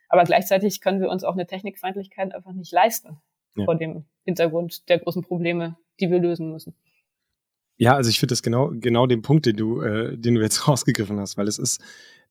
Aber 0.09 0.23
gleichzeitig 0.23 0.81
können 0.81 0.99
wir 0.99 1.09
uns 1.09 1.23
auch 1.23 1.33
eine 1.33 1.47
Technikfeindlichkeit 1.47 2.33
einfach 2.33 2.51
nicht 2.51 2.71
leisten 2.71 3.21
ja. 3.55 3.65
vor 3.65 3.75
dem 3.75 4.05
Hintergrund 4.25 4.89
der 4.89 4.99
großen 4.99 5.23
Probleme, 5.23 5.77
die 5.99 6.09
wir 6.09 6.19
lösen 6.19 6.51
müssen. 6.51 6.75
Ja, 7.77 7.95
also 7.95 8.09
ich 8.09 8.19
finde 8.19 8.33
das 8.33 8.43
genau, 8.43 8.71
genau 8.73 9.07
den 9.07 9.21
Punkt, 9.21 9.45
den 9.45 9.55
du, 9.55 9.81
äh, 9.81 10.17
den 10.17 10.35
du 10.35 10.41
jetzt 10.41 10.67
rausgegriffen 10.67 11.19
hast, 11.19 11.37
weil 11.37 11.47
es 11.47 11.57
ist, 11.57 11.81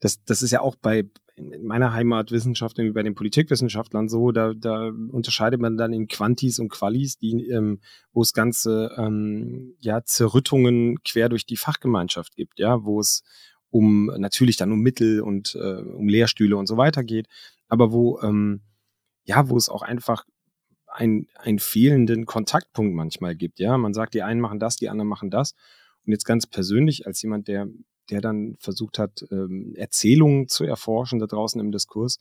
das, 0.00 0.22
das 0.24 0.42
ist 0.42 0.50
ja 0.50 0.60
auch 0.60 0.76
bei 0.76 1.08
in 1.38 1.66
meiner 1.66 1.92
Heimatwissenschaft, 1.92 2.78
wie 2.78 2.90
bei 2.90 3.04
den 3.04 3.14
Politikwissenschaftlern 3.14 4.08
so, 4.08 4.32
da, 4.32 4.54
da 4.54 4.88
unterscheidet 4.88 5.60
man 5.60 5.76
dann 5.76 5.92
in 5.92 6.08
Quantis 6.08 6.58
und 6.58 6.68
Qualis, 6.68 7.16
die, 7.18 7.48
ähm, 7.48 7.80
wo 8.12 8.22
es 8.22 8.32
ganze 8.32 8.90
ähm, 8.96 9.76
ja, 9.78 10.02
Zerrüttungen 10.04 11.00
quer 11.04 11.28
durch 11.28 11.46
die 11.46 11.56
Fachgemeinschaft 11.56 12.34
gibt, 12.34 12.58
ja, 12.58 12.84
wo 12.84 12.98
es 12.98 13.22
um 13.70 14.06
natürlich 14.16 14.56
dann 14.56 14.72
um 14.72 14.80
Mittel 14.80 15.20
und 15.20 15.54
äh, 15.54 15.82
um 15.82 16.08
Lehrstühle 16.08 16.56
und 16.56 16.66
so 16.66 16.76
weiter 16.76 17.04
geht, 17.04 17.28
aber 17.68 17.92
wo 17.92 18.20
ähm, 18.20 18.62
ja, 19.28 19.48
wo 19.50 19.56
es 19.56 19.68
auch 19.68 19.82
einfach 19.82 20.24
ein, 20.86 21.28
einen 21.34 21.58
fehlenden 21.58 22.24
Kontaktpunkt 22.24 22.94
manchmal 22.94 23.36
gibt. 23.36 23.60
Ja, 23.60 23.76
man 23.76 23.92
sagt, 23.92 24.14
die 24.14 24.22
einen 24.22 24.40
machen 24.40 24.58
das, 24.58 24.76
die 24.76 24.88
anderen 24.88 25.08
machen 25.08 25.30
das. 25.30 25.52
Und 26.06 26.12
jetzt 26.12 26.24
ganz 26.24 26.46
persönlich 26.46 27.06
als 27.06 27.20
jemand, 27.20 27.46
der, 27.46 27.68
der 28.10 28.22
dann 28.22 28.56
versucht 28.58 28.98
hat, 28.98 29.26
ähm, 29.30 29.74
Erzählungen 29.76 30.48
zu 30.48 30.64
erforschen 30.64 31.18
da 31.18 31.26
draußen 31.26 31.60
im 31.60 31.72
Diskurs, 31.72 32.18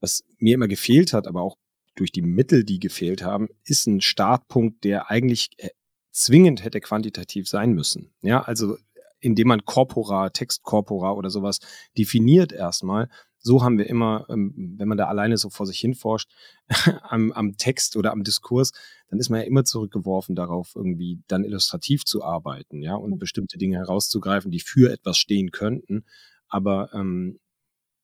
was 0.00 0.24
mir 0.38 0.54
immer 0.54 0.66
gefehlt 0.66 1.12
hat, 1.12 1.26
aber 1.26 1.42
auch 1.42 1.58
durch 1.94 2.10
die 2.10 2.22
Mittel, 2.22 2.64
die 2.64 2.78
gefehlt 2.78 3.22
haben, 3.22 3.48
ist 3.64 3.86
ein 3.86 4.00
Startpunkt, 4.00 4.84
der 4.84 5.10
eigentlich 5.10 5.50
äh, 5.58 5.68
zwingend 6.10 6.64
hätte 6.64 6.80
quantitativ 6.80 7.48
sein 7.48 7.72
müssen. 7.72 8.14
Ja, 8.22 8.40
also 8.40 8.78
indem 9.20 9.48
man 9.48 9.66
Corpora, 9.66 10.30
Textcorpora 10.30 11.12
oder 11.12 11.28
sowas 11.28 11.58
definiert 11.98 12.52
erstmal, 12.52 13.10
so 13.42 13.62
haben 13.62 13.78
wir 13.78 13.88
immer, 13.88 14.26
ähm, 14.28 14.76
wenn 14.78 14.88
man 14.88 14.98
da 14.98 15.06
alleine 15.06 15.36
so 15.36 15.50
vor 15.50 15.66
sich 15.66 15.78
hin 15.78 15.94
forscht, 15.94 16.30
am, 17.02 17.32
am 17.32 17.56
Text 17.56 17.96
oder 17.96 18.12
am 18.12 18.22
Diskurs, 18.22 18.72
dann 19.08 19.18
ist 19.18 19.30
man 19.30 19.40
ja 19.40 19.46
immer 19.46 19.64
zurückgeworfen 19.64 20.36
darauf, 20.36 20.76
irgendwie 20.76 21.22
dann 21.26 21.44
illustrativ 21.44 22.04
zu 22.04 22.22
arbeiten, 22.22 22.82
ja, 22.82 22.94
und 22.94 23.12
mhm. 23.12 23.18
bestimmte 23.18 23.58
Dinge 23.58 23.78
herauszugreifen, 23.78 24.50
die 24.50 24.60
für 24.60 24.92
etwas 24.92 25.18
stehen 25.18 25.50
könnten. 25.50 26.04
Aber 26.48 26.90
ähm, 26.92 27.38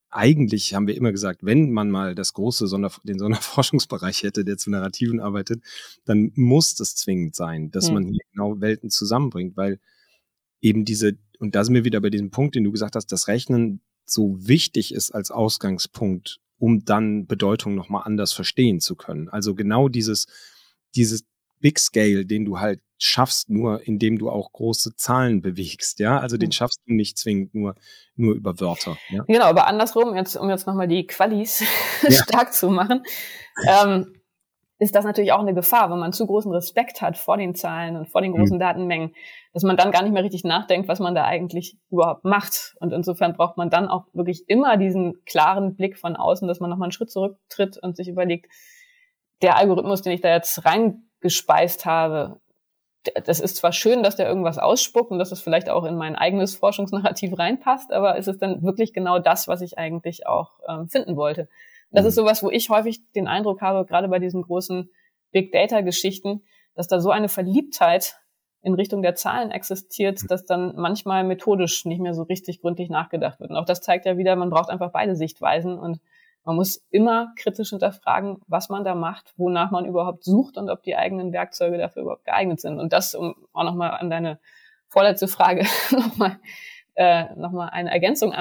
eigentlich 0.09 0.75
haben 0.75 0.87
wir 0.87 0.97
immer 0.97 1.13
gesagt, 1.13 1.45
wenn 1.45 1.71
man 1.73 1.91
mal 1.91 2.15
das 2.15 2.33
große 2.33 2.67
Sonder 2.67 2.91
den 3.03 3.19
Sonderforschungsbereich 3.19 4.23
hätte, 4.23 4.45
der 4.45 4.57
zu 4.57 4.71
Narrativen 4.71 5.21
arbeitet, 5.21 5.63
dann 6.05 6.33
muss 6.35 6.75
das 6.75 6.97
zwingend 6.97 7.35
sein, 7.35 7.71
dass 7.71 7.89
mhm. 7.89 7.95
man 7.95 8.09
hier 8.09 8.25
genau 8.33 8.61
Welten 8.61 8.91
zusammenbringt, 8.91 9.57
weil 9.57 9.79
eben 10.61 10.85
diese, 10.85 11.19
und 11.39 11.55
da 11.55 11.65
sind 11.65 11.75
wir 11.75 11.85
wieder 11.85 12.01
bei 12.01 12.11
diesem 12.11 12.31
Punkt, 12.31 12.55
den 12.55 12.65
du 12.65 12.73
gesagt 12.73 12.97
hast, 12.97 13.13
das 13.13 13.29
Rechnen 13.29 13.83
so 14.07 14.37
wichtig 14.39 14.95
ist 14.95 15.11
als 15.11 15.31
Ausgangspunkt, 15.31 16.39
um 16.59 16.85
dann 16.85 17.27
Bedeutung 17.27 17.75
nochmal 17.75 18.03
anders 18.05 18.33
verstehen 18.33 18.81
zu 18.81 18.97
können. 18.97 19.29
Also 19.29 19.55
genau 19.55 19.89
dieses, 19.89 20.27
dieses 20.95 21.25
Big 21.61 21.79
Scale, 21.79 22.27
den 22.27 22.45
du 22.45 22.61
halt 22.61 22.81
schaffst, 22.99 23.51
nur 23.51 23.87
indem 23.87 24.19
du 24.19 24.31
auch 24.31 24.53
große 24.53 24.97
Zahlen 24.97 25.43
bewegst, 25.43 25.99
ja. 25.99 26.19
Also 26.19 26.37
den 26.37 26.53
schaffst 26.53 26.81
du 26.87 26.95
nicht 26.95 27.19
zwingend 27.19 27.55
nur, 27.55 27.75
nur 28.15 28.35
über 28.35 28.59
Wörter. 28.59 28.97
Ja? 29.11 29.25
Genau, 29.27 29.45
aber 29.45 29.67
andersrum, 29.67 30.15
jetzt, 30.15 30.37
um 30.37 30.49
jetzt 30.49 30.67
nochmal 30.67 30.89
die 30.89 31.07
Qualis 31.07 31.63
ja. 32.03 32.23
stark 32.23 32.55
zu 32.55 32.71
machen, 32.71 33.03
ähm, 33.69 34.16
ist 34.79 34.95
das 34.95 35.05
natürlich 35.05 35.33
auch 35.33 35.41
eine 35.41 35.55
Gefahr, 35.55 35.91
wenn 35.91 35.99
man 35.99 36.13
zu 36.13 36.27
großen 36.27 36.53
Respekt 36.53 37.01
hat 37.01 37.17
vor 37.17 37.39
den 37.39 37.55
Zahlen 37.55 37.97
und 37.97 38.09
vor 38.09 38.21
den 38.21 38.33
großen 38.33 38.57
mhm. 38.57 38.61
Datenmengen, 38.61 39.15
dass 39.55 39.63
man 39.63 39.77
dann 39.77 39.91
gar 39.91 40.03
nicht 40.03 40.13
mehr 40.13 40.23
richtig 40.23 40.45
nachdenkt, 40.45 40.87
was 40.89 41.01
man 41.01 41.15
da 41.15 41.25
eigentlich 41.25 41.79
überhaupt 41.91 42.25
macht. 42.25 42.77
Und 42.81 42.93
insofern 42.93 43.35
braucht 43.35 43.57
man 43.57 43.71
dann 43.71 43.89
auch 43.89 44.05
wirklich 44.13 44.45
immer 44.49 44.77
diesen 44.77 45.25
klaren 45.25 45.77
Blick 45.77 45.99
von 45.99 46.15
außen, 46.15 46.47
dass 46.47 46.61
man 46.61 46.69
nochmal 46.69 46.87
einen 46.87 46.93
Schritt 46.93 47.11
zurücktritt 47.11 47.79
und 47.79 47.97
sich 47.97 48.09
überlegt, 48.09 48.53
der 49.41 49.57
Algorithmus, 49.57 50.03
den 50.03 50.13
ich 50.13 50.21
da 50.21 50.35
jetzt 50.35 50.65
reingespeist 50.65 51.87
habe, 51.87 52.41
das 53.25 53.41
ist 53.41 53.57
zwar 53.57 53.73
schön, 53.73 54.03
dass 54.03 54.17
der 54.17 54.29
irgendwas 54.29 54.59
ausspuckt 54.59 55.11
und 55.11 55.19
dass 55.19 55.33
es 55.33 55.41
vielleicht 55.41 55.71
auch 55.71 55.85
in 55.85 55.97
mein 55.97 56.17
eigenes 56.17 56.57
Forschungsnarrativ 56.57 57.39
reinpasst, 57.39 57.93
aber 57.93 58.17
ist 58.17 58.29
es 58.29 58.39
dann 58.39 58.63
wirklich 58.63 58.93
genau 58.93 59.19
das, 59.21 59.49
was 59.49 59.61
ich 59.61 59.79
eigentlich 59.79 60.27
auch 60.27 60.59
ähm, 60.69 60.89
finden 60.89 61.17
wollte? 61.17 61.49
Das 61.97 62.05
mhm. 62.05 62.09
ist 62.09 62.15
sowas, 62.17 62.43
wo 62.43 62.51
ich 62.51 62.69
häufig 62.69 63.11
den 63.13 63.27
Eindruck 63.27 63.63
habe, 63.63 63.87
gerade 63.87 64.09
bei 64.09 64.19
diesen 64.19 64.43
großen 64.43 64.91
Big 65.33 65.51
Data 65.51 65.81
Geschichten, 65.81 66.43
dass 66.75 66.89
da 66.89 67.01
so 67.01 67.11
eine 67.11 67.31
Verliebtheit 67.31 68.19
in 68.61 68.75
Richtung 68.75 69.01
der 69.01 69.15
Zahlen 69.15 69.51
existiert, 69.51 70.31
dass 70.31 70.45
dann 70.45 70.75
manchmal 70.77 71.25
methodisch 71.25 71.87
nicht 71.87 72.01
mehr 72.01 72.13
so 72.13 72.25
richtig 72.25 72.61
gründlich 72.61 72.91
nachgedacht 72.91 73.41
wird. 73.41 73.49
Und 73.49 73.57
auch 73.57 73.65
das 73.65 73.81
zeigt 73.81 74.05
ja 74.05 74.19
wieder, 74.19 74.37
man 74.37 74.51
braucht 74.51 74.69
einfach 74.69 74.93
beide 74.93 75.17
Sichtweisen 75.17 75.79
und 75.79 76.01
man 76.45 76.57
muss 76.57 76.85
immer 76.91 77.33
kritisch 77.39 77.71
hinterfragen, 77.71 78.43
was 78.47 78.69
man 78.69 78.85
da 78.85 78.95
macht, 78.95 79.33
wonach 79.39 79.71
man 79.71 79.87
überhaupt 79.87 80.23
sucht 80.23 80.59
und 80.59 80.69
ob 80.69 80.83
die 80.83 80.97
eigenen 80.97 81.33
Werkzeuge 81.33 81.79
dafür 81.79 82.03
überhaupt 82.03 82.27
geeignet 82.27 82.61
sind. 82.61 82.79
Und 82.79 82.93
das, 82.93 83.15
um 83.15 83.35
auch 83.55 83.65
nochmal 83.65 83.93
an 83.93 84.11
deine 84.11 84.39
vorletzte 84.89 85.29
Frage 85.29 85.65
nochmal 85.93 86.39
äh, 86.95 87.35
noch 87.37 87.55
eine 87.57 87.91
Ergänzung 87.91 88.35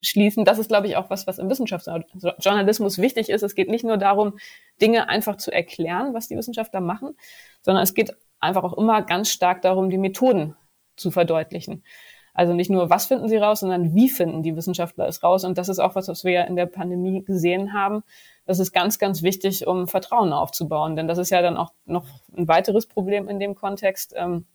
anzuschließen, 0.00 0.44
das 0.44 0.58
ist, 0.58 0.68
glaube 0.68 0.86
ich, 0.86 0.96
auch 0.96 1.10
was, 1.10 1.26
was 1.26 1.38
im 1.38 1.48
Wissenschaftsjournalismus 1.50 2.98
wichtig 2.98 3.30
ist. 3.30 3.42
Es 3.42 3.54
geht 3.54 3.68
nicht 3.68 3.84
nur 3.84 3.96
darum, 3.96 4.38
Dinge 4.80 5.08
einfach 5.08 5.36
zu 5.36 5.52
erklären, 5.52 6.14
was 6.14 6.28
die 6.28 6.36
Wissenschaftler 6.36 6.80
machen, 6.80 7.16
sondern 7.62 7.82
es 7.82 7.94
geht 7.94 8.16
einfach 8.40 8.64
auch 8.64 8.76
immer 8.76 9.02
ganz 9.02 9.30
stark 9.30 9.62
darum, 9.62 9.90
die 9.90 9.98
Methoden 9.98 10.56
zu 10.96 11.10
verdeutlichen. 11.10 11.84
Also 12.32 12.54
nicht 12.54 12.70
nur, 12.70 12.88
was 12.88 13.06
finden 13.06 13.28
sie 13.28 13.36
raus, 13.36 13.60
sondern 13.60 13.94
wie 13.94 14.08
finden 14.08 14.42
die 14.42 14.56
Wissenschaftler 14.56 15.06
es 15.08 15.22
raus. 15.22 15.44
Und 15.44 15.58
das 15.58 15.68
ist 15.68 15.80
auch 15.80 15.94
was, 15.94 16.08
was 16.08 16.24
wir 16.24 16.32
ja 16.32 16.42
in 16.44 16.56
der 16.56 16.66
Pandemie 16.66 17.22
gesehen 17.24 17.74
haben. 17.74 18.02
Das 18.46 18.60
ist 18.60 18.72
ganz, 18.72 18.98
ganz 18.98 19.22
wichtig, 19.22 19.66
um 19.66 19.88
Vertrauen 19.88 20.32
aufzubauen. 20.32 20.96
Denn 20.96 21.08
das 21.08 21.18
ist 21.18 21.30
ja 21.30 21.42
dann 21.42 21.56
auch 21.56 21.72
noch 21.86 22.06
ein 22.34 22.48
weiteres 22.48 22.86
Problem 22.86 23.28
in 23.28 23.40
dem 23.40 23.54
Kontext. 23.54 24.14
Ähm, 24.16 24.46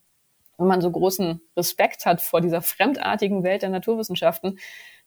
wenn 0.57 0.67
man 0.67 0.81
so 0.81 0.89
großen 0.89 1.41
Respekt 1.57 2.05
hat 2.05 2.21
vor 2.21 2.39
dieser 2.39 2.61
fremdartigen 2.61 3.43
Welt 3.43 3.61
der 3.61 3.69
Naturwissenschaften, 3.69 4.57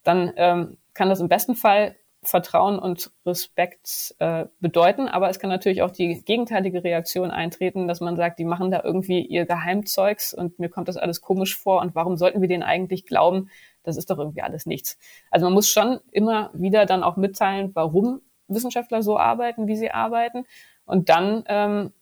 dann 0.04 0.32
ähm, 0.36 0.78
kann 0.94 1.08
das 1.08 1.20
im 1.20 1.28
besten 1.28 1.54
Fall 1.54 1.96
Vertrauen 2.22 2.78
und 2.78 3.12
Respekt 3.24 4.14
äh, 4.18 4.46
bedeuten. 4.60 5.08
Aber 5.08 5.30
es 5.30 5.38
kann 5.38 5.50
natürlich 5.50 5.82
auch 5.82 5.90
die 5.90 6.22
gegenteilige 6.24 6.82
Reaktion 6.82 7.30
eintreten, 7.30 7.86
dass 7.86 8.00
man 8.00 8.16
sagt, 8.16 8.38
die 8.38 8.44
machen 8.44 8.70
da 8.70 8.82
irgendwie 8.82 9.20
ihr 9.20 9.46
Geheimzeugs 9.46 10.34
und 10.34 10.58
mir 10.58 10.68
kommt 10.68 10.88
das 10.88 10.96
alles 10.96 11.20
komisch 11.20 11.56
vor 11.56 11.80
und 11.80 11.94
warum 11.94 12.16
sollten 12.16 12.40
wir 12.40 12.48
denen 12.48 12.64
eigentlich 12.64 13.06
glauben? 13.06 13.50
Das 13.84 13.96
ist 13.96 14.10
doch 14.10 14.18
irgendwie 14.18 14.42
alles 14.42 14.66
nichts. 14.66 14.98
Also 15.30 15.46
man 15.46 15.54
muss 15.54 15.68
schon 15.68 16.00
immer 16.10 16.50
wieder 16.52 16.86
dann 16.86 17.04
auch 17.04 17.16
mitteilen, 17.16 17.70
warum 17.74 18.20
Wissenschaftler 18.48 19.02
so 19.02 19.18
arbeiten, 19.18 19.68
wie 19.68 19.76
sie 19.76 19.90
arbeiten. 19.90 20.44
Und 20.84 21.08
dann 21.08 21.44
ähm, 21.46 21.92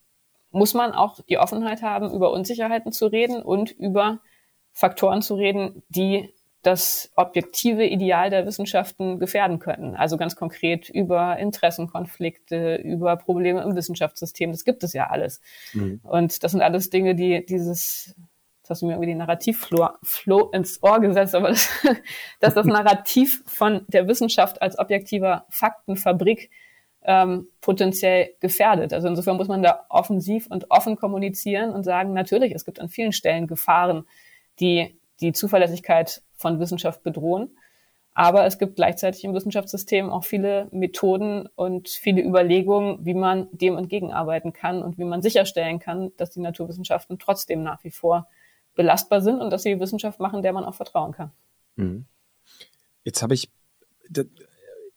muss 0.51 0.73
man 0.73 0.93
auch 0.93 1.21
die 1.29 1.39
Offenheit 1.39 1.83
haben, 1.83 2.13
über 2.13 2.33
Unsicherheiten 2.33 2.91
zu 2.93 3.07
reden 3.07 3.43
und 3.43 3.73
über 3.73 4.21
Faktoren 4.73 5.23
zu 5.23 5.35
reden, 5.35 5.83
die 5.89 6.33
das 6.67 7.13
objektive 7.15 7.87
Ideal 7.87 8.29
der 8.29 8.45
Wissenschaften 8.45 9.21
gefährden 9.21 9.61
können. 9.61 9.95
Also 9.95 10.17
ganz 10.17 10.35
konkret 10.35 10.89
über 10.89 11.39
Interessenkonflikte, 11.39 12.77
über 12.77 13.17
Probleme 13.17 13.63
im 13.63 13.77
Wissenschaftssystem. 13.77 14.51
Das 14.51 14.65
gibt 14.65 14.83
es 14.83 14.93
ja 14.93 15.07
alles. 15.07 15.41
Mhm. 15.75 16.01
Und 16.03 16.43
das 16.43 16.51
sind 16.51 16.63
alles 16.63 16.91
Dinge, 16.91 17.15
die 17.15 17.47
dieses, 17.47 18.17
das 18.63 18.71
hast 18.71 18.83
du 18.83 18.87
mir 18.87 18.95
irgendwie 18.95 19.11
den 19.11 19.19
Narrativflow 19.19 20.51
ins 20.53 20.83
Ohr 20.83 20.99
gesetzt, 20.99 21.37
aber 21.37 21.51
das, 21.51 21.71
dass 22.41 22.55
das 22.55 22.67
Narrativ 22.67 23.45
von 23.47 23.83
der 23.87 24.09
Wissenschaft 24.09 24.61
als 24.61 24.77
objektiver 24.77 25.47
Faktenfabrik 25.49 26.51
ähm, 27.05 27.47
potenziell 27.61 28.31
gefährdet. 28.41 28.93
Also 28.93 29.07
insofern 29.07 29.37
muss 29.37 29.47
man 29.47 29.63
da 29.63 29.87
offensiv 29.89 30.49
und 30.49 30.69
offen 30.73 30.97
kommunizieren 30.97 31.71
und 31.71 31.85
sagen, 31.85 32.13
natürlich, 32.13 32.53
es 32.53 32.65
gibt 32.65 32.81
an 32.81 32.89
vielen 32.89 33.13
Stellen 33.13 33.47
Gefahren, 33.47 34.09
die 34.59 34.99
die 35.21 35.33
Zuverlässigkeit 35.33 36.23
von 36.35 36.61
Wissenschaft 36.61 37.03
bedrohen. 37.03 37.57
Aber 38.15 38.47
es 38.47 38.59
gibt 38.59 38.77
gleichzeitig 38.77 39.25
im 39.25 39.35
Wissenschaftssystem 39.35 40.09
auch 40.09 40.25
viele 40.25 40.69
Methoden 40.73 41.49
und 41.55 41.91
viele 41.91 42.23
Überlegungen, 42.23 43.05
wie 43.05 43.13
man 43.13 43.49
dem 43.53 43.77
entgegenarbeiten 43.77 44.55
kann 44.55 44.83
und 44.83 44.97
wie 44.97 45.05
man 45.05 45.21
sicherstellen 45.21 45.81
kann, 45.81 46.13
dass 46.17 46.31
die 46.31 46.41
Naturwissenschaften 46.41 47.19
trotzdem 47.19 47.63
nach 47.63 47.85
wie 47.85 47.91
vor 47.91 48.27
belastbar 48.75 49.21
sind 49.21 49.43
und 49.43 49.51
dass 49.51 49.65
sie 49.65 49.81
Wissenschaft 49.81 50.19
machen, 50.19 50.41
der 50.43 50.55
man 50.55 50.65
auch 50.65 50.75
vertrauen 50.75 51.13
kann. 51.13 51.33
Mhm. 51.77 52.07
Jetzt 53.05 53.23
habe 53.23 53.35
ich, 53.35 53.51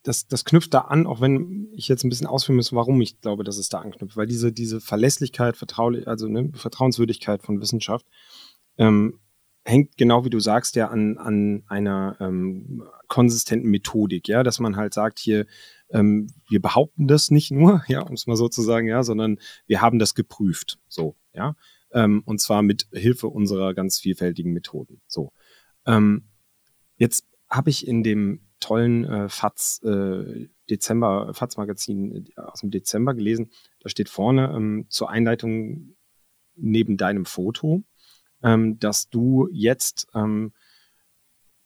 das, 0.04 0.28
das 0.28 0.46
knüpft 0.46 0.74
da 0.74 0.80
an, 0.80 1.06
auch 1.06 1.20
wenn 1.20 1.74
ich 1.74 1.90
jetzt 1.90 2.06
ein 2.06 2.10
bisschen 2.10 2.28
ausführen 2.28 2.56
muss, 2.56 2.72
warum 2.72 3.02
ich 3.02 3.20
glaube, 3.20 3.44
dass 3.44 3.58
es 3.58 3.68
da 3.68 3.80
anknüpft, 3.80 4.16
weil 4.16 4.28
diese, 4.28 4.54
diese 4.54 4.80
Verlässlichkeit, 4.80 5.58
Vertraulich, 5.58 6.08
also 6.08 6.28
ne, 6.28 6.52
Vertrauenswürdigkeit 6.54 7.42
von 7.44 7.60
Wissenschaft 7.60 8.06
ähm, 8.78 9.20
hängt 9.66 9.98
genau 9.98 10.26
wie 10.26 10.30
du 10.30 10.40
sagst 10.40 10.76
ja 10.76 10.88
an, 10.88 11.18
an 11.18 11.64
einer 11.68 12.18
ähm, 12.20 12.84
konsistenten 13.08 13.70
Methodik, 13.70 14.28
ja, 14.28 14.44
dass 14.44 14.60
man 14.60 14.76
halt 14.76 14.94
sagt 14.94 15.20
hier, 15.20 15.46
ähm, 15.90 16.28
wir 16.48 16.62
behaupten 16.62 17.08
das 17.08 17.32
nicht 17.32 17.52
nur, 17.52 17.84
ja, 17.88 18.02
um 18.02 18.14
es 18.14 18.28
mal 18.28 18.36
so 18.36 18.50
zu 18.50 18.62
sagen, 18.62 18.88
ja, 18.88 19.04
sondern 19.04 19.38
wir 19.68 19.82
haben 19.82 20.00
das 20.00 20.16
geprüft, 20.16 20.80
so, 20.88 21.16
ja, 21.34 21.56
ähm, 21.92 22.22
und 22.26 22.40
zwar 22.40 22.62
mit 22.62 22.88
Hilfe 22.92 23.28
unserer 23.28 23.74
ganz 23.74 24.00
vielfältigen 24.00 24.54
Methoden, 24.54 25.02
so. 25.08 25.32
Ähm, 25.86 26.26
jetzt 26.98 27.26
habe 27.50 27.70
ich 27.70 27.88
in 27.88 28.04
dem 28.04 28.42
tollen 28.60 29.06
äh, 29.06 29.30
FATS 29.30 29.82
äh, 29.84 30.50
Dezember 30.70 31.34
FATS 31.34 31.58
Magazin 31.58 32.28
äh, 32.36 32.42
aus 32.42 32.60
dem 32.62 32.70
Dezember 32.72 33.14
gelesen, 33.14 33.52
da 33.80 33.90
steht 33.90 34.10
vorne 34.10 34.54
ähm, 34.56 34.86
zur 34.90 35.10
Einleitung 35.10 35.96
neben 36.56 36.98
deinem 36.98 37.26
Foto 37.26 37.84
ähm, 38.44 38.80
dass 38.80 39.10
du 39.10 39.48
jetzt 39.52 40.08
ähm, 40.14 40.54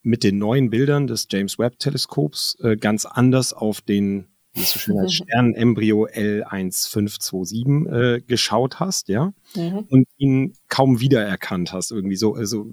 mit 0.02 0.24
den 0.24 0.38
neuen 0.38 0.70
Bildern 0.70 1.08
des 1.08 1.28
James 1.32 1.58
Webb 1.58 1.80
Teleskops 1.80 2.58
äh, 2.62 2.76
ganz 2.76 3.06
anders 3.06 3.54
auf 3.54 3.82
den 3.82 4.28
wie 4.54 4.62
so 4.62 4.78
schön 4.78 5.00
als 5.00 5.14
Sternenembryo 5.14 6.06
L1527 6.06 7.90
äh, 7.90 8.22
geschaut 8.22 8.80
hast, 8.80 9.08
ja, 9.08 9.34
mhm. 9.56 9.80
und 9.90 10.08
ihn 10.18 10.54
kaum 10.70 11.00
wiedererkannt 11.00 11.74
hast, 11.74 11.92
irgendwie 11.92 12.16
so, 12.16 12.36
also 12.36 12.68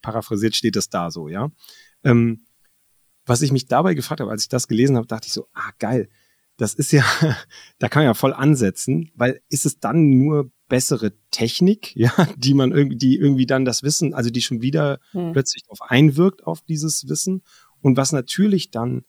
paraphrasiert 0.00 0.54
steht 0.54 0.76
das 0.76 0.90
da 0.90 1.10
so, 1.10 1.28
ja. 1.28 1.50
Ähm, 2.04 2.44
was 3.26 3.42
ich 3.42 3.50
mich 3.50 3.66
dabei 3.66 3.94
gefragt 3.94 4.20
habe, 4.20 4.30
als 4.30 4.42
ich 4.42 4.48
das 4.48 4.68
gelesen 4.68 4.96
habe, 4.96 5.08
dachte 5.08 5.26
ich 5.26 5.32
so, 5.32 5.48
ah 5.54 5.70
geil, 5.78 6.08
das 6.56 6.74
ist 6.74 6.92
ja, 6.92 7.02
da 7.78 7.88
kann 7.88 8.02
man 8.02 8.10
ja 8.10 8.14
voll 8.14 8.32
ansetzen, 8.32 9.10
weil 9.16 9.40
ist 9.48 9.66
es 9.66 9.80
dann 9.80 10.10
nur 10.10 10.52
bessere 10.68 11.12
Technik, 11.30 11.94
ja, 11.96 12.12
die 12.36 12.54
man 12.54 12.72
irgendwie, 12.72 12.96
die 12.96 13.16
irgendwie 13.16 13.46
dann 13.46 13.64
das 13.64 13.82
Wissen, 13.82 14.14
also 14.14 14.30
die 14.30 14.42
schon 14.42 14.62
wieder 14.62 14.98
hm. 15.12 15.32
plötzlich 15.32 15.62
darauf 15.64 15.82
einwirkt 15.82 16.46
auf 16.46 16.62
dieses 16.62 17.08
Wissen 17.08 17.42
und 17.80 17.96
was 17.96 18.12
natürlich 18.12 18.70
dann, 18.70 19.04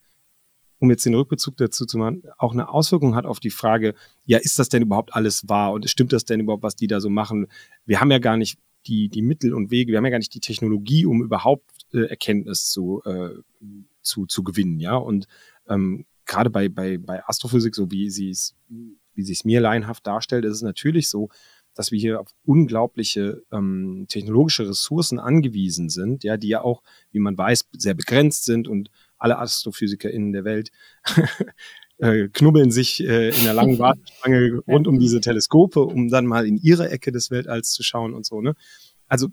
um 0.80 0.90
jetzt 0.90 1.06
den 1.06 1.16
Rückbezug 1.16 1.56
dazu 1.58 1.86
zu 1.86 1.98
machen, 1.98 2.24
auch 2.38 2.52
eine 2.52 2.70
Auswirkung 2.70 3.16
hat 3.16 3.26
auf 3.26 3.40
die 3.40 3.50
Frage, 3.50 3.96
ja, 4.26 4.38
ist 4.38 4.60
das 4.60 4.70
denn 4.70 4.82
überhaupt 4.82 5.16
alles 5.16 5.48
wahr 5.48 5.72
und 5.72 5.90
stimmt 5.90 6.12
das 6.12 6.26
denn 6.26 6.42
überhaupt, 6.42 6.64
was 6.64 6.76
die 6.76 6.88
da 6.88 7.00
so 7.00 7.10
machen? 7.10 7.48
Wir 7.86 8.02
haben 8.02 8.12
ja 8.12 8.20
gar 8.20 8.38
nicht 8.38 8.60
die, 8.86 9.10
die 9.10 9.22
Mittel 9.22 9.54
und 9.54 9.72
Wege, 9.72 9.92
wir 9.92 9.98
haben 9.98 10.06
ja 10.06 10.12
gar 10.12 10.20
nicht 10.20 10.34
die 10.34 10.42
Technologie, 10.42 11.06
um 11.06 11.24
überhaupt 11.24 11.86
äh, 11.94 12.06
Erkenntnis 12.06 12.70
zu, 12.70 13.02
äh, 13.06 13.30
zu, 14.02 14.26
zu 14.26 14.44
gewinnen, 14.44 14.80
ja, 14.80 14.96
und 14.96 15.28
ähm, 15.68 16.06
gerade 16.26 16.50
bei, 16.50 16.70
bei, 16.70 16.98
bei 16.98 17.26
Astrophysik, 17.26 17.76
so 17.76 17.92
wie 17.92 18.10
sie 18.10 18.30
es 18.30 18.56
wie 19.16 19.24
sich 19.24 19.40
es 19.40 19.46
mir 19.46 19.62
laienhaft 19.62 20.06
darstellt, 20.06 20.46
ist 20.46 20.58
es 20.58 20.62
natürlich 20.62 21.10
so, 21.10 21.30
dass 21.74 21.92
wir 21.92 22.00
hier 22.00 22.22
auf 22.22 22.30
unglaubliche 22.46 23.44
ähm, 23.52 24.06
technologische 24.08 24.68
Ressourcen 24.68 25.20
angewiesen 25.20 25.90
sind, 25.90 26.24
ja, 26.24 26.38
die 26.38 26.48
ja 26.48 26.62
auch, 26.62 26.82
wie 27.12 27.20
man 27.20 27.38
weiß, 27.38 27.66
sehr 27.74 27.94
begrenzt 27.94 28.46
sind 28.46 28.68
und 28.68 28.90
alle 29.18 29.38
AstrophysikerInnen 29.38 30.32
der 30.32 30.46
Welt 30.46 30.72
äh, 31.98 32.30
knubbeln 32.30 32.72
sich 32.72 33.04
äh, 33.04 33.30
in 33.30 33.44
der 33.44 33.54
langen 33.54 33.78
Warteschlange 33.80 34.62
rund 34.68 34.88
um 34.88 35.00
diese 35.00 35.20
Teleskope, 35.20 35.82
um 35.82 36.10
dann 36.10 36.26
mal 36.26 36.48
in 36.48 36.58
ihre 36.58 36.90
Ecke 36.90 37.12
des 37.12 37.30
Weltalls 37.30 37.72
zu 37.72 37.84
schauen 37.84 38.14
und 38.14 38.26
so, 38.26 38.42
ne? 38.42 38.56
Also, 39.08 39.28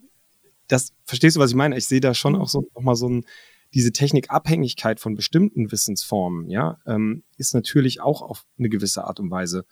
das, 0.69 0.93
verstehst 1.05 1.37
du, 1.37 1.41
was 1.41 1.51
ich 1.51 1.57
meine? 1.57 1.77
Ich 1.77 1.87
sehe 1.87 2.01
da 2.01 2.15
schon 2.15 2.35
auch 2.35 2.49
so 2.49 2.69
nochmal 2.75 2.97
so 2.97 3.09
ein, 3.09 3.25
diese 3.75 3.93
Technikabhängigkeit 3.93 5.01
von 5.01 5.15
bestimmten 5.15 5.73
Wissensformen, 5.73 6.49
ja, 6.51 6.79
ähm, 6.87 7.25
ist 7.37 7.55
natürlich 7.55 8.01
auch 8.01 8.23
auf 8.23 8.45
eine 8.59 8.69
gewisse 8.69 9.05
Art 9.05 9.21
und 9.21 9.31
Weise 9.31 9.65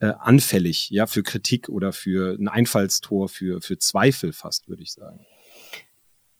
äh, 0.00 0.12
anfällig, 0.18 0.90
ja, 0.90 1.06
für 1.06 1.22
Kritik 1.22 1.68
oder 1.68 1.92
für 1.92 2.36
ein 2.38 2.48
Einfallstor, 2.48 3.28
für, 3.28 3.60
für 3.60 3.78
Zweifel 3.78 4.32
fast, 4.32 4.68
würde 4.68 4.82
ich 4.82 4.92
sagen. 4.92 5.26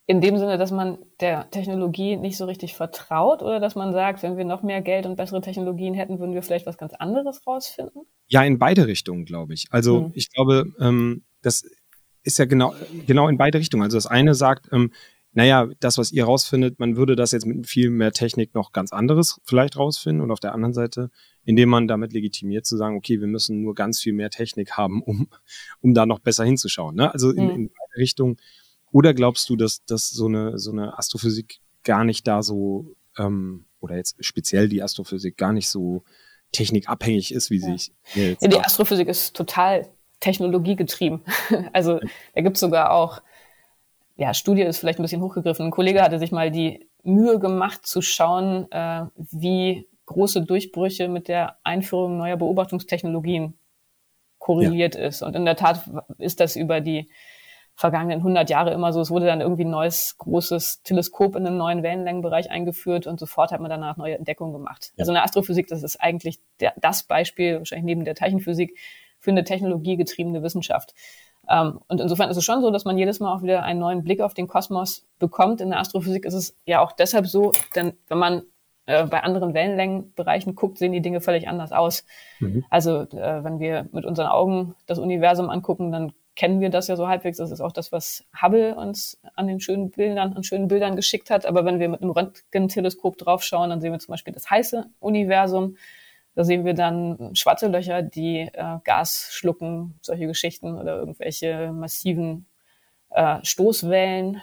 In 0.06 0.20
dem 0.20 0.38
Sinne, 0.38 0.58
dass 0.58 0.72
man 0.72 0.98
der 1.20 1.48
Technologie 1.50 2.16
nicht 2.16 2.36
so 2.36 2.44
richtig 2.46 2.74
vertraut 2.74 3.42
oder 3.42 3.60
dass 3.60 3.76
man 3.76 3.92
sagt, 3.92 4.24
wenn 4.24 4.36
wir 4.36 4.44
noch 4.44 4.62
mehr 4.62 4.80
Geld 4.80 5.06
und 5.06 5.16
bessere 5.16 5.40
Technologien 5.40 5.94
hätten, 5.94 6.18
würden 6.18 6.34
wir 6.34 6.42
vielleicht 6.42 6.66
was 6.66 6.78
ganz 6.78 6.94
anderes 6.94 7.46
rausfinden? 7.46 8.02
Ja, 8.26 8.42
in 8.42 8.58
beide 8.58 8.88
Richtungen, 8.88 9.24
glaube 9.24 9.54
ich. 9.54 9.66
Also 9.70 10.06
hm. 10.06 10.12
ich 10.14 10.30
glaube, 10.32 10.66
ähm, 10.80 11.22
das 11.42 11.64
ist 12.22 12.38
ja 12.38 12.44
genau, 12.44 12.74
genau 13.06 13.28
in 13.28 13.36
beide 13.36 13.58
Richtungen. 13.58 13.84
Also 13.84 13.96
das 13.96 14.06
eine 14.06 14.34
sagt, 14.34 14.68
ähm, 14.72 14.90
naja, 15.32 15.68
das, 15.78 15.96
was 15.96 16.10
ihr 16.10 16.24
rausfindet, 16.24 16.80
man 16.80 16.96
würde 16.96 17.14
das 17.14 17.30
jetzt 17.30 17.46
mit 17.46 17.66
viel 17.66 17.90
mehr 17.90 18.12
Technik 18.12 18.54
noch 18.54 18.72
ganz 18.72 18.92
anderes 18.92 19.40
vielleicht 19.44 19.76
rausfinden. 19.76 20.22
Und 20.22 20.32
auf 20.32 20.40
der 20.40 20.54
anderen 20.54 20.74
Seite, 20.74 21.10
indem 21.44 21.68
man 21.68 21.86
damit 21.86 22.12
legitimiert 22.12 22.66
zu 22.66 22.76
sagen, 22.76 22.96
okay, 22.96 23.20
wir 23.20 23.28
müssen 23.28 23.62
nur 23.62 23.74
ganz 23.74 24.00
viel 24.00 24.12
mehr 24.12 24.30
Technik 24.30 24.72
haben, 24.72 25.02
um, 25.02 25.28
um 25.80 25.94
da 25.94 26.04
noch 26.04 26.18
besser 26.18 26.44
hinzuschauen. 26.44 26.96
Ne? 26.96 27.12
Also 27.12 27.30
in, 27.30 27.44
mhm. 27.44 27.50
in 27.50 27.68
beide 27.68 28.00
Richtungen. 28.00 28.36
Oder 28.90 29.14
glaubst 29.14 29.48
du, 29.48 29.56
dass, 29.56 29.84
dass 29.84 30.10
so 30.10 30.26
eine, 30.26 30.58
so 30.58 30.72
eine 30.72 30.98
Astrophysik 30.98 31.60
gar 31.84 32.04
nicht 32.04 32.26
da 32.26 32.42
so, 32.42 32.96
ähm, 33.16 33.66
oder 33.78 33.96
jetzt 33.96 34.16
speziell 34.24 34.68
die 34.68 34.82
Astrophysik 34.82 35.36
gar 35.36 35.52
nicht 35.52 35.68
so 35.68 36.02
technikabhängig 36.50 37.32
ist, 37.32 37.50
wie 37.50 37.60
ja. 37.60 37.72
sich 37.72 37.92
jetzt 38.14 38.42
ja, 38.42 38.48
die 38.48 38.58
Astrophysik 38.58 39.06
ist 39.06 39.36
total 39.36 39.88
technologiegetrieben. 40.18 41.22
also 41.72 42.00
da 42.34 42.40
gibt 42.40 42.56
es 42.56 42.60
sogar 42.60 42.92
auch, 42.92 43.22
ja, 44.20 44.34
Studie 44.34 44.60
ist 44.60 44.78
vielleicht 44.78 44.98
ein 44.98 45.02
bisschen 45.02 45.22
hochgegriffen. 45.22 45.64
Ein 45.64 45.70
Kollege 45.70 46.02
hatte 46.02 46.18
sich 46.18 46.30
mal 46.30 46.50
die 46.50 46.86
Mühe 47.02 47.38
gemacht 47.38 47.86
zu 47.86 48.02
schauen, 48.02 48.70
äh, 48.70 49.06
wie 49.16 49.88
große 50.04 50.42
Durchbrüche 50.42 51.08
mit 51.08 51.26
der 51.26 51.56
Einführung 51.64 52.18
neuer 52.18 52.36
Beobachtungstechnologien 52.36 53.58
korreliert 54.38 54.94
ja. 54.94 55.06
ist. 55.06 55.22
Und 55.22 55.34
in 55.36 55.46
der 55.46 55.56
Tat 55.56 55.88
ist 56.18 56.40
das 56.40 56.54
über 56.54 56.82
die 56.82 57.08
vergangenen 57.74 58.18
100 58.18 58.50
Jahre 58.50 58.74
immer 58.74 58.92
so. 58.92 59.00
Es 59.00 59.10
wurde 59.10 59.24
dann 59.24 59.40
irgendwie 59.40 59.64
ein 59.64 59.70
neues 59.70 60.18
großes 60.18 60.82
Teleskop 60.82 61.34
in 61.34 61.46
einem 61.46 61.56
neuen 61.56 61.82
Wellenlängenbereich 61.82 62.50
eingeführt 62.50 63.06
und 63.06 63.18
sofort 63.18 63.52
hat 63.52 63.60
man 63.62 63.70
danach 63.70 63.96
neue 63.96 64.18
Entdeckungen 64.18 64.52
gemacht. 64.52 64.92
Ja. 64.96 65.02
Also 65.02 65.12
in 65.12 65.14
der 65.14 65.24
Astrophysik, 65.24 65.68
das 65.68 65.82
ist 65.82 65.96
eigentlich 65.96 66.40
der, 66.60 66.74
das 66.76 67.04
Beispiel, 67.04 67.56
wahrscheinlich 67.56 67.86
neben 67.86 68.04
der 68.04 68.14
Teilchenphysik, 68.14 68.76
für 69.18 69.30
eine 69.30 69.44
technologiegetriebene 69.44 70.42
Wissenschaft. 70.42 70.94
Ähm, 71.50 71.80
und 71.88 72.00
insofern 72.00 72.30
ist 72.30 72.36
es 72.36 72.44
schon 72.44 72.62
so, 72.62 72.70
dass 72.70 72.84
man 72.84 72.96
jedes 72.96 73.18
Mal 73.20 73.34
auch 73.34 73.42
wieder 73.42 73.64
einen 73.64 73.80
neuen 73.80 74.04
Blick 74.04 74.20
auf 74.20 74.34
den 74.34 74.46
Kosmos 74.46 75.04
bekommt. 75.18 75.60
In 75.60 75.70
der 75.70 75.80
Astrophysik 75.80 76.24
ist 76.24 76.34
es 76.34 76.56
ja 76.64 76.80
auch 76.80 76.92
deshalb 76.92 77.26
so, 77.26 77.52
denn 77.74 77.94
wenn 78.08 78.18
man 78.18 78.42
äh, 78.86 79.04
bei 79.06 79.22
anderen 79.22 79.52
Wellenlängenbereichen 79.52 80.54
guckt, 80.54 80.78
sehen 80.78 80.92
die 80.92 81.02
Dinge 81.02 81.20
völlig 81.20 81.48
anders 81.48 81.72
aus. 81.72 82.04
Mhm. 82.38 82.64
Also 82.70 83.00
äh, 83.00 83.44
wenn 83.44 83.58
wir 83.58 83.88
mit 83.92 84.04
unseren 84.04 84.28
Augen 84.28 84.76
das 84.86 84.98
Universum 84.98 85.50
angucken, 85.50 85.90
dann 85.90 86.12
kennen 86.36 86.60
wir 86.60 86.70
das 86.70 86.86
ja 86.86 86.96
so 86.96 87.08
halbwegs. 87.08 87.38
Das 87.38 87.50
ist 87.50 87.60
auch 87.60 87.72
das, 87.72 87.90
was 87.90 88.24
Hubble 88.40 88.76
uns 88.76 89.20
an 89.34 89.48
den 89.48 89.60
schönen 89.60 89.90
Bildern, 89.90 90.32
an 90.34 90.44
schönen 90.44 90.68
Bildern 90.68 90.96
geschickt 90.96 91.30
hat. 91.30 91.46
Aber 91.46 91.64
wenn 91.64 91.80
wir 91.80 91.88
mit 91.88 92.00
einem 92.00 92.12
Röntgenteleskop 92.12 93.18
draufschauen, 93.18 93.70
dann 93.70 93.80
sehen 93.80 93.92
wir 93.92 93.98
zum 93.98 94.12
Beispiel 94.12 94.32
das 94.32 94.48
heiße 94.48 94.86
Universum. 95.00 95.76
Da 96.40 96.44
sehen 96.44 96.64
wir 96.64 96.72
dann 96.72 97.34
schwarze 97.34 97.66
Löcher, 97.66 98.00
die 98.00 98.38
äh, 98.38 98.78
Gas 98.84 99.28
schlucken, 99.30 99.98
solche 100.00 100.26
Geschichten 100.26 100.74
oder 100.78 100.96
irgendwelche 100.96 101.70
massiven 101.70 102.46
äh, 103.10 103.40
Stoßwellen. 103.42 104.40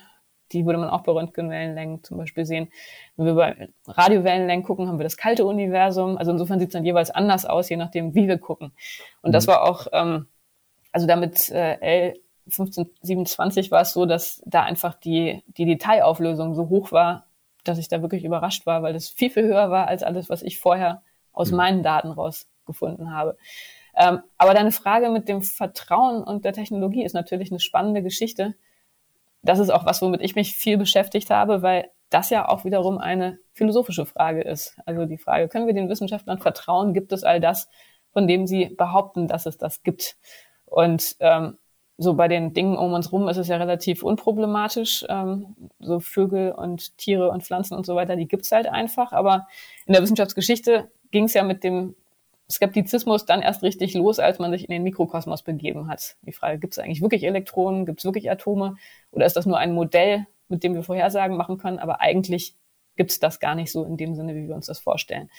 Die 0.51 0.63
würde 0.67 0.77
man 0.77 0.91
auch 0.91 1.01
bei 1.01 1.11
Röntgenwellenlängen 1.11 2.03
zum 2.03 2.19
Beispiel 2.19 2.45
sehen. 2.45 2.67
Wenn 3.15 3.25
wir 3.25 3.33
bei 3.33 3.69
Radiowellenlängen 3.87 4.63
gucken, 4.63 4.87
haben 4.87 4.99
wir 4.99 5.05
das 5.05 5.17
kalte 5.17 5.43
Universum. 5.43 6.19
Also 6.19 6.33
insofern 6.33 6.59
sieht 6.59 6.67
es 6.67 6.73
dann 6.73 6.85
jeweils 6.85 7.09
anders 7.09 7.47
aus, 7.47 7.67
je 7.67 7.77
nachdem, 7.77 8.13
wie 8.13 8.27
wir 8.27 8.37
gucken. 8.37 8.73
Und 9.23 9.29
mhm. 9.29 9.33
das 9.33 9.47
war 9.47 9.63
auch, 9.63 9.87
ähm, 9.91 10.27
also 10.91 11.07
damit 11.07 11.49
äh, 11.49 11.79
L 11.79 12.19
1527 12.45 13.71
war 13.71 13.81
es 13.81 13.93
so, 13.93 14.05
dass 14.05 14.43
da 14.45 14.61
einfach 14.61 14.93
die, 14.93 15.41
die 15.47 15.65
Detailauflösung 15.65 16.53
so 16.53 16.69
hoch 16.69 16.91
war, 16.91 17.25
dass 17.63 17.79
ich 17.79 17.87
da 17.87 18.03
wirklich 18.03 18.23
überrascht 18.23 18.67
war, 18.67 18.83
weil 18.83 18.93
das 18.93 19.09
viel, 19.09 19.31
viel 19.31 19.45
höher 19.47 19.71
war 19.71 19.87
als 19.87 20.03
alles, 20.03 20.29
was 20.29 20.43
ich 20.43 20.59
vorher 20.59 21.01
aus 21.38 21.51
mhm. 21.51 21.57
meinen 21.57 21.83
Daten 21.83 22.11
rausgefunden 22.11 23.13
habe. 23.13 23.38
Ähm, 23.95 24.21
aber 24.38 24.53
deine 24.53 24.71
Frage 24.71 25.09
mit 25.09 25.27
dem 25.27 25.41
Vertrauen 25.41 26.23
und 26.23 26.45
der 26.45 26.53
Technologie 26.53 27.03
ist 27.03 27.13
natürlich 27.13 27.51
eine 27.51 27.59
spannende 27.59 28.03
Geschichte. 28.03 28.55
Das 29.41 29.59
ist 29.59 29.69
auch 29.69 29.85
was, 29.85 30.01
womit 30.01 30.21
ich 30.21 30.35
mich 30.35 30.53
viel 30.53 30.77
beschäftigt 30.77 31.29
habe, 31.29 31.61
weil 31.61 31.89
das 32.09 32.29
ja 32.29 32.47
auch 32.47 32.63
wiederum 32.63 32.99
eine 32.99 33.39
philosophische 33.53 34.05
Frage 34.05 34.41
ist. 34.41 34.77
Also 34.85 35.05
die 35.05 35.17
Frage, 35.17 35.47
können 35.47 35.67
wir 35.67 35.73
den 35.73 35.89
Wissenschaftlern 35.89 36.39
vertrauen? 36.39 36.93
Gibt 36.93 37.11
es 37.11 37.23
all 37.23 37.39
das, 37.39 37.69
von 38.11 38.27
dem 38.27 38.47
sie 38.47 38.67
behaupten, 38.77 39.27
dass 39.27 39.45
es 39.45 39.57
das 39.57 39.83
gibt? 39.83 40.17
Und 40.65 41.15
ähm, 41.19 41.57
so 41.97 42.13
bei 42.13 42.27
den 42.27 42.53
Dingen 42.53 42.77
um 42.77 42.93
uns 42.93 43.11
rum 43.11 43.27
ist 43.27 43.38
es 43.38 43.47
ja 43.47 43.57
relativ 43.57 44.03
unproblematisch. 44.03 45.05
Ähm, 45.09 45.55
so 45.79 45.99
Vögel 45.99 46.51
und 46.51 46.97
Tiere 46.97 47.29
und 47.29 47.43
Pflanzen 47.43 47.75
und 47.75 47.85
so 47.85 47.95
weiter, 47.95 48.15
die 48.15 48.27
gibt's 48.27 48.51
halt 48.51 48.67
einfach. 48.67 49.11
Aber 49.11 49.47
in 49.88 49.93
der 49.93 50.03
Wissenschaftsgeschichte 50.03 50.91
ging 51.11 51.25
es 51.25 51.33
ja 51.33 51.43
mit 51.43 51.63
dem 51.63 51.95
Skeptizismus 52.49 53.25
dann 53.25 53.41
erst 53.41 53.61
richtig 53.61 53.93
los, 53.93 54.19
als 54.19 54.39
man 54.39 54.51
sich 54.51 54.63
in 54.63 54.71
den 54.71 54.83
Mikrokosmos 54.83 55.43
begeben 55.43 55.89
hat. 55.89 56.15
Die 56.21 56.31
Frage, 56.31 56.59
gibt 56.59 56.73
es 56.73 56.79
eigentlich 56.79 57.01
wirklich 57.01 57.23
Elektronen, 57.23 57.85
gibt 57.85 57.99
es 57.99 58.05
wirklich 58.05 58.31
Atome 58.31 58.75
oder 59.11 59.25
ist 59.25 59.35
das 59.35 59.45
nur 59.45 59.57
ein 59.57 59.73
Modell, 59.73 60.27
mit 60.47 60.63
dem 60.63 60.73
wir 60.73 60.83
Vorhersagen 60.83 61.35
machen 61.35 61.57
können, 61.57 61.79
aber 61.79 61.99
eigentlich 61.99 62.55
gibt 62.95 63.11
es 63.11 63.19
das 63.19 63.39
gar 63.39 63.53
nicht 63.53 63.71
so 63.71 63.83
in 63.83 63.97
dem 63.97 64.15
Sinne, 64.15 64.33
wie 64.35 64.47
wir 64.47 64.55
uns 64.55 64.67
das 64.67 64.79
vorstellen. 64.79 65.29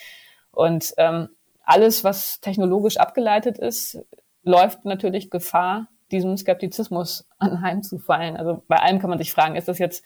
Und 0.51 0.95
ähm, 0.99 1.29
alles, 1.63 2.05
was 2.05 2.41
technologisch 2.41 2.99
abgeleitet 2.99 3.59
ist, 3.59 3.99
läuft 4.43 4.85
natürlich 4.85 5.31
Gefahr, 5.31 5.89
diesem 6.11 6.37
Skeptizismus 6.37 7.29
anheimzufallen. 7.39 8.37
Also 8.37 8.63
bei 8.69 8.77
allem 8.77 8.99
kann 8.99 9.11
man 9.11 9.19
sich 9.19 9.33
fragen, 9.33 9.57
ist 9.57 9.69
das 9.69 9.79
jetzt 9.79 10.05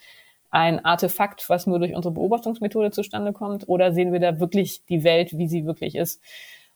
ein 0.53 0.85
Artefakt, 0.85 1.49
was 1.49 1.65
nur 1.65 1.79
durch 1.79 1.95
unsere 1.95 2.13
Beobachtungsmethode 2.13 2.91
zustande 2.91 3.33
kommt, 3.33 3.67
oder 3.67 3.91
sehen 3.91 4.13
wir 4.13 4.19
da 4.19 4.39
wirklich 4.39 4.85
die 4.85 5.03
Welt, 5.03 5.35
wie 5.35 5.47
sie 5.47 5.65
wirklich 5.65 5.95
ist? 5.95 6.21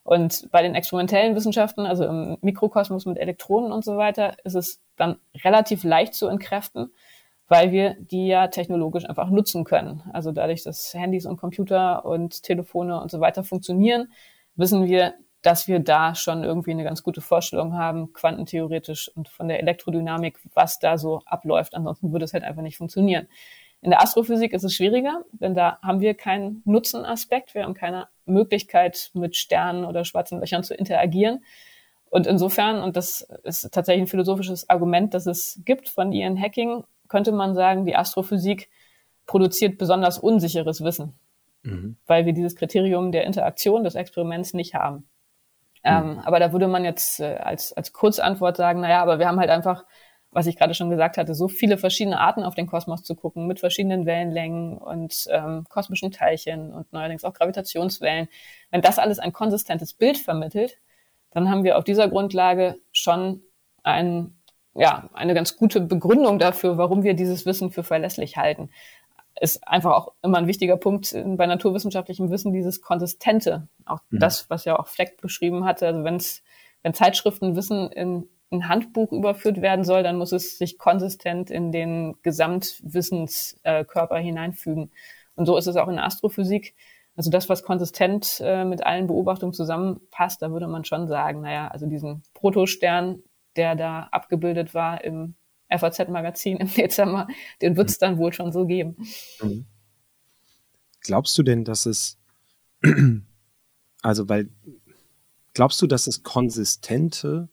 Und 0.04 0.50
bei 0.52 0.64
den 0.64 0.74
experimentellen 0.74 1.36
Wissenschaften, 1.36 1.86
also 1.86 2.06
im 2.06 2.38
Mikrokosmos 2.42 3.06
mit 3.06 3.20
Elektronen 3.20 3.72
und 3.72 3.86
so 3.86 3.96
weiter, 3.96 4.36
ist 4.44 4.56
es 4.56 4.82
dann 4.96 5.18
relativ 5.44 5.84
leicht 5.84 6.16
zu 6.16 6.28
entkräften, 6.28 6.92
weil 7.48 7.72
wir 7.72 7.96
die 8.00 8.26
ja 8.26 8.48
technologisch 8.48 9.08
einfach 9.08 9.30
nutzen 9.30 9.64
können. 9.64 10.02
Also 10.12 10.32
dadurch, 10.32 10.64
dass 10.64 10.94
Handys 10.96 11.28
und 11.28 11.38
Computer 11.38 12.04
und 12.04 12.42
Telefone 12.42 13.00
und 13.00 13.12
so 13.12 13.20
weiter 13.20 13.44
funktionieren, 13.44 14.12
wissen 14.56 14.88
wir, 14.88 15.14
dass 15.44 15.68
wir 15.68 15.80
da 15.80 16.16
schon 16.16 16.44
irgendwie 16.44 16.72
eine 16.72 16.84
ganz 16.84 17.04
gute 17.04 17.22
Vorstellung 17.22 17.76
haben, 17.78 18.12
quantentheoretisch 18.12 19.12
und 19.16 19.30
von 19.30 19.48
der 19.48 19.60
Elektrodynamik, 19.60 20.40
was 20.56 20.80
da 20.80 20.98
so 20.98 21.22
abläuft. 21.28 21.76
Ansonsten 21.76 22.12
würde 22.12 22.26
es 22.26 22.34
halt 22.34 22.44
einfach 22.44 22.64
nicht 22.64 22.78
funktionieren. 22.78 23.28
In 23.82 23.92
der 23.92 24.02
Astrophysik 24.02 24.54
ist 24.54 24.64
es 24.64 24.74
schwieriger, 24.74 25.24
denn 25.32 25.54
da 25.54 25.80
haben 25.82 26.02
wir 26.02 26.16
keinen 26.16 26.62
Nutzenaspekt. 26.66 27.54
Wir 27.54 27.64
haben 27.64 27.76
keine 27.76 28.08
Möglichkeit, 28.26 29.12
mit 29.14 29.36
Sternen 29.36 29.86
oder 29.86 30.04
schwarzen 30.04 30.40
Löchern 30.40 30.64
zu 30.64 30.74
interagieren. 30.74 31.44
Und 32.10 32.26
insofern, 32.26 32.82
und 32.82 32.96
das 32.98 33.22
ist 33.44 33.72
tatsächlich 33.72 34.04
ein 34.04 34.08
philosophisches 34.08 34.70
Argument, 34.70 35.14
das 35.14 35.28
es 35.28 35.62
gibt 35.66 35.90
von 35.90 36.12
Ian 36.12 36.40
Hacking, 36.42 36.84
könnte 37.08 37.32
man 37.32 37.54
sagen, 37.54 37.86
die 37.86 37.96
Astrophysik 37.96 38.70
produziert 39.26 39.78
besonders 39.78 40.18
unsicheres 40.18 40.84
Wissen, 40.84 41.14
mhm. 41.64 41.98
weil 42.08 42.26
wir 42.26 42.34
dieses 42.34 42.56
Kriterium 42.56 43.12
der 43.12 43.26
Interaktion 43.26 43.84
des 43.84 43.96
Experiments 43.96 44.54
nicht 44.54 44.74
haben. 44.74 44.96
Mhm. 44.96 45.04
Ähm, 45.84 46.20
aber 46.24 46.40
da 46.40 46.52
würde 46.52 46.68
man 46.68 46.86
jetzt 46.86 47.20
äh, 47.20 47.36
als, 47.36 47.74
als 47.74 47.94
Kurzantwort 47.94 48.58
sagen, 48.58 48.82
naja, 48.82 49.02
aber 49.02 49.20
wir 49.20 49.28
haben 49.28 49.40
halt 49.40 49.50
einfach 49.50 49.86
was 50.38 50.46
ich 50.46 50.56
gerade 50.56 50.76
schon 50.76 50.92
gesagt 50.92 51.18
hatte, 51.18 51.34
so 51.34 51.48
viele 51.48 51.80
verschiedene 51.80 52.20
Arten 52.20 52.44
auf 52.44 52.54
den 52.54 52.68
Kosmos 52.68 53.02
zu 53.02 53.16
gucken, 53.16 53.48
mit 53.48 53.60
verschiedenen 53.60 54.06
Wellenlängen 54.06 54.78
und 54.78 55.26
ähm, 55.32 55.66
kosmischen 55.68 56.12
Teilchen 56.12 56.76
und 56.76 56.94
neuerdings 56.94 57.24
auch 57.24 57.34
Gravitationswellen. 57.34 58.28
Wenn 58.70 58.82
das 58.84 59.00
alles 59.00 59.18
ein 59.18 59.34
konsistentes 59.34 59.94
Bild 59.94 60.16
vermittelt, 60.20 60.78
dann 61.32 61.50
haben 61.50 61.64
wir 61.64 61.76
auf 61.76 61.84
dieser 61.84 62.08
Grundlage 62.08 62.76
schon 62.92 63.42
ein, 63.82 64.36
ja, 64.76 65.10
eine 65.14 65.34
ganz 65.34 65.58
gute 65.58 65.82
Begründung 65.82 66.38
dafür, 66.38 66.78
warum 66.78 67.02
wir 67.02 67.16
dieses 67.16 67.48
Wissen 67.48 67.72
für 67.72 67.82
verlässlich 67.82 68.38
halten. 68.38 68.70
Ist 69.42 69.68
einfach 69.68 69.94
auch 69.94 70.14
immer 70.22 70.38
ein 70.38 70.46
wichtiger 70.46 70.78
Punkt 70.78 71.16
bei 71.16 71.48
naturwissenschaftlichem 71.48 72.30
Wissen, 72.30 72.54
dieses 72.54 72.84
Konsistente. 72.84 73.70
Auch 73.88 74.02
mhm. 74.12 74.20
das, 74.20 74.52
was 74.52 74.66
ja 74.66 74.78
auch 74.78 74.86
Fleck 74.86 75.20
beschrieben 75.20 75.66
hatte. 75.66 75.88
Also 75.88 76.04
wenn's, 76.04 76.44
wenn 76.84 76.94
Zeitschriften 76.94 77.56
Wissen 77.56 77.92
in 77.92 78.30
ein 78.52 78.70
Handbuch 78.70 79.12
überführt 79.12 79.62
werden 79.62 79.84
soll, 79.84 80.04
dann 80.04 80.18
muss 80.18 80.32
es 80.32 80.58
sich 80.58 80.78
konsistent 80.78 81.50
in 81.50 81.72
den 81.72 82.16
Gesamtwissenskörper 82.24 84.18
hineinfügen. 84.18 84.92
Und 85.36 85.46
so 85.46 85.58
ist 85.58 85.68
es 85.68 85.76
auch 85.76 85.88
in 85.88 85.96
der 85.96 86.06
Astrophysik. 86.06 86.76
Also 87.16 87.30
das, 87.30 87.50
was 87.50 87.64
konsistent 87.64 88.42
äh, 88.44 88.64
mit 88.64 88.86
allen 88.86 89.08
Beobachtungen 89.08 89.54
zusammenpasst, 89.54 90.42
da 90.42 90.52
würde 90.52 90.68
man 90.68 90.86
schon 90.86 91.08
sagen, 91.08 91.42
naja, 91.42 91.68
also 91.68 91.88
diesen 91.88 92.24
Protostern, 92.34 93.24
der 93.56 93.76
da 93.76 94.08
abgebildet 94.12 94.74
war 94.74 95.04
im 95.04 95.36
FAZ-Magazin 95.70 96.58
im 96.58 96.74
Dezember, 96.78 97.28
den 97.62 97.76
wird 97.76 97.90
es 97.90 97.98
dann 97.98 98.18
wohl 98.18 98.34
schon 98.34 98.52
so 98.52 98.66
geben. 98.66 98.98
Mhm. 99.42 99.66
Glaubst 101.02 101.38
du 101.38 101.44
denn, 101.44 101.64
dass 101.66 101.86
es, 101.86 102.18
also 104.02 104.30
weil, 104.30 104.50
glaubst 105.54 105.82
du, 105.82 105.88
dass 105.88 106.08
es 106.08 106.24
konsistente 106.24 107.50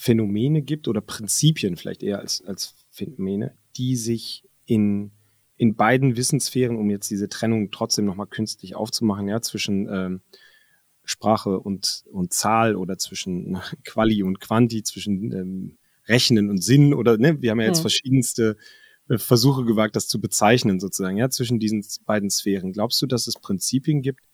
Phänomene 0.00 0.62
gibt 0.62 0.88
oder 0.88 1.02
Prinzipien 1.02 1.76
vielleicht 1.76 2.02
eher 2.02 2.20
als, 2.20 2.42
als 2.46 2.74
Phänomene, 2.90 3.54
die 3.76 3.96
sich 3.96 4.44
in, 4.64 5.10
in 5.58 5.74
beiden 5.74 6.16
Wissenssphären, 6.16 6.78
um 6.78 6.88
jetzt 6.88 7.10
diese 7.10 7.28
Trennung 7.28 7.70
trotzdem 7.70 8.06
nochmal 8.06 8.26
künstlich 8.26 8.74
aufzumachen, 8.74 9.28
ja, 9.28 9.42
zwischen 9.42 9.90
ähm, 9.92 10.22
Sprache 11.04 11.60
und, 11.60 12.04
und 12.10 12.32
Zahl 12.32 12.76
oder 12.76 12.96
zwischen 12.96 13.58
Quali 13.84 14.22
und 14.22 14.40
Quanti, 14.40 14.82
zwischen 14.84 15.32
ähm, 15.32 15.78
Rechnen 16.06 16.48
und 16.48 16.64
Sinn 16.64 16.94
oder, 16.94 17.18
ne, 17.18 17.42
wir 17.42 17.50
haben 17.50 17.60
ja 17.60 17.66
jetzt 17.66 17.80
hm. 17.80 17.82
verschiedenste 17.82 18.56
äh, 19.10 19.18
Versuche 19.18 19.66
gewagt, 19.66 19.96
das 19.96 20.08
zu 20.08 20.18
bezeichnen 20.18 20.80
sozusagen, 20.80 21.18
ja, 21.18 21.28
zwischen 21.28 21.58
diesen 21.58 21.84
beiden 22.06 22.30
Sphären. 22.30 22.72
Glaubst 22.72 23.02
du, 23.02 23.06
dass 23.06 23.26
es 23.26 23.34
Prinzipien 23.34 24.00
gibt, 24.00 24.24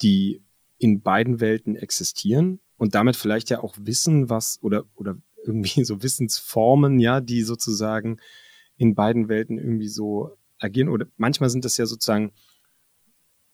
die 0.00 0.44
in 0.78 1.00
beiden 1.00 1.40
Welten 1.40 1.74
existieren 1.74 2.60
und 2.76 2.94
damit 2.94 3.16
vielleicht 3.16 3.50
ja 3.50 3.62
auch 3.62 3.76
wissen, 3.78 4.28
was 4.28 4.58
oder, 4.62 4.84
oder 4.94 5.16
irgendwie 5.44 5.84
so 5.84 6.02
Wissensformen, 6.02 6.98
ja, 6.98 7.20
die 7.20 7.42
sozusagen 7.42 8.18
in 8.76 8.94
beiden 8.94 9.28
Welten 9.28 9.58
irgendwie 9.58 9.88
so 9.88 10.36
agieren. 10.58 10.88
Oder 10.88 11.06
manchmal 11.16 11.50
sind 11.50 11.64
das 11.64 11.76
ja 11.76 11.86
sozusagen 11.86 12.32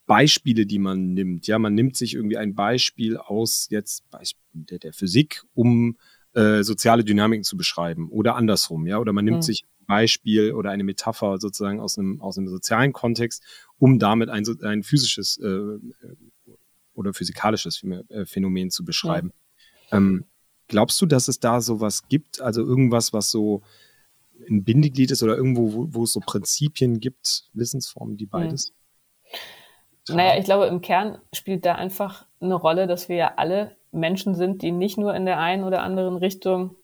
Beispiele, 0.06 0.66
die 0.66 0.78
man 0.78 1.12
nimmt. 1.12 1.46
Ja, 1.46 1.58
man 1.58 1.74
nimmt 1.74 1.96
sich 1.96 2.14
irgendwie 2.14 2.36
ein 2.36 2.54
Beispiel 2.54 3.16
aus 3.16 3.68
jetzt 3.70 4.08
Beispiel 4.10 4.42
der, 4.52 4.78
der 4.78 4.92
Physik, 4.92 5.42
um 5.54 5.96
äh, 6.34 6.62
soziale 6.62 7.04
Dynamiken 7.04 7.44
zu 7.44 7.56
beschreiben 7.56 8.08
oder 8.10 8.36
andersrum, 8.36 8.86
ja, 8.86 8.98
oder 8.98 9.12
man 9.12 9.24
nimmt 9.24 9.38
mhm. 9.38 9.42
sich 9.42 9.64
ein 9.64 9.86
Beispiel 9.86 10.52
oder 10.52 10.70
eine 10.70 10.82
Metapher 10.82 11.38
sozusagen 11.38 11.78
aus 11.78 11.98
einem, 11.98 12.20
aus 12.20 12.38
einem 12.38 12.48
sozialen 12.48 12.92
Kontext, 12.92 13.44
um 13.78 13.98
damit 13.98 14.30
ein, 14.30 14.44
ein 14.62 14.82
physisches 14.82 15.38
äh, 15.38 15.78
oder 16.94 17.14
physikalisches 17.14 17.82
äh, 17.82 18.26
Phänomen 18.26 18.70
zu 18.70 18.84
beschreiben. 18.84 19.32
Ja. 19.90 19.98
Ähm, 19.98 20.24
glaubst 20.68 21.00
du, 21.00 21.06
dass 21.06 21.28
es 21.28 21.40
da 21.40 21.60
sowas 21.60 22.08
gibt, 22.08 22.40
also 22.40 22.62
irgendwas, 22.62 23.12
was 23.12 23.30
so 23.30 23.62
ein 24.48 24.64
Bindeglied 24.64 25.10
ist 25.10 25.22
oder 25.22 25.36
irgendwo, 25.36 25.72
wo, 25.72 25.86
wo 25.90 26.04
es 26.04 26.12
so 26.12 26.20
Prinzipien 26.20 27.00
gibt, 27.00 27.44
Wissensformen, 27.52 28.16
die 28.16 28.26
beides? 28.26 28.72
Mhm. 30.08 30.16
Naja, 30.16 30.38
ich 30.38 30.44
glaube, 30.44 30.66
im 30.66 30.80
Kern 30.80 31.18
spielt 31.32 31.64
da 31.64 31.76
einfach 31.76 32.26
eine 32.40 32.54
Rolle, 32.54 32.86
dass 32.86 33.08
wir 33.08 33.16
ja 33.16 33.34
alle 33.36 33.76
Menschen 33.92 34.34
sind, 34.34 34.62
die 34.62 34.72
nicht 34.72 34.98
nur 34.98 35.14
in 35.14 35.26
der 35.26 35.38
einen 35.38 35.64
oder 35.64 35.82
anderen 35.82 36.16
Richtung 36.16 36.76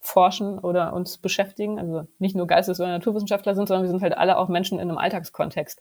forschen 0.00 0.58
oder 0.58 0.92
uns 0.92 1.18
beschäftigen, 1.18 1.78
also 1.78 2.06
nicht 2.18 2.36
nur 2.36 2.46
Geistes- 2.46 2.80
oder 2.80 2.90
Naturwissenschaftler 2.90 3.54
sind, 3.54 3.68
sondern 3.68 3.84
wir 3.84 3.90
sind 3.90 4.02
halt 4.02 4.16
alle 4.16 4.38
auch 4.38 4.48
Menschen 4.48 4.78
in 4.78 4.88
einem 4.88 4.98
Alltagskontext. 4.98 5.80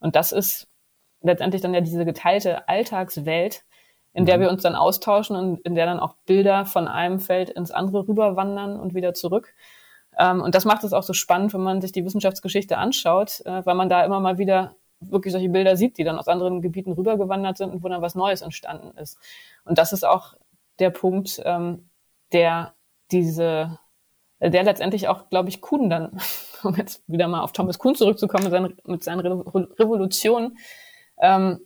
Und 0.00 0.16
das 0.16 0.32
ist 0.32 0.68
letztendlich 1.22 1.62
dann 1.62 1.74
ja 1.74 1.80
diese 1.80 2.04
geteilte 2.04 2.68
Alltagswelt, 2.68 3.64
in 4.12 4.26
der 4.26 4.36
mhm. 4.36 4.42
wir 4.42 4.50
uns 4.50 4.62
dann 4.62 4.74
austauschen 4.74 5.36
und 5.36 5.60
in 5.60 5.74
der 5.74 5.86
dann 5.86 6.00
auch 6.00 6.14
Bilder 6.26 6.66
von 6.66 6.88
einem 6.88 7.20
Feld 7.20 7.50
ins 7.50 7.70
andere 7.70 8.06
rüberwandern 8.06 8.78
und 8.78 8.94
wieder 8.94 9.14
zurück. 9.14 9.54
Ähm, 10.18 10.42
und 10.42 10.54
das 10.54 10.64
macht 10.64 10.84
es 10.84 10.92
auch 10.92 11.02
so 11.02 11.12
spannend, 11.12 11.54
wenn 11.54 11.62
man 11.62 11.80
sich 11.80 11.92
die 11.92 12.04
Wissenschaftsgeschichte 12.04 12.76
anschaut, 12.76 13.40
äh, 13.46 13.64
weil 13.64 13.74
man 13.74 13.88
da 13.88 14.04
immer 14.04 14.20
mal 14.20 14.38
wieder 14.38 14.76
wirklich 15.00 15.32
solche 15.32 15.48
Bilder 15.48 15.76
sieht, 15.76 15.98
die 15.98 16.04
dann 16.04 16.18
aus 16.18 16.28
anderen 16.28 16.60
Gebieten 16.62 16.92
rübergewandert 16.92 17.56
sind 17.56 17.72
und 17.72 17.82
wo 17.82 17.88
dann 17.88 18.02
was 18.02 18.14
Neues 18.14 18.42
entstanden 18.42 18.96
ist. 18.98 19.18
Und 19.64 19.78
das 19.78 19.92
ist 19.92 20.04
auch 20.04 20.34
der 20.78 20.90
Punkt, 20.90 21.40
ähm, 21.44 21.88
der 22.32 22.74
diese, 23.10 23.78
der 24.40 24.62
letztendlich 24.62 25.08
auch, 25.08 25.28
glaube 25.28 25.48
ich, 25.48 25.60
Kuhn 25.60 25.90
dann, 25.90 26.18
um 26.62 26.74
jetzt 26.76 27.02
wieder 27.06 27.28
mal 27.28 27.40
auf 27.40 27.52
Thomas 27.52 27.78
Kuhn 27.78 27.94
zurückzukommen, 27.94 28.44
mit 28.44 28.52
seinen, 28.52 28.76
mit 28.84 29.04
seinen 29.04 29.20
Revolutionen, 29.20 30.58
ähm, 31.22 31.60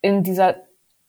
in 0.00 0.22
dieser 0.22 0.56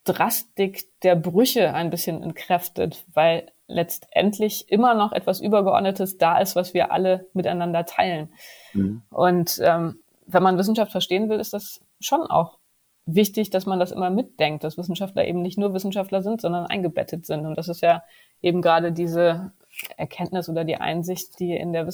Drastik 0.04 0.88
der 1.04 1.16
Brüche 1.16 1.74
ein 1.74 1.90
bisschen 1.90 2.24
entkräftet, 2.24 3.06
weil 3.14 3.52
letztendlich 3.68 4.70
immer 4.72 4.94
noch 4.96 5.12
etwas 5.12 5.40
Übergeordnetes 5.40 6.18
da 6.18 6.40
ist, 6.40 6.56
was 6.56 6.74
wir 6.74 6.92
alle 6.92 7.28
miteinander 7.34 7.86
teilen. 7.86 8.30
Mhm. 8.74 9.04
Und 9.10 9.62
ähm, 9.64 10.00
wenn 10.26 10.44
man 10.44 10.58
Wissenschaft 10.58 10.92
verstehen 10.92 11.30
will, 11.30 11.40
ist 11.40 11.54
das 11.54 11.82
schon 12.00 12.22
auch 12.22 12.58
wichtig, 13.06 13.50
dass 13.50 13.66
man 13.66 13.80
das 13.80 13.92
immer 13.92 14.10
mitdenkt, 14.10 14.64
dass 14.64 14.78
Wissenschaftler 14.78 15.26
eben 15.26 15.42
nicht 15.42 15.58
nur 15.58 15.74
Wissenschaftler 15.74 16.22
sind, 16.22 16.42
sondern 16.42 16.66
eingebettet 16.66 17.26
sind. 17.26 17.46
Und 17.46 17.56
das 17.56 17.70
ist 17.70 17.82
ja 17.82 18.04
eben 18.42 18.62
gerade 18.62 18.92
diese 18.92 19.52
Erkenntnis 19.96 20.50
oder 20.50 20.64
die 20.64 20.78
Einsicht, 20.78 21.40
die 21.40 21.56
in 21.56 21.74
der 21.74 21.86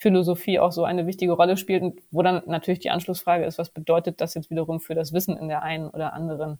Wissenschaftsphilosophie 0.00 0.58
auch 0.58 0.72
so 0.72 0.84
eine 0.84 1.06
wichtige 1.06 1.32
Rolle 1.32 1.56
spielt 1.56 1.82
und 1.82 2.00
wo 2.10 2.22
dann 2.22 2.42
natürlich 2.46 2.80
die 2.80 2.90
Anschlussfrage 2.90 3.44
ist, 3.44 3.58
was 3.58 3.70
bedeutet 3.70 4.20
das 4.20 4.34
jetzt 4.34 4.50
wiederum 4.50 4.80
für 4.80 4.94
das 4.94 5.12
Wissen 5.12 5.36
in 5.36 5.48
der 5.48 5.62
einen 5.62 5.88
oder 5.88 6.12
anderen 6.12 6.58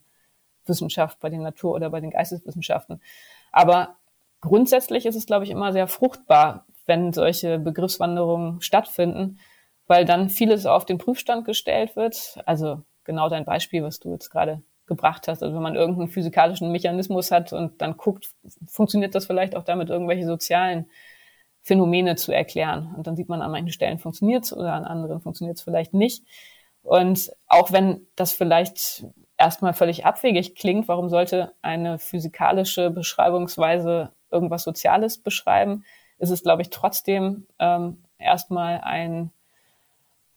Wissenschaft, 0.66 1.18
bei 1.20 1.30
den 1.30 1.42
Natur- 1.42 1.74
oder 1.74 1.90
bei 1.90 2.00
den 2.00 2.10
Geisteswissenschaften. 2.10 3.00
Aber 3.50 3.96
grundsätzlich 4.40 5.06
ist 5.06 5.16
es, 5.16 5.26
glaube 5.26 5.44
ich, 5.44 5.50
immer 5.50 5.72
sehr 5.72 5.88
fruchtbar, 5.88 6.66
wenn 6.86 7.12
solche 7.12 7.58
Begriffswanderungen 7.58 8.60
stattfinden, 8.60 9.38
weil 9.86 10.04
dann 10.04 10.28
vieles 10.28 10.66
auf 10.66 10.84
den 10.84 10.98
Prüfstand 10.98 11.44
gestellt 11.44 11.96
wird. 11.96 12.38
Also 12.44 12.82
genau 13.04 13.28
dein 13.28 13.44
Beispiel, 13.44 13.82
was 13.82 14.00
du 14.00 14.10
jetzt 14.10 14.30
gerade 14.30 14.62
gebracht 14.86 15.28
hast. 15.28 15.42
Also 15.42 15.54
wenn 15.54 15.62
man 15.62 15.76
irgendeinen 15.76 16.08
physikalischen 16.08 16.72
Mechanismus 16.72 17.30
hat 17.30 17.52
und 17.52 17.80
dann 17.80 17.96
guckt, 17.96 18.30
funktioniert 18.66 19.14
das 19.14 19.26
vielleicht 19.26 19.56
auch 19.56 19.64
damit, 19.64 19.88
irgendwelche 19.88 20.26
sozialen 20.26 20.86
Phänomene 21.62 22.16
zu 22.16 22.32
erklären. 22.32 22.94
Und 22.96 23.06
dann 23.06 23.16
sieht 23.16 23.28
man, 23.28 23.42
an 23.42 23.50
manchen 23.50 23.72
Stellen 23.72 23.98
funktioniert 23.98 24.44
es 24.44 24.56
oder 24.56 24.72
an 24.72 24.84
anderen 24.84 25.20
funktioniert 25.20 25.58
es 25.58 25.62
vielleicht 25.62 25.94
nicht. 25.94 26.24
Und 26.82 27.30
auch 27.46 27.72
wenn 27.72 28.06
das 28.16 28.32
vielleicht 28.32 29.04
erstmal 29.36 29.74
völlig 29.74 30.06
abwegig 30.06 30.54
klingt, 30.54 30.88
warum 30.88 31.08
sollte 31.08 31.52
eine 31.62 31.98
physikalische 31.98 32.90
Beschreibungsweise 32.90 34.12
irgendwas 34.30 34.64
Soziales 34.64 35.18
beschreiben, 35.18 35.84
ist 36.18 36.30
es, 36.30 36.42
glaube 36.42 36.62
ich, 36.62 36.70
trotzdem 36.70 37.46
ähm, 37.58 38.04
erstmal 38.18 38.80
ein 38.82 39.30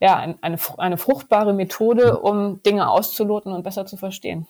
ja, 0.04 0.18
ein, 0.18 0.38
eine, 0.42 0.58
eine 0.80 0.98
fruchtbare 0.98 1.54
Methode, 1.54 2.20
um 2.20 2.62
Dinge 2.64 2.90
auszuloten 2.90 3.54
und 3.54 3.64
besser 3.64 3.86
zu 3.86 3.96
verstehen. 3.96 4.48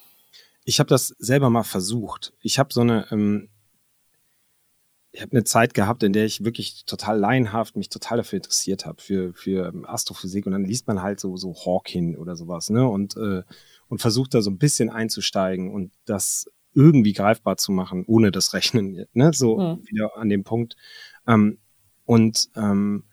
Ich 0.66 0.80
habe 0.80 0.90
das 0.90 1.10
selber 1.20 1.52
mal 1.52 1.64
versucht. 1.64 2.34
Ich 2.42 2.58
habe 2.58 2.74
so 2.74 2.82
eine, 2.82 3.06
ähm, 3.12 3.50
ich 5.14 5.22
habe 5.22 5.32
eine 5.32 5.44
Zeit 5.44 5.76
gehabt, 5.76 6.02
in 6.02 6.12
der 6.12 6.26
ich 6.26 6.44
wirklich 6.44 6.86
total 6.86 7.20
laienhaft 7.20 7.76
mich 7.76 7.88
total 7.90 8.18
dafür 8.18 8.38
interessiert 8.38 8.86
habe 8.86 9.02
für 9.02 9.34
für 9.34 9.72
Astrophysik 9.86 10.48
und 10.48 10.54
dann 10.54 10.66
liest 10.66 10.88
man 10.88 11.02
halt 11.02 11.20
so 11.20 11.38
so 11.38 11.54
Hawking 11.54 12.18
oder 12.18 12.36
sowas, 12.36 12.70
ne 12.70 12.88
und 12.88 13.16
äh, 13.16 13.44
und 13.88 14.00
versucht 14.00 14.34
da 14.34 14.42
so 14.42 14.50
ein 14.50 14.58
bisschen 14.58 14.90
einzusteigen 14.90 15.72
und 15.72 15.94
das 16.06 16.48
irgendwie 16.74 17.14
greifbar 17.14 17.58
zu 17.58 17.72
machen, 17.72 18.04
ohne 18.08 18.32
das 18.32 18.54
Rechnen, 18.54 19.06
ne? 19.14 19.32
so 19.34 19.58
mhm. 19.58 19.88
wieder 19.88 20.18
an 20.18 20.30
dem 20.30 20.44
Punkt. 20.44 20.76
Ähm, 21.28 21.60
und 22.06 22.50
ähm, 22.56 23.04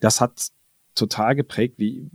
das 0.00 0.20
hat 0.20 0.48
total 0.94 1.34
geprägt, 1.34 1.78
wie, 1.78 2.10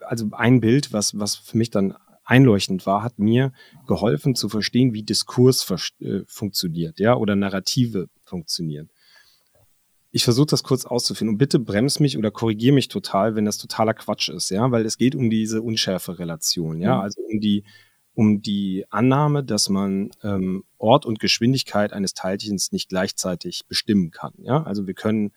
also 0.00 0.28
ein 0.32 0.60
Bild, 0.60 0.92
was, 0.92 1.18
was 1.18 1.34
für 1.34 1.58
mich 1.58 1.70
dann 1.70 1.96
einleuchtend 2.26 2.84
war, 2.86 3.02
hat 3.02 3.18
mir 3.18 3.52
geholfen 3.86 4.34
zu 4.34 4.48
verstehen, 4.48 4.92
wie 4.92 5.02
Diskurs 5.02 5.66
äh, 6.00 6.20
funktioniert, 6.26 6.98
ja, 6.98 7.16
oder 7.16 7.36
Narrative 7.36 8.08
funktionieren. 8.22 8.90
Ich 10.10 10.24
versuche 10.24 10.46
das 10.46 10.62
kurz 10.62 10.84
auszufinden 10.84 11.34
und 11.34 11.38
bitte 11.38 11.58
bremst 11.58 12.00
mich 12.00 12.18
oder 12.18 12.30
korrigiere 12.30 12.74
mich 12.74 12.88
total, 12.88 13.36
wenn 13.36 13.44
das 13.44 13.58
totaler 13.58 13.94
Quatsch 13.94 14.28
ist, 14.28 14.50
ja, 14.50 14.70
weil 14.70 14.84
es 14.84 14.98
geht 14.98 15.14
um 15.14 15.30
diese 15.30 15.62
Unschärfe-Relation, 15.62 16.80
ja, 16.80 16.96
mhm. 16.96 17.00
also 17.02 17.22
um 17.22 17.40
die, 17.40 17.64
um 18.14 18.42
die 18.42 18.84
Annahme, 18.90 19.44
dass 19.44 19.68
man 19.68 20.10
ähm, 20.22 20.64
Ort 20.78 21.06
und 21.06 21.20
Geschwindigkeit 21.20 21.92
eines 21.92 22.14
Teilchens 22.14 22.72
nicht 22.72 22.88
gleichzeitig 22.88 23.62
bestimmen 23.68 24.10
kann, 24.10 24.32
ja, 24.38 24.62
also 24.62 24.86
wir 24.86 24.94
können 24.94 25.32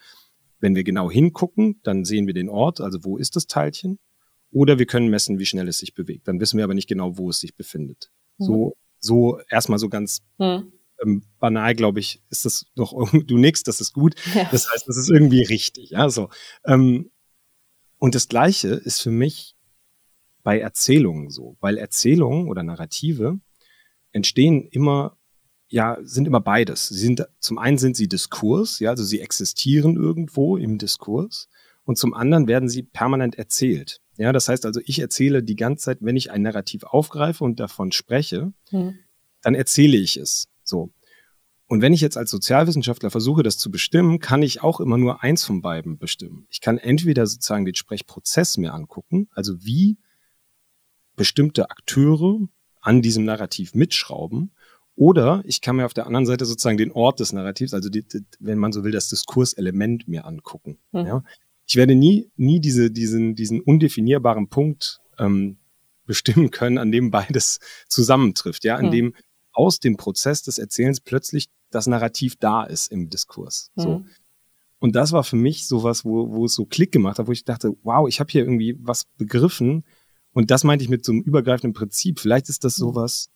wenn 0.59 0.75
wir 0.75 0.83
genau 0.83 1.09
hingucken, 1.09 1.79
dann 1.83 2.05
sehen 2.05 2.27
wir 2.27 2.33
den 2.33 2.49
Ort, 2.49 2.81
also 2.81 2.99
wo 3.03 3.17
ist 3.17 3.35
das 3.35 3.47
Teilchen. 3.47 3.99
Oder 4.51 4.79
wir 4.79 4.85
können 4.85 5.09
messen, 5.09 5.39
wie 5.39 5.45
schnell 5.45 5.67
es 5.67 5.79
sich 5.79 5.93
bewegt. 5.93 6.27
Dann 6.27 6.39
wissen 6.39 6.57
wir 6.57 6.63
aber 6.63 6.73
nicht 6.73 6.89
genau, 6.89 7.17
wo 7.17 7.29
es 7.29 7.39
sich 7.39 7.55
befindet. 7.55 8.11
Mhm. 8.37 8.45
So, 8.45 8.77
so 8.99 9.39
erstmal 9.49 9.79
so 9.79 9.89
ganz 9.89 10.21
mhm. 10.37 10.71
ähm, 11.03 11.23
banal, 11.39 11.75
glaube 11.75 11.99
ich, 11.99 12.21
ist 12.29 12.45
das 12.45 12.65
doch, 12.75 12.93
du 13.25 13.37
nix, 13.37 13.63
das 13.63 13.81
ist 13.81 13.93
gut. 13.93 14.15
Ja. 14.33 14.49
Das 14.51 14.71
heißt, 14.71 14.87
das 14.87 14.97
ist 14.97 15.09
irgendwie 15.09 15.43
richtig. 15.43 15.91
Ja, 15.91 16.09
so. 16.09 16.29
Ähm, 16.65 17.11
und 17.97 18.15
das 18.15 18.27
Gleiche 18.27 18.69
ist 18.69 19.01
für 19.01 19.11
mich 19.11 19.55
bei 20.41 20.59
Erzählungen 20.59 21.29
so, 21.29 21.57
weil 21.59 21.77
Erzählungen 21.77 22.47
oder 22.47 22.63
Narrative 22.63 23.39
entstehen 24.11 24.67
immer 24.71 25.17
ja, 25.69 25.97
sind 26.01 26.27
immer 26.27 26.41
beides. 26.41 26.87
Sie 26.87 26.97
sind, 26.97 27.25
zum 27.39 27.57
einen 27.59 27.77
sind 27.77 27.95
sie 27.95 28.07
Diskurs, 28.07 28.79
ja, 28.79 28.89
also 28.89 29.03
sie 29.03 29.21
existieren 29.21 29.95
irgendwo 29.95 30.57
im 30.57 30.77
Diskurs 30.77 31.47
und 31.83 31.97
zum 31.97 32.13
anderen 32.13 32.47
werden 32.47 32.69
sie 32.69 32.83
permanent 32.83 33.35
erzählt. 33.35 34.01
Ja, 34.20 34.34
das 34.34 34.49
heißt 34.49 34.65
also, 34.65 34.82
ich 34.84 34.99
erzähle 34.99 35.41
die 35.41 35.55
ganze 35.55 35.86
Zeit, 35.86 35.99
wenn 36.01 36.17
ich 36.17 36.30
ein 36.30 36.41
Narrativ 36.41 36.84
aufgreife 36.84 37.41
und 37.43 37.59
davon 37.59 37.93
spreche, 37.93 38.51
mhm. 38.70 38.99
dann 39.41 39.55
erzähle 39.55 39.95
ich 39.95 40.17
es. 40.17 40.49
So. 40.61 40.91
Und 41.67 41.82
wenn 41.82 41.93
ich 41.93 42.01
jetzt 42.01 42.17
als 42.17 42.30
Sozialwissenschaftler 42.30 43.11
versuche, 43.11 43.43
das 43.43 43.57
zu 43.57 43.72
bestimmen, 43.72 44.20
kann 44.20 44.41
ich 44.41 44.61
auch 44.61 44.82
immer 44.82 44.97
nur 44.97 45.24
eins 45.24 45.45
von 45.45 45.61
beiden 45.61 45.97
bestimmen. 45.97 46.47
Ich 46.49 46.59
kann 46.59 46.78
entweder 46.78 47.26
sozusagen 47.28 47.63
den 47.63 47.76
Sprechprozess 47.76 48.57
mir 48.57 48.74
angucken, 48.74 49.30
also 49.32 49.63
wie 49.63 49.97
bestimmte 51.15 51.70
Akteure 51.70 52.39
an 52.82 53.01
diesem 53.01 53.24
Narrativ 53.24 53.74
mitschrauben, 53.74 54.51
oder 54.95 55.41
ich 55.45 55.61
kann 55.61 55.78
mir 55.78 55.86
auf 55.86 55.93
der 55.93 56.07
anderen 56.07 56.26
Seite 56.26 56.43
sozusagen 56.43 56.78
den 56.78 56.91
Ort 56.91 57.22
des 57.22 57.32
Narrativs, 57.32 57.74
also 57.74 57.88
die, 57.88 58.05
die, 58.05 58.26
wenn 58.41 58.57
man 58.57 58.74
so 58.74 58.84
will, 58.84 58.91
das 58.91 59.07
Diskurselement 59.07 60.09
mir 60.09 60.26
angucken. 60.26 60.78
Mhm. 60.91 61.05
Ja? 61.05 61.24
Ich 61.70 61.76
werde 61.76 61.93
nie, 61.93 62.32
nie 62.36 62.59
diese, 62.59 62.89
diesen, 62.89 63.36
diesen 63.36 63.61
undefinierbaren 63.61 64.49
Punkt 64.49 65.01
ähm, 65.20 65.57
bestimmen 66.05 66.49
können, 66.49 66.80
an 66.80 66.91
dem 66.91 67.11
beides 67.11 67.59
zusammentrifft, 67.88 68.63
ja, 68.63 68.76
an 68.76 68.88
mhm. 68.88 68.91
dem 68.91 69.15
aus 69.53 69.80
dem 69.80 69.95
Prozess 69.95 70.41
des 70.41 70.57
Erzählens 70.57 70.99
plötzlich 70.99 71.47
das 71.70 71.86
Narrativ 71.86 72.38
da 72.38 72.63
ist 72.63 72.91
im 72.91 73.09
Diskurs. 73.09 73.72
Mhm. 73.76 73.82
So. 73.82 74.05
Und 74.80 74.95
das 74.95 75.11
war 75.11 75.24
für 75.24 75.36
mich 75.36 75.67
sowas, 75.67 76.05
wo, 76.05 76.32
wo 76.32 76.45
es 76.45 76.55
so 76.55 76.65
Klick 76.65 76.91
gemacht 76.91 77.20
hat, 77.20 77.28
wo 77.28 77.32
ich 77.32 77.43
dachte, 77.43 77.76
wow, 77.84 78.07
ich 78.07 78.20
habe 78.20 78.32
hier 78.32 78.41
irgendwie 78.41 78.76
was 78.82 79.05
begriffen. 79.17 79.84
Und 80.32 80.49
das 80.49 80.63
meinte 80.63 80.84
ich 80.84 80.89
mit 80.89 81.05
so 81.05 81.11
einem 81.11 81.22
übergreifenden 81.22 81.74
Prinzip. 81.74 82.20
Vielleicht 82.20 82.49
ist 82.49 82.63
das 82.63 82.78
mhm. 82.80 82.84
sowas, 82.84 83.30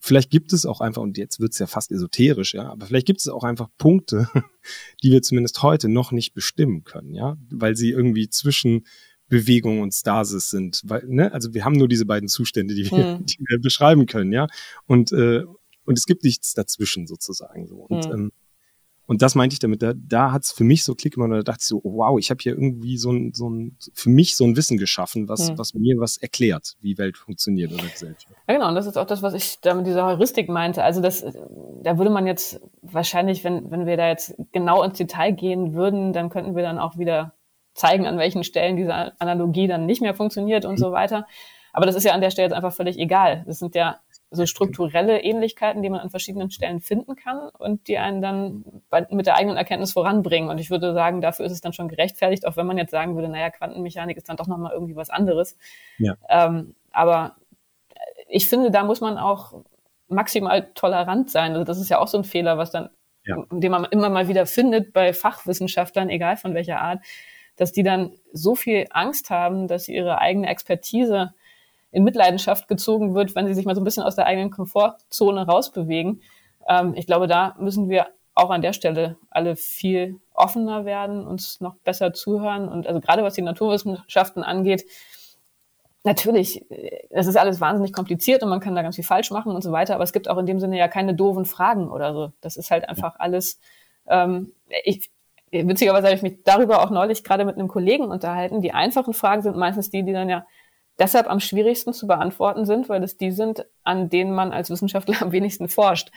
vielleicht 0.00 0.30
gibt 0.30 0.52
es 0.52 0.66
auch 0.66 0.80
einfach, 0.80 1.02
und 1.02 1.18
jetzt 1.18 1.40
wird 1.40 1.52
es 1.52 1.58
ja 1.58 1.66
fast 1.66 1.92
esoterisch, 1.92 2.54
ja, 2.54 2.70
aber 2.70 2.86
vielleicht 2.86 3.06
gibt 3.06 3.20
es 3.20 3.28
auch 3.28 3.44
einfach 3.44 3.68
Punkte, 3.78 4.28
die 5.02 5.10
wir 5.10 5.22
zumindest 5.22 5.62
heute 5.62 5.88
noch 5.88 6.12
nicht 6.12 6.34
bestimmen 6.34 6.84
können, 6.84 7.14
ja, 7.14 7.36
weil 7.50 7.76
sie 7.76 7.90
irgendwie 7.90 8.28
zwischen 8.28 8.84
Bewegung 9.28 9.80
und 9.80 9.92
Stasis 9.92 10.50
sind. 10.50 10.82
Weil, 10.84 11.04
ne? 11.06 11.32
Also 11.32 11.52
wir 11.52 11.64
haben 11.64 11.76
nur 11.76 11.88
diese 11.88 12.06
beiden 12.06 12.28
Zustände, 12.28 12.74
die 12.74 12.90
wir, 12.90 13.18
mhm. 13.18 13.26
die 13.26 13.38
wir 13.38 13.60
beschreiben 13.60 14.06
können, 14.06 14.32
ja. 14.32 14.46
Und, 14.86 15.12
äh, 15.12 15.42
und 15.84 15.98
es 15.98 16.06
gibt 16.06 16.24
nichts 16.24 16.54
dazwischen 16.54 17.06
sozusagen 17.06 17.66
so. 17.66 17.76
Und, 17.76 18.06
mhm. 18.06 18.12
ähm, 18.12 18.32
und 19.06 19.22
das 19.22 19.34
meinte 19.36 19.54
ich 19.54 19.60
damit, 19.60 19.82
da, 19.82 19.92
da 19.94 20.32
hat 20.32 20.42
es 20.42 20.52
für 20.52 20.64
mich 20.64 20.82
so 20.82 20.94
Klick 20.94 21.14
gemacht, 21.14 21.30
da 21.30 21.42
dachte 21.42 21.60
ich 21.60 21.66
so, 21.66 21.80
wow, 21.84 22.18
ich 22.18 22.30
habe 22.30 22.38
hier 22.42 22.52
irgendwie 22.52 22.96
so 22.98 23.12
ein, 23.12 23.32
so 23.32 23.48
ein, 23.48 23.76
für 23.94 24.10
mich 24.10 24.36
so 24.36 24.44
ein 24.44 24.56
Wissen 24.56 24.78
geschaffen, 24.78 25.28
was, 25.28 25.48
hm. 25.48 25.58
was 25.58 25.74
mir 25.74 25.96
was 25.98 26.16
erklärt, 26.16 26.76
wie 26.80 26.98
Welt 26.98 27.16
funktioniert 27.16 27.72
oder 27.72 27.84
Gesellschaft. 27.84 28.34
Ja, 28.48 28.54
genau, 28.54 28.68
und 28.68 28.74
das 28.74 28.86
ist 28.86 28.98
auch 28.98 29.06
das, 29.06 29.22
was 29.22 29.34
ich 29.34 29.60
da 29.60 29.74
mit 29.74 29.86
dieser 29.86 30.04
Heuristik 30.04 30.48
meinte. 30.48 30.82
Also 30.82 31.00
das, 31.00 31.24
da 31.82 31.98
würde 31.98 32.10
man 32.10 32.26
jetzt 32.26 32.60
wahrscheinlich, 32.82 33.44
wenn, 33.44 33.70
wenn 33.70 33.86
wir 33.86 33.96
da 33.96 34.08
jetzt 34.08 34.34
genau 34.52 34.82
ins 34.82 34.98
Detail 34.98 35.32
gehen 35.32 35.74
würden, 35.74 36.12
dann 36.12 36.28
könnten 36.28 36.56
wir 36.56 36.62
dann 36.62 36.78
auch 36.78 36.98
wieder 36.98 37.34
zeigen, 37.74 38.06
an 38.06 38.18
welchen 38.18 38.42
Stellen 38.42 38.76
diese 38.76 39.20
Analogie 39.20 39.68
dann 39.68 39.86
nicht 39.86 40.02
mehr 40.02 40.14
funktioniert 40.14 40.64
und 40.64 40.72
mhm. 40.72 40.78
so 40.78 40.92
weiter. 40.92 41.26
Aber 41.72 41.86
das 41.86 41.94
ist 41.94 42.04
ja 42.04 42.12
an 42.12 42.22
der 42.22 42.30
Stelle 42.30 42.48
jetzt 42.48 42.56
einfach 42.56 42.72
völlig 42.72 42.98
egal. 42.98 43.44
Das 43.46 43.58
sind 43.58 43.74
ja 43.74 44.00
so 44.36 44.46
strukturelle 44.46 45.22
Ähnlichkeiten, 45.22 45.82
die 45.82 45.90
man 45.90 46.00
an 46.00 46.10
verschiedenen 46.10 46.50
Stellen 46.50 46.80
finden 46.80 47.16
kann 47.16 47.48
und 47.58 47.88
die 47.88 47.98
einen 47.98 48.22
dann 48.22 48.64
bei, 48.90 49.06
mit 49.10 49.26
der 49.26 49.36
eigenen 49.36 49.56
Erkenntnis 49.56 49.92
voranbringen. 49.92 50.48
Und 50.48 50.58
ich 50.58 50.70
würde 50.70 50.92
sagen, 50.94 51.20
dafür 51.20 51.46
ist 51.46 51.52
es 51.52 51.60
dann 51.60 51.72
schon 51.72 51.88
gerechtfertigt, 51.88 52.46
auch 52.46 52.56
wenn 52.56 52.66
man 52.66 52.78
jetzt 52.78 52.90
sagen 52.92 53.16
würde, 53.16 53.28
naja, 53.28 53.50
Quantenmechanik 53.50 54.16
ist 54.16 54.28
dann 54.28 54.36
doch 54.36 54.46
nochmal 54.46 54.72
irgendwie 54.72 54.96
was 54.96 55.10
anderes. 55.10 55.56
Ja. 55.98 56.14
Ähm, 56.28 56.74
aber 56.92 57.36
ich 58.28 58.48
finde, 58.48 58.70
da 58.70 58.84
muss 58.84 59.00
man 59.00 59.18
auch 59.18 59.62
maximal 60.08 60.70
tolerant 60.74 61.30
sein. 61.30 61.52
Also 61.52 61.64
das 61.64 61.78
ist 61.78 61.88
ja 61.88 61.98
auch 61.98 62.08
so 62.08 62.18
ein 62.18 62.24
Fehler, 62.24 62.58
was 62.58 62.70
dann, 62.70 62.90
ja. 63.24 63.36
den 63.50 63.70
man 63.70 63.84
immer 63.86 64.08
mal 64.08 64.28
wieder 64.28 64.46
findet 64.46 64.92
bei 64.92 65.12
Fachwissenschaftlern, 65.12 66.10
egal 66.10 66.36
von 66.36 66.54
welcher 66.54 66.80
Art, 66.80 67.00
dass 67.56 67.72
die 67.72 67.82
dann 67.82 68.12
so 68.32 68.54
viel 68.54 68.86
Angst 68.90 69.30
haben, 69.30 69.66
dass 69.66 69.84
sie 69.84 69.94
ihre 69.94 70.18
eigene 70.18 70.48
Expertise 70.48 71.32
in 71.90 72.04
Mitleidenschaft 72.04 72.68
gezogen 72.68 73.14
wird, 73.14 73.34
wenn 73.34 73.46
sie 73.46 73.54
sich 73.54 73.64
mal 73.64 73.74
so 73.74 73.80
ein 73.80 73.84
bisschen 73.84 74.02
aus 74.02 74.16
der 74.16 74.26
eigenen 74.26 74.50
Komfortzone 74.50 75.46
rausbewegen. 75.46 76.22
Ähm, 76.68 76.94
ich 76.94 77.06
glaube, 77.06 77.26
da 77.26 77.54
müssen 77.58 77.88
wir 77.88 78.08
auch 78.34 78.50
an 78.50 78.60
der 78.60 78.74
Stelle 78.74 79.16
alle 79.30 79.56
viel 79.56 80.20
offener 80.34 80.84
werden, 80.84 81.26
uns 81.26 81.60
noch 81.60 81.76
besser 81.76 82.12
zuhören. 82.12 82.68
Und 82.68 82.86
also 82.86 83.00
gerade 83.00 83.22
was 83.22 83.34
die 83.34 83.42
Naturwissenschaften 83.42 84.42
angeht, 84.42 84.84
natürlich, 86.04 86.64
das 87.10 87.26
ist 87.26 87.36
alles 87.36 87.60
wahnsinnig 87.60 87.92
kompliziert 87.92 88.42
und 88.42 88.48
man 88.48 88.60
kann 88.60 88.74
da 88.74 88.82
ganz 88.82 88.94
viel 88.94 89.04
falsch 89.04 89.30
machen 89.30 89.52
und 89.52 89.62
so 89.62 89.72
weiter, 89.72 89.94
aber 89.94 90.04
es 90.04 90.12
gibt 90.12 90.28
auch 90.28 90.38
in 90.38 90.46
dem 90.46 90.60
Sinne 90.60 90.78
ja 90.78 90.86
keine 90.86 91.14
doofen 91.14 91.44
Fragen 91.44 91.90
oder 91.90 92.14
so. 92.14 92.32
Das 92.40 92.56
ist 92.56 92.70
halt 92.70 92.88
einfach 92.88 93.16
alles, 93.18 93.58
ähm, 94.06 94.52
ich, 94.84 95.10
witzigerweise 95.50 96.06
habe 96.06 96.16
ich 96.16 96.22
mich 96.22 96.42
darüber 96.44 96.82
auch 96.82 96.90
neulich 96.90 97.24
gerade 97.24 97.44
mit 97.44 97.56
einem 97.56 97.68
Kollegen 97.68 98.04
unterhalten. 98.04 98.62
Die 98.62 98.72
einfachen 98.72 99.14
Fragen 99.14 99.42
sind 99.42 99.56
meistens 99.56 99.90
die, 99.90 100.04
die 100.04 100.12
dann 100.12 100.28
ja 100.28 100.46
deshalb 100.98 101.28
am 101.28 101.40
schwierigsten 101.40 101.92
zu 101.92 102.06
beantworten 102.06 102.64
sind, 102.64 102.88
weil 102.88 103.02
es 103.02 103.16
die 103.16 103.30
sind, 103.30 103.66
an 103.84 104.08
denen 104.08 104.34
man 104.34 104.52
als 104.52 104.70
Wissenschaftler 104.70 105.16
am 105.22 105.32
wenigsten 105.32 105.68
forscht. 105.68 106.10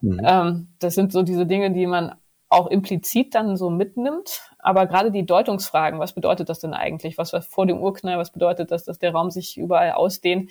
Mhm. 0.00 0.20
Ähm, 0.24 0.68
das 0.78 0.94
sind 0.94 1.12
so 1.12 1.22
diese 1.22 1.46
Dinge, 1.46 1.72
die 1.72 1.86
man 1.86 2.14
auch 2.48 2.66
implizit 2.66 3.34
dann 3.34 3.56
so 3.56 3.70
mitnimmt. 3.70 4.50
Aber 4.58 4.86
gerade 4.86 5.10
die 5.10 5.24
Deutungsfragen, 5.24 5.98
was 5.98 6.12
bedeutet 6.12 6.48
das 6.48 6.60
denn 6.60 6.74
eigentlich? 6.74 7.16
Was 7.16 7.32
war 7.32 7.40
vor 7.40 7.66
dem 7.66 7.80
Urknall? 7.80 8.18
Was 8.18 8.30
bedeutet 8.30 8.70
das, 8.70 8.84
dass 8.84 8.98
der 8.98 9.12
Raum 9.12 9.30
sich 9.30 9.56
überall 9.56 9.92
ausdehnt? 9.92 10.50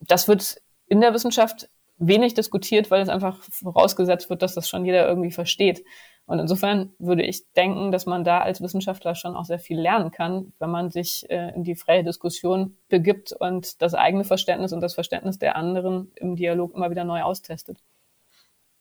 Das 0.00 0.26
wird 0.26 0.60
in 0.88 1.00
der 1.00 1.14
Wissenschaft 1.14 1.68
wenig 1.98 2.34
diskutiert, 2.34 2.90
weil 2.90 3.00
es 3.00 3.08
einfach 3.08 3.42
vorausgesetzt 3.50 4.28
wird, 4.28 4.42
dass 4.42 4.54
das 4.54 4.68
schon 4.68 4.84
jeder 4.84 5.08
irgendwie 5.08 5.30
versteht. 5.30 5.84
Und 6.26 6.40
insofern 6.40 6.90
würde 6.98 7.24
ich 7.24 7.44
denken, 7.52 7.92
dass 7.92 8.04
man 8.04 8.24
da 8.24 8.40
als 8.40 8.60
Wissenschaftler 8.60 9.14
schon 9.14 9.36
auch 9.36 9.44
sehr 9.44 9.60
viel 9.60 9.78
lernen 9.78 10.10
kann, 10.10 10.52
wenn 10.58 10.70
man 10.70 10.90
sich 10.90 11.24
äh, 11.30 11.54
in 11.54 11.62
die 11.62 11.76
freie 11.76 12.02
Diskussion 12.02 12.76
begibt 12.88 13.32
und 13.32 13.80
das 13.80 13.94
eigene 13.94 14.24
Verständnis 14.24 14.72
und 14.72 14.80
das 14.80 14.94
Verständnis 14.94 15.38
der 15.38 15.54
anderen 15.54 16.10
im 16.16 16.34
Dialog 16.34 16.74
immer 16.74 16.90
wieder 16.90 17.04
neu 17.04 17.22
austestet. 17.22 17.78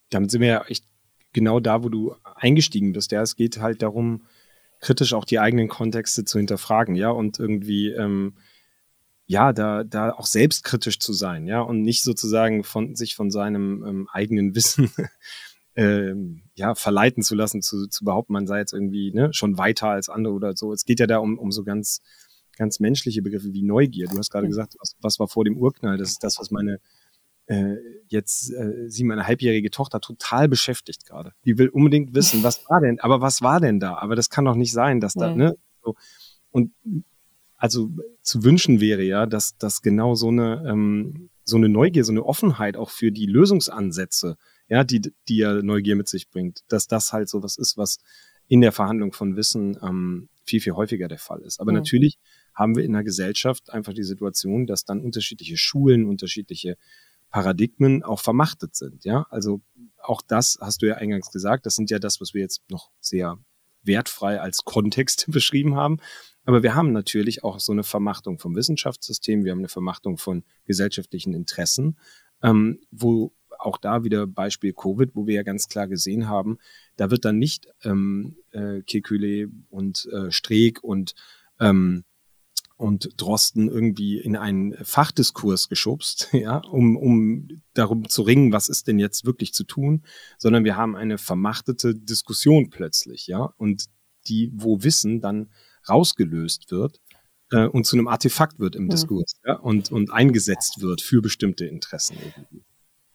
Damit 0.09 0.31
sind 0.31 0.41
wir 0.41 0.47
ja 0.47 0.65
echt 0.67 0.85
genau 1.33 1.59
da, 1.59 1.83
wo 1.83 1.89
du 1.89 2.15
eingestiegen 2.35 2.93
bist. 2.93 3.11
Ja, 3.11 3.21
es 3.21 3.35
geht 3.35 3.59
halt 3.59 3.83
darum, 3.83 4.25
kritisch 4.79 5.13
auch 5.13 5.25
die 5.25 5.39
eigenen 5.39 5.67
Kontexte 5.67 6.25
zu 6.25 6.39
hinterfragen, 6.39 6.95
ja, 6.95 7.11
und 7.11 7.39
irgendwie 7.39 7.89
ähm, 7.91 8.37
ja, 9.27 9.53
da, 9.53 9.83
da 9.83 10.11
auch 10.11 10.25
selbstkritisch 10.27 10.99
zu 10.99 11.13
sein, 11.13 11.47
ja, 11.47 11.61
und 11.61 11.81
nicht 11.81 12.03
sozusagen 12.03 12.63
von 12.63 12.95
sich 12.95 13.15
von 13.15 13.29
seinem 13.29 13.83
ähm, 13.85 14.09
eigenen 14.11 14.55
Wissen 14.55 14.91
ähm, 15.75 16.43
ja, 16.55 16.75
verleiten 16.75 17.23
zu 17.23 17.35
lassen, 17.35 17.61
zu, 17.61 17.87
zu 17.87 18.05
behaupten, 18.05 18.33
man 18.33 18.47
sei 18.47 18.59
jetzt 18.59 18.73
irgendwie 18.73 19.11
ne, 19.11 19.33
schon 19.33 19.57
weiter 19.57 19.89
als 19.89 20.09
andere 20.09 20.33
oder 20.33 20.55
so. 20.55 20.71
Es 20.71 20.85
geht 20.85 20.99
ja 20.99 21.07
da 21.07 21.17
um, 21.17 21.37
um 21.37 21.51
so 21.51 21.63
ganz, 21.63 22.01
ganz 22.57 22.79
menschliche 22.79 23.21
Begriffe 23.21 23.53
wie 23.53 23.63
Neugier. 23.63 24.07
Du 24.07 24.17
hast 24.17 24.29
gerade 24.29 24.47
gesagt, 24.47 24.75
was, 24.79 24.95
was 25.01 25.19
war 25.19 25.27
vor 25.27 25.43
dem 25.43 25.57
Urknall? 25.57 25.97
Das 25.97 26.11
ist 26.11 26.23
das, 26.23 26.39
was 26.39 26.51
meine 26.51 26.79
äh, 27.47 27.75
jetzt 28.07 28.51
äh, 28.51 28.89
sie 28.89 29.03
meine 29.03 29.27
halbjährige 29.27 29.69
Tochter 29.69 29.99
total 29.99 30.47
beschäftigt 30.47 31.05
gerade. 31.05 31.33
Die 31.45 31.57
will 31.57 31.69
unbedingt 31.69 32.15
wissen, 32.15 32.43
was 32.43 32.67
war 32.69 32.81
denn, 32.81 32.99
aber 32.99 33.21
was 33.21 33.41
war 33.41 33.59
denn 33.59 33.79
da? 33.79 33.95
Aber 33.97 34.15
das 34.15 34.29
kann 34.29 34.45
doch 34.45 34.55
nicht 34.55 34.71
sein, 34.71 34.99
dass 34.99 35.13
da, 35.13 35.31
mhm. 35.31 35.37
ne? 35.37 35.57
So. 35.83 35.95
Und 36.51 36.71
also 37.57 37.91
zu 38.21 38.43
wünschen 38.43 38.79
wäre 38.79 39.03
ja, 39.03 39.25
dass, 39.25 39.57
dass 39.57 39.81
genau 39.81 40.15
so 40.15 40.29
eine, 40.29 40.63
ähm, 40.67 41.29
so 41.43 41.57
eine 41.57 41.69
Neugier, 41.69 42.03
so 42.03 42.11
eine 42.11 42.25
Offenheit 42.25 42.77
auch 42.77 42.89
für 42.89 43.11
die 43.11 43.27
Lösungsansätze 43.27 44.37
ja, 44.67 44.83
die, 44.83 45.01
die 45.27 45.37
ja 45.37 45.61
Neugier 45.61 45.95
mit 45.95 46.07
sich 46.07 46.29
bringt, 46.29 46.61
dass 46.67 46.87
das 46.87 47.13
halt 47.13 47.29
so 47.29 47.43
was 47.43 47.57
ist, 47.57 47.77
was 47.77 47.99
in 48.47 48.61
der 48.61 48.71
Verhandlung 48.71 49.13
von 49.13 49.35
Wissen 49.35 49.77
ähm, 49.81 50.29
viel, 50.43 50.61
viel 50.61 50.73
häufiger 50.73 51.07
der 51.07 51.17
Fall 51.17 51.41
ist. 51.41 51.59
Aber 51.59 51.71
ja. 51.71 51.79
natürlich 51.79 52.19
haben 52.53 52.75
wir 52.75 52.83
in 52.83 52.93
der 52.93 53.03
Gesellschaft 53.03 53.71
einfach 53.71 53.93
die 53.93 54.03
Situation, 54.03 54.67
dass 54.67 54.85
dann 54.85 55.01
unterschiedliche 55.01 55.57
Schulen, 55.57 56.05
unterschiedliche 56.05 56.77
Paradigmen 57.31 58.03
auch 58.03 58.21
vermachtet 58.21 58.75
sind. 58.75 59.03
Ja, 59.03 59.25
also 59.29 59.61
auch 60.01 60.21
das 60.21 60.57
hast 60.61 60.81
du 60.81 60.87
ja 60.87 60.95
eingangs 60.95 61.31
gesagt. 61.31 61.65
Das 61.65 61.75
sind 61.75 61.89
ja 61.89 61.99
das, 61.99 62.21
was 62.21 62.33
wir 62.33 62.41
jetzt 62.41 62.61
noch 62.69 62.91
sehr 62.99 63.37
wertfrei 63.83 64.39
als 64.39 64.63
Kontext 64.63 65.25
beschrieben 65.31 65.75
haben. 65.75 65.97
Aber 66.45 66.63
wir 66.63 66.75
haben 66.75 66.91
natürlich 66.91 67.43
auch 67.43 67.59
so 67.59 67.71
eine 67.71 67.83
Vermachtung 67.83 68.37
vom 68.37 68.55
Wissenschaftssystem. 68.55 69.43
Wir 69.43 69.51
haben 69.51 69.59
eine 69.59 69.67
Vermachtung 69.67 70.17
von 70.17 70.43
gesellschaftlichen 70.65 71.33
Interessen, 71.33 71.97
ähm, 72.43 72.79
wo 72.91 73.33
auch 73.65 73.77
da 73.77 74.03
wieder 74.03 74.27
Beispiel 74.27 74.73
Covid, 74.73 75.11
wo 75.15 75.27
wir 75.27 75.35
ja 75.35 75.43
ganz 75.43 75.67
klar 75.67 75.87
gesehen 75.87 76.27
haben, 76.27 76.57
da 76.95 77.11
wird 77.11 77.25
dann 77.25 77.37
nicht 77.37 77.67
ähm, 77.83 78.37
äh, 78.51 78.81
Kekule 78.81 79.49
und 79.69 80.07
äh, 80.11 80.31
Streeck 80.31 80.83
und 80.83 81.13
ähm, 81.59 82.03
und 82.77 83.09
Drosten 83.15 83.69
irgendwie 83.69 84.17
in 84.19 84.35
einen 84.35 84.73
Fachdiskurs 84.83 85.69
geschubst, 85.69 86.29
ja, 86.33 86.57
um, 86.57 86.97
um 86.97 87.47
darum 87.73 88.09
zu 88.09 88.21
ringen, 88.21 88.51
was 88.51 88.69
ist 88.69 88.87
denn 88.87 88.99
jetzt 88.99 89.25
wirklich 89.25 89.53
zu 89.53 89.63
tun, 89.63 90.03
sondern 90.37 90.65
wir 90.65 90.75
haben 90.75 90.95
eine 90.95 91.17
vermachtete 91.17 91.95
Diskussion 91.95 92.69
plötzlich, 92.69 93.27
ja, 93.27 93.53
und 93.57 93.85
die, 94.27 94.51
wo 94.53 94.83
Wissen 94.83 95.21
dann 95.21 95.51
rausgelöst 95.87 96.71
wird 96.71 96.99
äh, 97.51 97.67
und 97.67 97.85
zu 97.85 97.95
einem 97.95 98.07
Artefakt 98.07 98.59
wird 98.59 98.75
im 98.75 98.85
ja. 98.85 98.89
Diskurs, 98.89 99.35
ja, 99.45 99.55
und, 99.55 99.91
und 99.91 100.11
eingesetzt 100.11 100.81
wird 100.81 101.01
für 101.01 101.21
bestimmte 101.21 101.65
Interessen 101.65 102.17
irgendwie. 102.17 102.65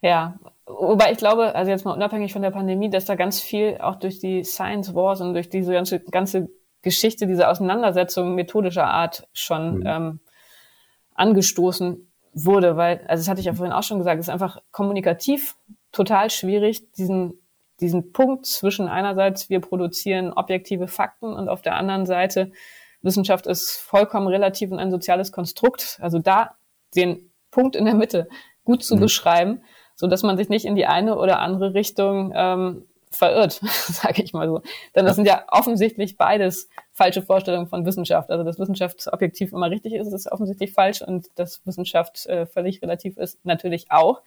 Ja, 0.03 0.39
wobei 0.67 1.13
ich 1.13 1.19
glaube, 1.19 1.55
also 1.55 1.71
jetzt 1.71 1.85
mal 1.85 1.93
unabhängig 1.93 2.33
von 2.33 2.43
der 2.43 2.51
Pandemie, 2.51 2.91
dass 2.91 3.05
da 3.05 3.15
ganz 3.15 3.41
viel 3.41 3.79
auch 3.81 3.97
durch 3.97 4.19
die 4.19 4.45
Science 4.45 4.95
Wars 4.95 5.21
und 5.21 5.35
durch 5.35 5.51
diese 5.51 5.73
ganze, 5.73 6.01
ganze 6.01 6.49
Geschichte, 6.83 7.27
diese 7.27 7.49
Auseinandersetzung 7.49 8.35
methodischer 8.35 8.87
Art 8.87 9.29
schon 9.33 9.81
mhm. 9.81 9.87
ähm, 9.87 10.21
angestoßen 11.15 12.11
wurde, 12.33 12.77
weil, 12.77 13.05
also 13.09 13.21
das 13.21 13.29
hatte 13.29 13.41
ich 13.41 13.47
ja 13.47 13.55
vorhin 13.55 13.75
auch 13.75 13.83
schon 13.83 13.99
gesagt, 13.99 14.19
es 14.19 14.27
ist 14.27 14.33
einfach 14.33 14.63
kommunikativ 14.71 15.57
total 15.93 16.31
schwierig, 16.31 16.91
diesen, 16.93 17.35
diesen 17.81 18.13
Punkt 18.13 18.47
zwischen 18.47 18.89
einerseits 18.89 19.51
wir 19.51 19.61
produzieren 19.61 20.33
objektive 20.33 20.89
Fakten 20.89 21.35
und 21.35 21.49
auf 21.49 21.61
der 21.61 21.75
anderen 21.75 22.07
Seite 22.07 22.53
Wissenschaft 23.03 23.47
ist 23.47 23.79
vollkommen 23.79 24.29
relativ 24.29 24.71
und 24.71 24.79
ein 24.79 24.91
soziales 24.91 25.33
Konstrukt. 25.33 25.99
Also 26.01 26.19
da 26.19 26.57
den 26.95 27.31
Punkt 27.51 27.77
in 27.77 27.87
der 27.87 27.95
Mitte 27.95 28.29
gut 28.65 28.85
zu 28.85 28.97
mhm. 28.97 29.01
beschreiben 29.01 29.63
so 30.01 30.07
dass 30.07 30.23
man 30.23 30.39
sich 30.39 30.49
nicht 30.49 30.65
in 30.65 30.75
die 30.75 30.87
eine 30.87 31.19
oder 31.19 31.41
andere 31.41 31.75
Richtung 31.75 32.33
ähm, 32.35 32.87
verirrt, 33.11 33.53
sage 33.63 34.23
ich 34.23 34.33
mal 34.33 34.49
so. 34.49 34.63
Denn 34.95 35.05
das 35.05 35.17
sind 35.17 35.27
ja 35.27 35.45
offensichtlich 35.49 36.17
beides 36.17 36.71
falsche 36.93 37.21
Vorstellungen 37.21 37.67
von 37.67 37.85
Wissenschaft. 37.85 38.31
Also 38.31 38.43
dass 38.43 38.59
Wissenschaft 38.59 39.13
objektiv 39.13 39.53
immer 39.53 39.71
richtig 39.71 39.93
ist, 39.93 40.11
ist 40.11 40.33
offensichtlich 40.33 40.73
falsch 40.73 41.03
und 41.03 41.29
dass 41.35 41.61
Wissenschaft 41.67 42.25
äh, 42.27 42.47
völlig 42.47 42.81
relativ 42.81 43.19
ist, 43.19 43.45
natürlich 43.45 43.91
auch. 43.91 44.23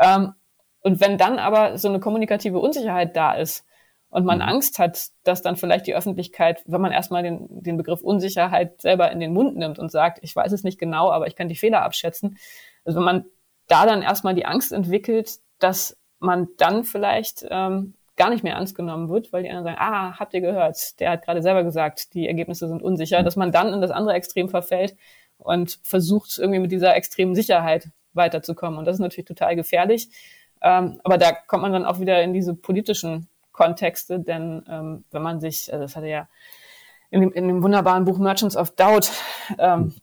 Ähm, 0.00 0.32
und 0.80 1.00
wenn 1.00 1.18
dann 1.18 1.38
aber 1.38 1.78
so 1.78 1.88
eine 1.88 2.00
kommunikative 2.00 2.58
Unsicherheit 2.58 3.14
da 3.16 3.34
ist 3.34 3.64
und 4.10 4.24
man 4.24 4.38
mhm. 4.38 4.44
Angst 4.44 4.80
hat, 4.80 5.10
dass 5.22 5.42
dann 5.42 5.54
vielleicht 5.54 5.86
die 5.86 5.94
Öffentlichkeit, 5.94 6.64
wenn 6.66 6.80
man 6.80 6.90
erstmal 6.90 7.22
den, 7.22 7.46
den 7.48 7.76
Begriff 7.76 8.00
Unsicherheit 8.00 8.82
selber 8.82 9.12
in 9.12 9.20
den 9.20 9.32
Mund 9.32 9.56
nimmt 9.56 9.78
und 9.78 9.92
sagt, 9.92 10.18
ich 10.22 10.34
weiß 10.34 10.50
es 10.50 10.64
nicht 10.64 10.80
genau, 10.80 11.12
aber 11.12 11.28
ich 11.28 11.36
kann 11.36 11.48
die 11.48 11.54
Fehler 11.54 11.82
abschätzen, 11.82 12.38
also 12.84 12.98
wenn 12.98 13.04
man 13.04 13.24
da 13.68 13.86
dann 13.86 14.02
erstmal 14.02 14.34
die 14.34 14.46
Angst 14.46 14.72
entwickelt, 14.72 15.38
dass 15.58 15.96
man 16.18 16.48
dann 16.56 16.84
vielleicht 16.84 17.44
ähm, 17.50 17.94
gar 18.16 18.30
nicht 18.30 18.44
mehr 18.44 18.54
ernst 18.54 18.74
genommen 18.74 19.08
wird, 19.08 19.32
weil 19.32 19.42
die 19.42 19.50
anderen 19.50 19.64
sagen, 19.64 19.78
ah, 19.80 20.18
habt 20.18 20.34
ihr 20.34 20.40
gehört, 20.40 21.00
der 21.00 21.12
hat 21.12 21.24
gerade 21.24 21.42
selber 21.42 21.64
gesagt, 21.64 22.14
die 22.14 22.28
Ergebnisse 22.28 22.68
sind 22.68 22.82
unsicher, 22.82 23.22
dass 23.22 23.36
man 23.36 23.52
dann 23.52 23.72
in 23.72 23.80
das 23.80 23.90
andere 23.90 24.14
Extrem 24.14 24.48
verfällt 24.48 24.96
und 25.38 25.78
versucht 25.82 26.38
irgendwie 26.38 26.60
mit 26.60 26.72
dieser 26.72 26.94
extremen 26.94 27.34
Sicherheit 27.34 27.88
weiterzukommen. 28.12 28.78
Und 28.78 28.84
das 28.84 28.96
ist 28.96 29.00
natürlich 29.00 29.26
total 29.26 29.56
gefährlich. 29.56 30.10
Ähm, 30.60 31.00
aber 31.02 31.18
da 31.18 31.32
kommt 31.32 31.62
man 31.62 31.72
dann 31.72 31.84
auch 31.86 31.98
wieder 31.98 32.22
in 32.22 32.32
diese 32.32 32.54
politischen 32.54 33.28
Kontexte, 33.52 34.20
denn 34.20 34.64
ähm, 34.68 35.04
wenn 35.10 35.22
man 35.22 35.40
sich, 35.40 35.72
also 35.72 35.84
das 35.84 35.96
hatte 35.96 36.06
ja 36.06 36.28
in 37.10 37.20
dem, 37.20 37.32
in 37.32 37.48
dem 37.48 37.62
wunderbaren 37.62 38.04
Buch 38.04 38.18
Merchants 38.18 38.56
of 38.56 38.70
Doubt 38.70 39.10
ähm, 39.58 39.94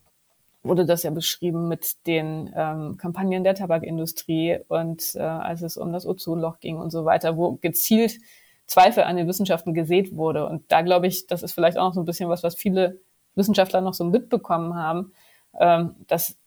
wurde 0.61 0.85
das 0.85 1.03
ja 1.03 1.11
beschrieben 1.11 1.67
mit 1.67 2.05
den 2.05 2.51
ähm, 2.55 2.97
Kampagnen 2.97 3.43
der 3.43 3.55
Tabakindustrie 3.55 4.59
und 4.67 5.15
äh, 5.15 5.19
als 5.19 5.61
es 5.61 5.77
um 5.77 5.93
das 5.93 6.05
Ozonloch 6.05 6.59
ging 6.59 6.77
und 6.77 6.91
so 6.91 7.05
weiter, 7.05 7.37
wo 7.37 7.53
gezielt 7.53 8.19
Zweifel 8.65 9.03
an 9.03 9.17
den 9.17 9.27
Wissenschaften 9.27 9.73
gesät 9.73 10.15
wurde. 10.15 10.45
Und 10.45 10.71
da 10.71 10.81
glaube 10.81 11.07
ich, 11.07 11.27
das 11.27 11.43
ist 11.43 11.53
vielleicht 11.53 11.77
auch 11.77 11.87
noch 11.87 11.93
so 11.93 12.01
ein 12.01 12.05
bisschen 12.05 12.29
was, 12.29 12.43
was 12.43 12.55
viele 12.55 12.99
Wissenschaftler 13.35 13.81
noch 13.81 13.93
so 13.93 14.03
mitbekommen 14.03 14.75
haben, 14.75 15.13
ähm, 15.59 15.95
dass 16.07 16.37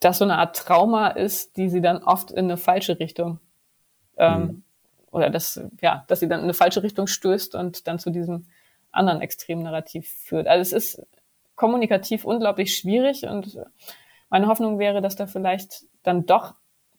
das 0.00 0.18
so 0.18 0.24
eine 0.24 0.38
Art 0.38 0.56
Trauma 0.56 1.08
ist, 1.08 1.56
die 1.56 1.68
sie 1.68 1.80
dann 1.80 2.02
oft 2.02 2.30
in 2.30 2.44
eine 2.44 2.56
falsche 2.56 2.98
Richtung 2.98 3.40
ähm, 4.16 4.40
mhm. 4.40 4.62
oder 5.10 5.28
dass 5.28 5.60
ja, 5.80 6.04
dass 6.08 6.20
sie 6.20 6.28
dann 6.28 6.40
in 6.40 6.44
eine 6.44 6.54
falsche 6.54 6.82
Richtung 6.82 7.06
stößt 7.06 7.54
und 7.54 7.88
dann 7.88 7.98
zu 7.98 8.10
diesem 8.10 8.46
anderen 8.92 9.20
Extremnarrativ 9.20 10.08
führt. 10.08 10.46
Also 10.46 10.76
es 10.76 10.96
ist 10.96 11.06
kommunikativ 11.54 12.24
unglaublich 12.24 12.76
schwierig 12.76 13.24
und 13.24 13.58
meine 14.30 14.48
Hoffnung 14.48 14.78
wäre, 14.78 15.00
dass 15.00 15.16
da 15.16 15.26
vielleicht 15.26 15.84
dann 16.02 16.26
doch 16.26 16.54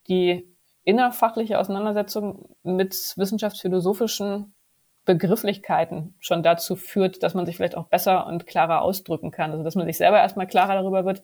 die 0.08 0.48
innerfachliche 0.84 1.60
Auseinandersetzung 1.60 2.56
mit 2.64 3.14
wissenschaftsphilosophischen 3.18 4.54
Begrifflichkeiten 5.04 6.16
schon 6.20 6.44
dazu 6.44 6.76
führt, 6.76 7.24
dass 7.24 7.34
man 7.34 7.46
sich 7.46 7.58
vielleicht 7.58 7.76
auch 7.76 7.88
besser 7.88 8.26
und 8.28 8.48
klarer 8.48 8.82
ausdrücken 8.82 9.32
kann. 9.32 9.52
Also 9.52 9.64
dass 9.64 9.76
man 9.76 9.86
sich 9.86 9.98
selber 9.98 10.20
erstmal 10.20 10.48
klarer 10.48 10.76
darüber 10.76 11.06
wird, 11.06 11.22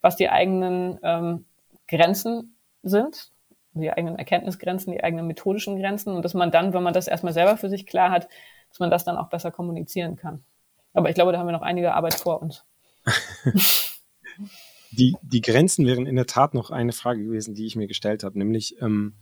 was 0.00 0.16
die 0.16 0.30
eigenen 0.30 0.98
ähm, 1.02 1.46
Grenzen 1.88 2.56
sind, 2.82 3.32
die 3.72 3.90
eigenen 3.90 4.16
Erkenntnisgrenzen, 4.16 4.92
die 4.92 5.02
eigenen 5.02 5.26
methodischen 5.26 5.78
Grenzen 5.78 6.14
und 6.14 6.24
dass 6.24 6.34
man 6.34 6.50
dann, 6.50 6.72
wenn 6.72 6.82
man 6.82 6.94
das 6.94 7.08
erstmal 7.08 7.32
selber 7.32 7.56
für 7.56 7.68
sich 7.68 7.86
klar 7.86 8.10
hat, 8.10 8.28
dass 8.68 8.80
man 8.80 8.90
das 8.90 9.04
dann 9.04 9.16
auch 9.16 9.28
besser 9.28 9.50
kommunizieren 9.50 10.16
kann. 10.16 10.44
Aber 10.92 11.08
ich 11.08 11.14
glaube, 11.14 11.32
da 11.32 11.38
haben 11.38 11.46
wir 11.46 11.52
noch 11.52 11.62
einige 11.62 11.94
Arbeit 11.94 12.14
vor 12.14 12.42
uns. 12.42 12.64
die, 14.90 15.16
die 15.22 15.40
Grenzen 15.40 15.86
wären 15.86 16.06
in 16.06 16.16
der 16.16 16.26
Tat 16.26 16.54
noch 16.54 16.70
eine 16.70 16.92
Frage 16.92 17.24
gewesen, 17.24 17.54
die 17.54 17.66
ich 17.66 17.76
mir 17.76 17.86
gestellt 17.86 18.24
habe, 18.24 18.38
nämlich 18.38 18.80
ähm, 18.80 19.14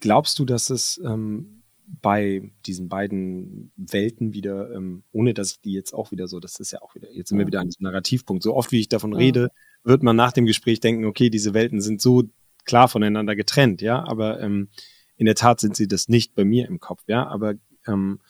glaubst 0.00 0.38
du, 0.38 0.44
dass 0.44 0.70
es 0.70 1.00
ähm, 1.04 1.62
bei 1.86 2.50
diesen 2.66 2.88
beiden 2.88 3.72
Welten 3.76 4.32
wieder, 4.32 4.70
ähm, 4.74 5.04
ohne 5.12 5.34
dass 5.34 5.52
ich 5.52 5.60
die 5.60 5.72
jetzt 5.72 5.92
auch 5.92 6.10
wieder 6.10 6.28
so, 6.28 6.40
das 6.40 6.58
ist 6.60 6.72
ja 6.72 6.80
auch 6.82 6.94
wieder, 6.94 7.10
jetzt 7.12 7.28
sind 7.28 7.38
wir 7.38 7.46
wieder 7.46 7.60
an 7.60 7.68
diesem 7.68 7.84
Narrativpunkt. 7.84 8.42
So 8.42 8.54
oft 8.54 8.72
wie 8.72 8.80
ich 8.80 8.88
davon 8.88 9.14
rede, 9.14 9.50
wird 9.82 10.02
man 10.02 10.16
nach 10.16 10.32
dem 10.32 10.46
Gespräch 10.46 10.80
denken, 10.80 11.04
okay, 11.04 11.30
diese 11.30 11.54
Welten 11.54 11.80
sind 11.80 12.00
so 12.00 12.24
klar 12.64 12.88
voneinander 12.88 13.36
getrennt, 13.36 13.82
ja, 13.82 14.02
aber 14.02 14.40
ähm, 14.40 14.70
in 15.16 15.26
der 15.26 15.34
Tat 15.34 15.60
sind 15.60 15.76
sie 15.76 15.86
das 15.86 16.08
nicht 16.08 16.34
bei 16.34 16.44
mir 16.44 16.66
im 16.66 16.80
Kopf, 16.80 17.02
ja, 17.06 17.26
aber 17.26 17.54
ähm, 17.86 18.20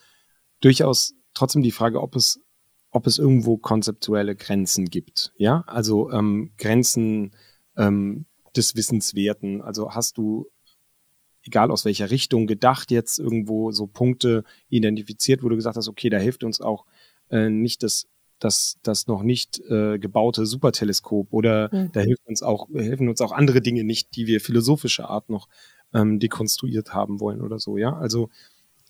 durchaus 0.61 1.15
trotzdem 1.35 1.63
die 1.63 1.73
Frage, 1.73 2.01
ob 2.01 2.17
es, 2.17 2.41
ob 2.91 3.07
es 3.07 3.19
irgendwo 3.19 3.57
konzeptuelle 3.57 4.37
Grenzen 4.37 4.87
gibt, 4.87 5.33
ja, 5.37 5.65
also 5.67 6.11
ähm, 6.11 6.53
Grenzen 6.59 7.35
ähm, 7.77 8.27
des 8.57 8.77
Wissenswerten, 8.77 9.63
also 9.63 9.93
hast 9.93 10.17
du 10.17 10.49
egal 11.47 11.71
aus 11.71 11.85
welcher 11.85 12.11
Richtung 12.11 12.47
gedacht, 12.47 12.91
jetzt 12.91 13.19
irgendwo 13.19 13.71
so 13.71 13.87
Punkte 13.87 14.45
identifiziert, 14.69 15.43
wo 15.43 15.49
du 15.49 15.57
gesagt 15.57 15.77
hast, 15.77 15.89
okay, 15.89 16.09
da 16.09 16.19
hilft 16.19 16.45
uns 16.45 16.61
auch 16.61 16.87
äh, 17.31 17.51
nicht 17.51 17.83
das, 17.83 18.07
das, 18.39 18.79
das 18.83 19.07
noch 19.07 19.23
nicht 19.23 19.61
äh, 19.69 19.99
gebaute 19.99 20.47
Superteleskop 20.47 21.33
oder 21.33 21.69
mhm. 21.73 21.93
da 21.93 22.01
hilft 22.01 22.27
uns 22.27 22.43
auch, 22.43 22.69
helfen 22.75 23.09
uns 23.09 23.21
auch 23.21 23.33
andere 23.33 23.61
Dinge 23.61 23.85
nicht, 23.85 24.17
die 24.17 24.27
wir 24.27 24.41
philosophischer 24.41 25.11
Art 25.11 25.29
noch 25.29 25.49
ähm, 25.93 26.19
dekonstruiert 26.19 26.95
haben 26.95 27.21
wollen 27.21 27.41
oder 27.41 27.59
so, 27.59 27.77
ja. 27.77 27.95
Also 27.97 28.31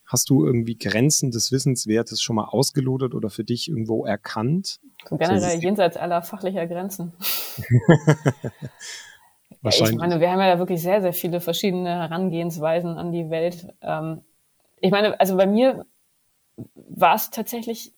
hast 0.07 0.31
du 0.31 0.45
irgendwie 0.45 0.77
Grenzen 0.77 1.31
des 1.31 1.51
Wissenswertes 1.53 2.21
schon 2.23 2.37
mal 2.37 2.45
ausgelotet 2.45 3.15
oder 3.15 3.31
für 3.31 3.45
dich 3.45 3.69
irgendwo 3.69 4.05
erkannt? 4.05 4.81
Generell 5.11 5.59
jenseits 5.61 5.97
aller 5.97 6.23
fachlicher 6.23 6.67
Grenzen. 6.67 7.13
Wahrscheinlich. 9.63 9.95
Ich 9.95 9.99
meine, 9.99 10.21
wir 10.21 10.31
haben 10.31 10.41
ja 10.41 10.53
da 10.53 10.59
wirklich 10.59 10.83
sehr, 10.83 11.01
sehr 11.01 11.15
viele 11.15 11.41
verschiedene 11.41 11.89
Herangehensweisen 11.89 12.99
an 12.99 13.13
die 13.13 13.31
Welt. 13.31 13.67
Ähm, 13.81 14.21
ich 14.81 14.91
meine, 14.91 15.19
also 15.19 15.37
bei 15.37 15.47
mir 15.47 15.87
war 16.75 17.15
es 17.15 17.31
tatsächlich, 17.31 17.95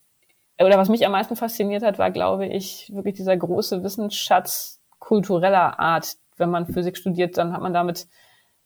oder 0.61 0.78
was 0.78 0.88
mich 0.88 1.04
am 1.04 1.12
meisten 1.12 1.34
fasziniert 1.34 1.82
hat, 1.82 1.98
war, 1.98 2.12
glaube 2.12 2.46
ich, 2.46 2.90
wirklich 2.94 3.16
dieser 3.16 3.36
große 3.36 3.82
Wissensschatz 3.82 4.80
kultureller 4.98 5.78
Art. 5.78 6.16
Wenn 6.36 6.50
man 6.50 6.66
Physik 6.66 6.96
studiert, 6.96 7.36
dann 7.36 7.52
hat 7.52 7.62
man 7.62 7.74
damit, 7.74 8.07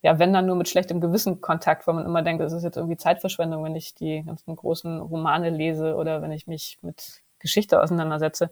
ja, 0.03 0.19
wenn 0.19 0.33
dann 0.33 0.47
nur 0.47 0.57
mit 0.57 0.69
schlechtem 0.69 1.01
Gewissen 1.01 1.41
Kontakt, 1.41 1.87
weil 1.87 1.95
man 1.95 2.07
immer 2.07 2.23
denkt, 2.23 2.43
es 2.43 2.53
ist 2.53 2.65
jetzt 2.65 2.77
irgendwie 2.77 2.97
Zeitverschwendung, 2.97 3.63
wenn 3.65 3.77
ich 3.77 3.95
die 3.95 4.23
ganzen 4.25 4.57
großen 4.57 5.01
Romane 5.01 5.51
lese 5.51 5.95
oder 5.95 6.23
wenn 6.23 6.33
ich 6.33 6.47
mich 6.47 6.79
mit 6.83 7.23
Geschichte 7.39 7.83
auseinandersetze. 7.83 8.51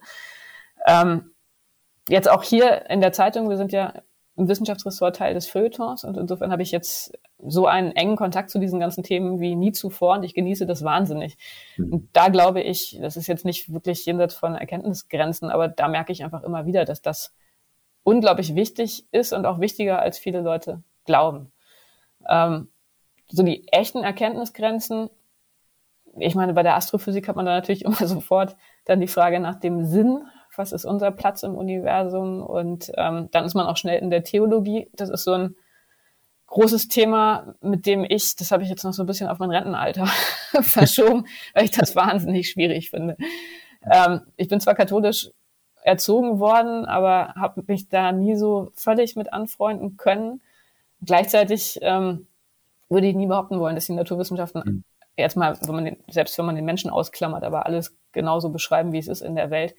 Ähm, 0.86 1.32
jetzt 2.08 2.28
auch 2.28 2.42
hier 2.42 2.88
in 2.90 3.00
der 3.00 3.12
Zeitung, 3.12 3.48
wir 3.48 3.56
sind 3.56 3.72
ja 3.72 3.94
im 4.36 4.48
Wissenschaftsressort 4.48 5.16
Teil 5.16 5.34
des 5.34 5.48
Feuilletons 5.48 6.04
und 6.04 6.16
insofern 6.16 6.52
habe 6.52 6.62
ich 6.62 6.70
jetzt 6.70 7.18
so 7.38 7.66
einen 7.66 7.92
engen 7.92 8.16
Kontakt 8.16 8.50
zu 8.50 8.58
diesen 8.58 8.78
ganzen 8.78 9.02
Themen 9.02 9.40
wie 9.40 9.56
nie 9.56 9.72
zuvor 9.72 10.16
und 10.16 10.22
ich 10.22 10.34
genieße 10.34 10.66
das 10.66 10.84
wahnsinnig. 10.84 11.36
Mhm. 11.76 11.92
Und 11.92 12.08
da 12.12 12.28
glaube 12.28 12.60
ich, 12.60 12.98
das 13.00 13.16
ist 13.16 13.26
jetzt 13.26 13.44
nicht 13.44 13.72
wirklich 13.72 14.04
jenseits 14.06 14.34
von 14.34 14.54
Erkenntnisgrenzen, 14.54 15.50
aber 15.50 15.68
da 15.68 15.88
merke 15.88 16.12
ich 16.12 16.22
einfach 16.22 16.44
immer 16.44 16.66
wieder, 16.66 16.84
dass 16.84 17.02
das 17.02 17.34
unglaublich 18.04 18.54
wichtig 18.54 19.06
ist 19.12 19.32
und 19.32 19.44
auch 19.44 19.60
wichtiger 19.60 20.00
als 20.00 20.18
viele 20.18 20.40
Leute 20.40 20.82
glauben. 21.08 21.50
Ähm, 22.28 22.68
so 23.28 23.42
die 23.42 23.66
echten 23.72 24.04
Erkenntnisgrenzen, 24.04 25.10
ich 26.18 26.36
meine, 26.36 26.54
bei 26.54 26.62
der 26.62 26.76
Astrophysik 26.76 27.26
hat 27.26 27.34
man 27.34 27.46
da 27.46 27.54
natürlich 27.54 27.84
immer 27.84 28.06
sofort 28.06 28.56
dann 28.84 29.00
die 29.00 29.08
Frage 29.08 29.40
nach 29.40 29.58
dem 29.58 29.84
Sinn 29.84 30.24
was 30.58 30.72
ist 30.72 30.84
unser 30.84 31.10
Platz 31.10 31.42
im 31.44 31.54
Universum? 31.54 32.42
Und 32.42 32.90
ähm, 32.96 33.28
dann 33.30 33.44
ist 33.44 33.54
man 33.54 33.66
auch 33.66 33.76
schnell 33.76 34.00
in 34.00 34.10
der 34.10 34.24
Theologie. 34.24 34.90
Das 34.92 35.08
ist 35.08 35.24
so 35.24 35.32
ein 35.32 35.54
großes 36.48 36.88
Thema, 36.88 37.54
mit 37.60 37.86
dem 37.86 38.04
ich, 38.06 38.36
das 38.36 38.50
habe 38.50 38.62
ich 38.62 38.68
jetzt 38.68 38.82
noch 38.82 38.92
so 38.92 39.02
ein 39.04 39.06
bisschen 39.06 39.28
auf 39.28 39.38
mein 39.38 39.50
Rentenalter 39.50 40.06
verschoben, 40.60 41.26
weil 41.54 41.64
ich 41.64 41.70
das 41.70 41.94
wahnsinnig 41.94 42.50
schwierig 42.50 42.90
finde. 42.90 43.16
Ähm, 43.88 44.22
ich 44.36 44.48
bin 44.48 44.60
zwar 44.60 44.74
katholisch 44.74 45.30
erzogen 45.82 46.40
worden, 46.40 46.84
aber 46.84 47.34
habe 47.36 47.62
mich 47.66 47.88
da 47.88 48.12
nie 48.12 48.34
so 48.34 48.72
völlig 48.74 49.14
mit 49.14 49.32
anfreunden 49.32 49.96
können. 49.96 50.42
Gleichzeitig 51.04 51.78
ähm, 51.82 52.26
würde 52.88 53.06
ich 53.06 53.14
nie 53.14 53.26
behaupten 53.26 53.60
wollen, 53.60 53.74
dass 53.74 53.86
die 53.86 53.92
Naturwissenschaften 53.92 54.62
mhm. 54.64 54.84
jetzt 55.16 55.36
mal, 55.36 55.58
wenn 55.60 55.74
man 55.74 55.84
den, 55.84 55.96
selbst 56.08 56.36
wenn 56.38 56.46
man 56.46 56.56
den 56.56 56.64
Menschen 56.64 56.90
ausklammert, 56.90 57.44
aber 57.44 57.66
alles 57.66 57.96
genauso 58.12 58.50
beschreiben, 58.50 58.92
wie 58.92 58.98
es 58.98 59.08
ist 59.08 59.20
in 59.20 59.36
der 59.36 59.50
Welt. 59.50 59.74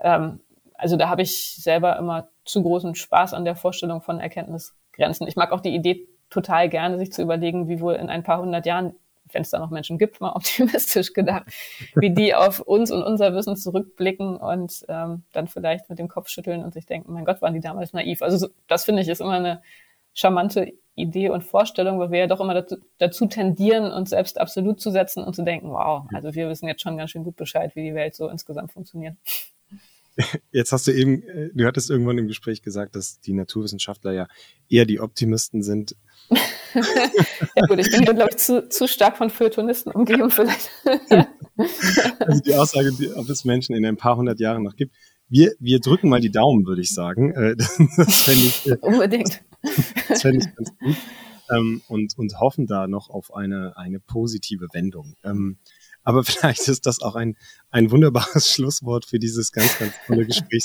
Ähm, 0.00 0.40
also 0.74 0.96
da 0.96 1.08
habe 1.08 1.22
ich 1.22 1.62
selber 1.62 1.96
immer 1.96 2.28
zu 2.44 2.62
großen 2.62 2.94
Spaß 2.94 3.34
an 3.34 3.44
der 3.44 3.54
Vorstellung 3.54 4.02
von 4.02 4.18
Erkenntnisgrenzen. 4.18 5.28
Ich 5.28 5.36
mag 5.36 5.52
auch 5.52 5.60
die 5.60 5.74
Idee 5.74 6.08
total 6.30 6.68
gerne, 6.68 6.98
sich 6.98 7.12
zu 7.12 7.22
überlegen, 7.22 7.68
wie 7.68 7.80
wohl 7.80 7.94
in 7.94 8.08
ein 8.08 8.22
paar 8.22 8.40
hundert 8.40 8.66
Jahren, 8.66 8.94
wenn 9.30 9.42
es 9.42 9.50
da 9.50 9.58
noch 9.58 9.70
Menschen 9.70 9.98
gibt, 9.98 10.20
mal 10.20 10.32
optimistisch 10.34 11.12
gedacht, 11.12 11.44
wie 11.94 12.10
die 12.10 12.34
auf 12.34 12.60
uns 12.60 12.90
und 12.90 13.02
unser 13.02 13.34
Wissen 13.34 13.56
zurückblicken 13.56 14.36
und 14.36 14.84
ähm, 14.88 15.22
dann 15.32 15.46
vielleicht 15.46 15.88
mit 15.88 15.98
dem 15.98 16.08
Kopf 16.08 16.28
schütteln 16.28 16.64
und 16.64 16.74
sich 16.74 16.86
denken, 16.86 17.12
mein 17.12 17.24
Gott, 17.24 17.42
waren 17.42 17.54
die 17.54 17.60
damals 17.60 17.92
naiv. 17.92 18.22
Also 18.22 18.48
das 18.66 18.84
finde 18.84 19.02
ich 19.02 19.08
ist 19.08 19.20
immer 19.20 19.32
eine 19.32 19.62
charmante 20.14 20.72
Idee 20.94 21.30
und 21.30 21.42
Vorstellung, 21.42 21.98
weil 21.98 22.10
wir 22.10 22.20
ja 22.20 22.26
doch 22.26 22.40
immer 22.40 22.54
dazu, 22.54 22.76
dazu 22.98 23.26
tendieren, 23.26 23.90
uns 23.92 24.10
selbst 24.10 24.38
absolut 24.38 24.80
zu 24.80 24.90
setzen 24.90 25.24
und 25.24 25.34
zu 25.34 25.42
denken, 25.42 25.70
wow, 25.70 26.04
also 26.12 26.34
wir 26.34 26.48
wissen 26.48 26.68
jetzt 26.68 26.82
schon 26.82 26.98
ganz 26.98 27.10
schön 27.10 27.24
gut 27.24 27.36
Bescheid, 27.36 27.74
wie 27.74 27.82
die 27.82 27.94
Welt 27.94 28.14
so 28.14 28.28
insgesamt 28.28 28.72
funktioniert. 28.72 29.16
Jetzt 30.52 30.72
hast 30.72 30.86
du 30.86 30.92
eben, 30.92 31.22
äh, 31.22 31.50
du 31.54 31.66
hattest 31.66 31.90
irgendwann 31.90 32.18
im 32.18 32.28
Gespräch 32.28 32.62
gesagt, 32.62 32.96
dass 32.96 33.20
die 33.20 33.32
Naturwissenschaftler 33.32 34.12
ja 34.12 34.28
eher 34.68 34.84
die 34.84 35.00
Optimisten 35.00 35.62
sind. 35.62 35.96
ja 36.30 37.66
gut, 37.66 37.78
ich 37.78 37.90
bin, 37.90 38.04
glaube 38.04 38.28
ich, 38.30 38.36
zu, 38.36 38.68
zu 38.68 38.86
stark 38.86 39.16
von 39.16 39.30
Feuilletonisten 39.30 39.92
umgeben 39.92 40.30
vielleicht. 40.30 40.70
also 42.18 42.42
die 42.42 42.54
Aussage, 42.54 42.92
ob 43.16 43.28
es 43.28 43.44
Menschen 43.44 43.74
in 43.74 43.84
ein 43.86 43.96
paar 43.96 44.16
hundert 44.16 44.40
Jahren 44.40 44.62
noch 44.62 44.76
gibt. 44.76 44.94
Wir, 45.32 45.54
wir 45.60 45.80
drücken 45.80 46.10
mal 46.10 46.20
die 46.20 46.30
Daumen, 46.30 46.66
würde 46.66 46.82
ich 46.82 46.90
sagen. 46.90 47.30
Äh, 47.30 47.56
das 47.96 48.22
fände 48.22 48.44
ich, 48.44 48.66
äh, 48.66 48.76
Unbedingt. 48.82 49.42
Das 50.06 50.20
fände 50.20 50.44
ich 50.44 50.54
ganz 50.54 50.76
gut. 50.78 50.96
Ähm, 51.50 51.80
und, 51.88 52.18
und 52.18 52.38
hoffen 52.38 52.66
da 52.66 52.86
noch 52.86 53.08
auf 53.08 53.32
eine, 53.34 53.74
eine 53.78 53.98
positive 53.98 54.66
Wendung. 54.74 55.14
Ähm, 55.24 55.56
aber 56.02 56.22
vielleicht 56.24 56.68
ist 56.68 56.84
das 56.84 57.00
auch 57.00 57.14
ein, 57.14 57.38
ein 57.70 57.90
wunderbares 57.90 58.50
Schlusswort 58.54 59.06
für 59.06 59.18
dieses 59.18 59.52
ganz, 59.52 59.78
ganz 59.78 59.94
tolle 60.06 60.26
Gespräch. 60.26 60.64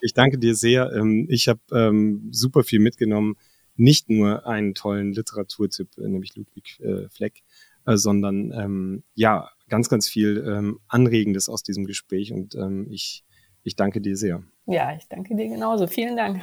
Ich 0.00 0.14
danke 0.14 0.38
dir 0.38 0.54
sehr. 0.54 0.90
Ähm, 0.94 1.26
ich 1.28 1.48
habe 1.48 2.22
super 2.30 2.64
viel 2.64 2.80
mitgenommen. 2.80 3.36
nicht 3.76 4.08
nur 4.08 4.46
einen 4.46 4.72
tollen 4.72 5.12
Literaturtipp, 5.12 5.98
äh, 5.98 6.08
nämlich 6.08 6.34
Ludwig 6.36 6.80
Fleck, 7.10 7.42
sondern 7.84 9.02
ja, 9.14 9.50
ganz, 9.68 9.90
ganz 9.90 10.08
viel 10.08 10.78
Anregendes 10.88 11.50
aus 11.50 11.62
diesem 11.62 11.84
Gespräch 11.84 12.32
und 12.32 12.56
ich, 12.88 13.24
ich 13.64 13.76
danke 13.76 14.00
dir 14.00 14.16
sehr. 14.16 14.42
Ja, 14.66 14.94
ich 14.96 15.08
danke 15.08 15.34
dir 15.34 15.48
genauso. 15.48 15.86
Vielen 15.86 16.16
Dank. 16.16 16.42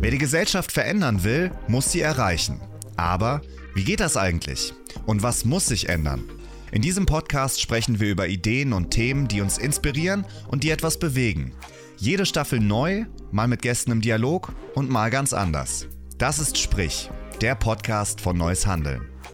Wer 0.00 0.10
die 0.10 0.18
Gesellschaft 0.18 0.72
verändern 0.72 1.24
will, 1.24 1.50
muss 1.68 1.92
sie 1.92 2.00
erreichen. 2.00 2.60
Aber 2.96 3.42
wie 3.74 3.84
geht 3.84 4.00
das 4.00 4.16
eigentlich? 4.16 4.72
Und 5.06 5.22
was 5.22 5.44
muss 5.44 5.66
sich 5.66 5.88
ändern? 5.88 6.24
In 6.72 6.82
diesem 6.82 7.06
Podcast 7.06 7.60
sprechen 7.60 8.00
wir 8.00 8.10
über 8.10 8.26
Ideen 8.28 8.72
und 8.72 8.90
Themen, 8.90 9.28
die 9.28 9.40
uns 9.40 9.56
inspirieren 9.58 10.26
und 10.48 10.64
die 10.64 10.70
etwas 10.70 10.98
bewegen. 10.98 11.52
Jede 11.96 12.26
Staffel 12.26 12.60
neu, 12.60 13.04
mal 13.30 13.48
mit 13.48 13.62
Gästen 13.62 13.92
im 13.92 14.00
Dialog 14.00 14.54
und 14.74 14.90
mal 14.90 15.10
ganz 15.10 15.32
anders. 15.32 15.86
Das 16.18 16.38
ist 16.38 16.58
Sprich, 16.58 17.10
der 17.40 17.54
Podcast 17.54 18.20
von 18.20 18.36
Neues 18.36 18.66
Handeln. 18.66 19.15